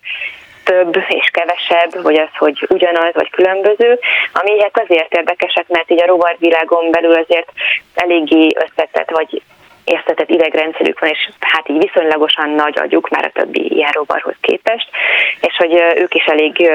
több 0.68 0.95
és 1.07 1.28
kevesebb, 1.32 2.01
vagy 2.01 2.18
az, 2.20 2.34
hogy 2.38 2.65
ugyanaz, 2.70 3.13
vagy 3.13 3.30
különböző. 3.30 3.99
A 4.34 4.41
méhek 4.43 4.80
azért 4.84 5.13
érdekesek, 5.13 5.68
mert 5.68 5.91
így 5.91 6.01
a 6.01 6.05
rovarvilágon 6.05 6.91
belül 6.91 7.13
azért 7.13 7.51
eléggé 7.95 8.47
összetett, 8.55 9.09
vagy 9.09 9.41
értetett 9.84 10.30
idegrendszerük 10.30 10.99
van, 10.99 11.09
és 11.09 11.30
hát 11.39 11.70
így 11.70 11.78
viszonylagosan 11.78 12.49
nagy 12.49 12.80
agyuk 12.80 13.09
már 13.09 13.26
a 13.26 13.39
többi 13.39 13.76
ilyen 13.76 13.91
rovarhoz 13.91 14.36
képest, 14.41 14.89
és 15.41 15.55
hogy 15.57 15.74
ők 15.95 16.13
is 16.13 16.26
elég 16.26 16.72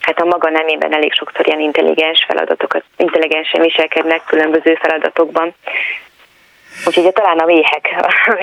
hát 0.00 0.20
a 0.20 0.24
maga 0.24 0.50
nemében 0.50 0.94
elég 0.94 1.12
sokszor 1.12 1.46
ilyen 1.46 1.60
intelligens 1.60 2.24
feladatokat, 2.28 2.84
intelligensen 2.96 3.60
viselkednek 3.60 4.24
különböző 4.24 4.74
feladatokban. 4.74 5.54
Úgyhogy 6.86 7.12
talán 7.12 7.38
a 7.38 7.44
méhek, 7.44 7.88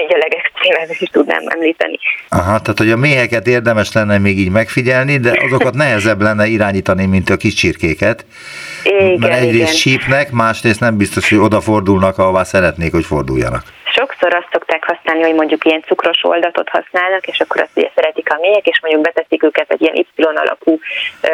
így 0.04 0.14
a 0.14 0.18
legextrémebb 0.18 0.90
is 0.90 1.10
tudnám 1.12 1.44
említeni. 1.48 2.00
Aha, 2.30 2.60
tehát 2.60 2.78
hogy 2.78 2.92
a 2.92 2.98
méheket 2.98 3.48
érdemes 3.48 3.94
lenne 3.94 4.18
még 4.18 4.40
így 4.40 4.52
megfigyelni, 4.52 5.18
de 5.18 5.40
azokat 5.46 5.74
nehezebb 5.74 6.22
lenne 6.22 6.46
irányítani, 6.46 7.06
mint 7.06 7.30
a 7.30 7.38
kis 7.38 7.54
csirkéket. 7.54 8.26
Igen, 8.84 9.20
mert 9.20 9.34
egyrészt 9.34 9.56
igen. 9.56 9.74
sípnek, 9.74 10.32
másrészt 10.32 10.80
nem 10.80 10.98
biztos, 10.98 11.30
hogy 11.30 11.38
odafordulnak, 11.38 12.18
ahová 12.18 12.44
szeretnék, 12.44 12.92
hogy 12.92 13.06
forduljanak. 13.06 13.64
Sokszor 13.86 14.36
azt 14.36 14.48
szokták 14.52 14.84
használni, 14.84 15.22
hogy 15.22 15.36
mondjuk 15.36 15.66
ilyen 15.66 15.84
cukros 15.88 16.24
oldatot 16.24 16.70
használnak, 16.70 17.28
és 17.28 17.40
akkor 17.40 17.62
azt 17.62 17.72
ugye 17.76 17.90
szeretik 17.96 18.32
a 18.32 18.38
méhek, 18.42 18.66
és 18.66 18.80
mondjuk 18.82 19.04
beteszik 19.04 19.44
őket 19.44 19.72
egy 19.72 19.82
ilyen 19.82 19.96
Y 19.96 20.24
alakú 20.24 20.80
ö, 21.22 21.30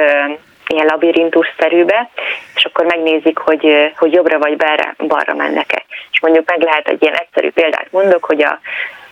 ilyen 0.69 0.85
labirintus-szerűbe, 0.85 2.09
és 2.55 2.65
akkor 2.65 2.85
megnézik, 2.85 3.37
hogy, 3.37 3.93
hogy 3.97 4.13
jobbra 4.13 4.37
vagy 4.37 4.57
balra, 4.57 4.95
balra 4.97 5.33
mennek-e. 5.33 5.85
És 6.11 6.19
mondjuk 6.21 6.49
meg 6.49 6.61
lehet 6.61 6.87
egy 6.87 7.01
ilyen 7.01 7.13
egyszerű 7.13 7.49
példát 7.49 7.87
mondok, 7.91 8.25
hogy 8.25 8.43
a, 8.43 8.59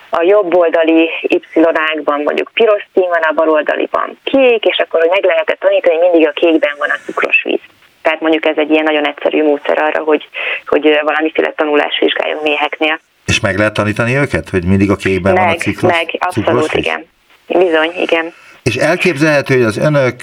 a 0.10 0.24
jobb 0.24 0.56
oldali 0.56 1.10
Y-ágban 1.54 2.22
mondjuk 2.22 2.52
piros 2.54 2.88
szín 2.94 3.10
van, 3.10 3.22
a 3.22 3.34
bal 3.34 3.50
oldaliban 3.50 4.20
kék, 4.24 4.66
és 4.66 4.78
akkor 4.78 5.00
hogy 5.00 5.10
meg 5.10 5.24
lehetett 5.24 5.60
tanítani, 5.60 5.96
hogy 5.96 6.10
mindig 6.10 6.28
a 6.28 6.32
kékben 6.32 6.76
van 6.78 6.90
a 6.90 7.00
cukros 7.06 7.44
víz. 7.44 7.60
Tehát 8.02 8.20
mondjuk 8.20 8.46
ez 8.46 8.58
egy 8.58 8.70
ilyen 8.70 8.84
nagyon 8.84 9.08
egyszerű 9.08 9.44
módszer 9.44 9.82
arra, 9.82 10.04
hogy, 10.04 10.28
hogy 10.66 11.00
valamiféle 11.04 11.54
tanulás 11.56 12.00
vizsgáljon 12.00 12.40
méheknél. 12.44 13.00
És 13.26 13.40
meg 13.40 13.58
lehet 13.58 13.74
tanítani 13.74 14.16
őket, 14.16 14.50
hogy 14.50 14.64
mindig 14.66 14.92
a 14.92 14.96
kékben 14.96 15.34
meg, 15.34 15.44
van 15.44 15.54
a 15.54 15.58
ciklos, 15.58 15.92
Meg, 15.92 16.16
abszolút, 16.20 16.74
igen. 16.74 17.08
Bizony, 17.48 17.92
igen. 18.02 18.34
És 18.64 18.76
elképzelhető, 18.76 19.54
hogy 19.56 19.64
az 19.64 19.78
önök 19.78 20.16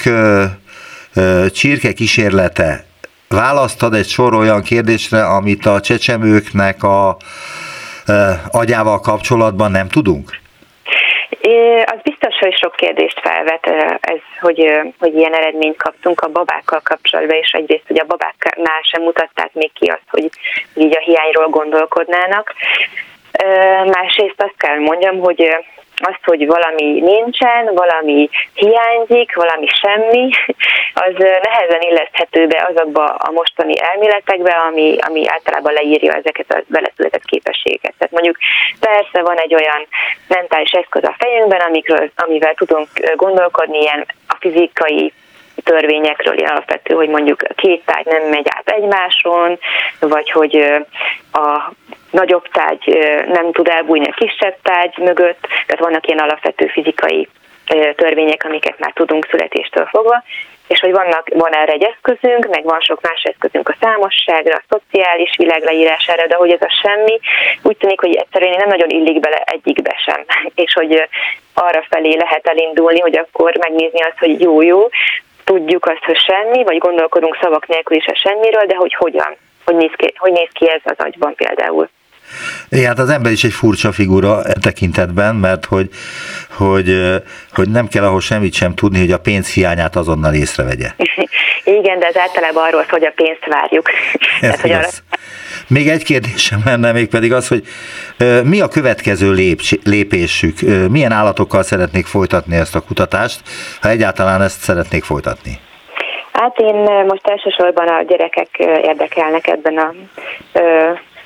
csirke 1.52 1.92
kísérlete 1.92 2.84
választad 3.28 3.94
egy 3.94 4.08
sor 4.08 4.34
olyan 4.34 4.62
kérdésre, 4.62 5.24
amit 5.26 5.66
a 5.66 5.80
csecsemőknek 5.80 6.82
a 6.82 7.16
agyával 8.50 9.00
kapcsolatban 9.00 9.70
nem 9.70 9.88
tudunk? 9.88 10.38
Az 11.84 11.98
biztos, 12.02 12.38
hogy 12.38 12.56
sok 12.56 12.76
kérdést 12.76 13.20
felvet 13.20 13.66
ez, 14.00 14.20
hogy, 14.40 14.80
hogy 14.98 15.14
ilyen 15.14 15.34
eredményt 15.34 15.76
kaptunk 15.76 16.20
a 16.20 16.28
babákkal 16.28 16.80
kapcsolatban, 16.84 17.36
és 17.36 17.50
egyrészt, 17.50 17.86
hogy 17.86 17.98
a 18.00 18.04
babáknál 18.04 18.80
sem 18.82 19.02
mutatták 19.02 19.50
még 19.52 19.72
ki 19.72 19.86
azt, 19.86 20.08
hogy 20.10 20.30
így 20.74 20.96
a 20.96 21.00
hiányról 21.00 21.48
gondolkodnának. 21.48 22.54
Másrészt 23.84 24.42
azt 24.42 24.54
kell 24.56 24.78
mondjam, 24.78 25.18
hogy 25.18 25.56
azt, 26.00 26.24
hogy 26.24 26.46
valami 26.46 27.00
nincsen, 27.00 27.74
valami 27.74 28.28
hiányzik, 28.54 29.34
valami 29.34 29.66
semmi, 29.66 30.30
az 31.04 31.12
nehezen 31.16 31.80
illeszthető 31.80 32.46
be 32.46 32.68
azokba 32.68 33.04
a 33.04 33.30
mostani 33.30 33.80
elméletekbe, 33.80 34.50
ami, 34.50 34.96
ami 34.98 35.28
általában 35.28 35.72
leírja 35.72 36.12
ezeket 36.12 36.52
a 36.52 36.62
beleszületett 36.66 37.24
képességeket. 37.24 37.94
Tehát 37.98 38.12
mondjuk 38.12 38.36
persze 38.80 39.22
van 39.22 39.36
egy 39.36 39.54
olyan 39.54 39.86
mentális 40.28 40.70
eszköz 40.70 41.04
a 41.04 41.16
fejünkben, 41.18 41.60
amikről, 41.60 42.10
amivel 42.16 42.54
tudunk 42.54 42.88
gondolkodni, 43.16 43.78
ilyen 43.78 44.06
a 44.26 44.36
fizikai 44.40 45.12
törvényekről 45.64 46.38
ilyen 46.38 46.50
alapvető, 46.50 46.94
hogy 46.94 47.08
mondjuk 47.08 47.42
két 47.54 47.82
tárgy 47.84 48.06
nem 48.06 48.22
megy 48.22 48.46
át 48.48 48.68
egymáson, 48.68 49.58
vagy 50.00 50.30
hogy 50.30 50.56
a 51.32 51.72
nagyobb 52.10 52.48
tárgy 52.48 52.98
nem 53.26 53.52
tud 53.52 53.68
elbújni 53.68 54.08
a 54.08 54.14
kisebb 54.14 54.56
tárgy 54.62 54.98
mögött, 54.98 55.40
tehát 55.40 55.84
vannak 55.84 56.06
ilyen 56.06 56.18
alapvető 56.18 56.66
fizikai 56.66 57.28
törvények, 57.96 58.44
amiket 58.44 58.78
már 58.78 58.92
tudunk 58.92 59.26
születéstől 59.30 59.86
fogva, 59.86 60.22
és 60.70 60.80
hogy 60.80 60.92
vannak, 60.92 61.28
van 61.34 61.54
erre 61.54 61.72
egy 61.72 61.82
eszközünk, 61.82 62.48
meg 62.48 62.64
van 62.64 62.80
sok 62.80 63.00
más 63.00 63.22
eszközünk 63.22 63.68
a 63.68 63.76
számosságra, 63.80 64.54
a 64.54 64.62
szociális 64.68 65.34
világ 65.36 65.62
leírására, 65.62 66.26
de 66.26 66.34
hogy 66.34 66.50
ez 66.50 66.60
a 66.60 66.78
semmi, 66.82 67.20
úgy 67.62 67.76
tűnik, 67.76 68.00
hogy 68.00 68.14
egyszerűen 68.14 68.56
nem 68.56 68.68
nagyon 68.68 68.88
illik 68.88 69.20
bele 69.20 69.42
egyikbe 69.44 69.94
sem, 70.04 70.24
és 70.64 70.72
hogy 70.72 71.08
arra 71.54 71.86
felé 71.90 72.16
lehet 72.16 72.46
elindulni, 72.46 73.00
hogy 73.00 73.18
akkor 73.18 73.56
megnézni 73.58 74.00
azt, 74.00 74.18
hogy 74.18 74.40
jó-jó, 74.40 74.88
tudjuk 75.50 75.86
azt, 75.86 76.04
hogy 76.04 76.18
semmi, 76.18 76.64
vagy 76.64 76.78
gondolkodunk 76.78 77.38
szavak 77.42 77.66
nélkül 77.66 77.96
is 77.96 78.06
a 78.06 78.20
semmiről, 78.24 78.64
de 78.66 78.74
hogy 78.74 78.94
hogyan, 78.94 79.36
hogy 79.64 79.74
néz 79.74 79.90
ki, 79.96 80.12
hogy 80.16 80.32
néz 80.32 80.48
ki 80.52 80.70
ez 80.70 80.80
az 80.84 80.98
agyban 80.98 81.34
például. 81.34 81.88
Igen, 82.68 82.86
hát 82.86 82.98
az 82.98 83.10
ember 83.10 83.32
is 83.32 83.44
egy 83.44 83.52
furcsa 83.52 83.92
figura 83.92 84.42
e 84.44 84.52
tekintetben, 84.62 85.34
mert 85.34 85.64
hogy, 85.64 85.88
hogy, 86.56 86.88
hogy 87.52 87.68
nem 87.68 87.88
kell 87.88 88.04
ahhoz 88.04 88.24
semmit 88.24 88.54
sem 88.54 88.74
tudni, 88.74 88.98
hogy 88.98 89.12
a 89.12 89.18
pénz 89.18 89.52
hiányát 89.52 89.96
azonnal 89.96 90.34
észrevegye. 90.34 90.88
Igen, 91.80 91.98
de 91.98 92.06
ez 92.06 92.16
általában 92.16 92.64
arról 92.64 92.84
hogy 92.88 93.04
a 93.04 93.12
pénzt 93.14 93.46
várjuk. 93.46 93.88
Ez 93.90 94.40
Tehát, 94.40 94.60
hogy 94.60 94.70
arra... 94.70 94.88
Még 95.70 95.88
egy 95.88 96.04
kérdésem 96.04 96.60
lenne, 96.64 96.92
még 96.92 97.08
pedig 97.08 97.32
az, 97.32 97.48
hogy 97.48 97.62
mi 98.44 98.60
a 98.60 98.68
következő 98.68 99.32
lépésük? 99.84 100.58
Milyen 100.90 101.12
állatokkal 101.12 101.62
szeretnék 101.62 102.06
folytatni 102.06 102.56
ezt 102.56 102.74
a 102.74 102.80
kutatást, 102.80 103.40
ha 103.80 103.88
egyáltalán 103.88 104.42
ezt 104.42 104.60
szeretnék 104.60 105.04
folytatni? 105.04 105.58
Hát 106.32 106.58
én 106.58 106.74
most 107.06 107.26
elsősorban 107.26 107.88
a 107.88 108.02
gyerekek 108.02 108.48
érdekelnek 108.58 109.46
ebben 109.46 109.78
a 109.78 109.94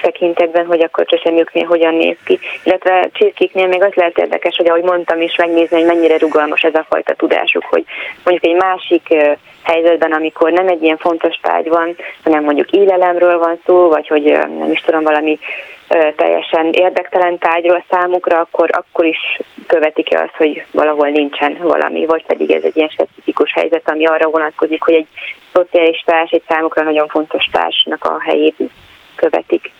tekintetben, 0.00 0.66
hogy 0.66 0.80
akkor 0.80 1.04
csecsemőknél 1.04 1.64
hogyan 1.64 1.94
néz 1.94 2.16
ki. 2.24 2.38
Illetve 2.64 3.08
csirkéknél 3.12 3.66
még 3.66 3.82
az 3.82 3.92
lehet 3.94 4.18
érdekes, 4.18 4.56
hogy 4.56 4.68
ahogy 4.68 4.82
mondtam 4.82 5.20
is, 5.20 5.36
megnézni, 5.36 5.76
hogy 5.76 5.86
mennyire 5.86 6.18
rugalmas 6.18 6.62
ez 6.62 6.74
a 6.74 6.86
fajta 6.88 7.14
tudásuk, 7.14 7.64
hogy 7.64 7.84
mondjuk 8.24 8.52
egy 8.52 8.60
másik 8.60 9.14
helyzetben, 9.64 10.12
amikor 10.12 10.52
nem 10.52 10.68
egy 10.68 10.82
ilyen 10.82 10.96
fontos 10.96 11.36
tárgy 11.42 11.68
van, 11.68 11.96
hanem 12.24 12.44
mondjuk 12.44 12.70
élelemről 12.70 13.38
van 13.38 13.60
szó, 13.66 13.88
vagy 13.88 14.08
hogy 14.08 14.22
nem 14.58 14.70
is 14.70 14.80
tudom, 14.80 15.02
valami 15.02 15.38
teljesen 16.16 16.72
érdektelen 16.72 17.38
tárgyról 17.38 17.84
számukra, 17.90 18.38
akkor, 18.38 18.70
akkor 18.72 19.04
is 19.04 19.40
követik-e 19.66 20.20
azt, 20.20 20.36
hogy 20.36 20.64
valahol 20.70 21.08
nincsen 21.08 21.58
valami, 21.62 22.06
vagy 22.06 22.24
pedig 22.26 22.50
ez 22.50 22.62
egy 22.62 22.76
ilyen 22.76 22.88
specifikus 22.88 23.52
helyzet, 23.52 23.90
ami 23.90 24.06
arra 24.06 24.30
vonatkozik, 24.30 24.82
hogy 24.82 24.94
egy 24.94 25.06
szociális 25.52 26.02
társ, 26.06 26.30
egy 26.30 26.42
számukra 26.48 26.82
nagyon 26.82 27.08
fontos 27.08 27.44
társnak 27.52 28.04
a 28.04 28.20
helyét 28.20 28.56
követik. 29.14 29.70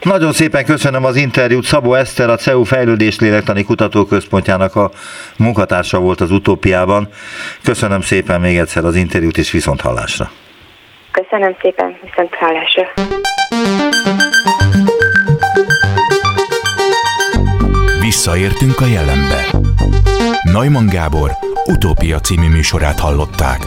Nagyon 0.00 0.32
szépen 0.32 0.64
köszönöm 0.64 1.04
az 1.04 1.16
interjút. 1.16 1.64
Szabó 1.64 1.94
Eszter, 1.94 2.30
a 2.30 2.36
CEU 2.36 2.64
Fejlődés 2.64 3.18
Lélektani 3.18 3.64
Kutatóközpontjának 3.64 4.76
a 4.76 4.90
munkatársa 5.36 5.98
volt 5.98 6.20
az 6.20 6.30
utópiában. 6.30 7.08
Köszönöm 7.62 8.00
szépen 8.00 8.40
még 8.40 8.58
egyszer 8.58 8.84
az 8.84 8.96
interjút, 8.96 9.38
és 9.38 9.50
viszont 9.50 9.80
hallásra. 9.80 10.30
Köszönöm 11.10 11.56
szépen, 11.60 11.96
viszont 12.02 12.34
hallásra. 12.34 12.88
Visszaértünk 18.00 18.80
a 18.80 18.86
jelenbe. 18.86 19.44
Neumann 20.42 20.88
Gábor 20.88 21.30
utópia 21.66 22.20
című 22.20 22.48
műsorát 22.48 23.00
hallották. 23.00 23.60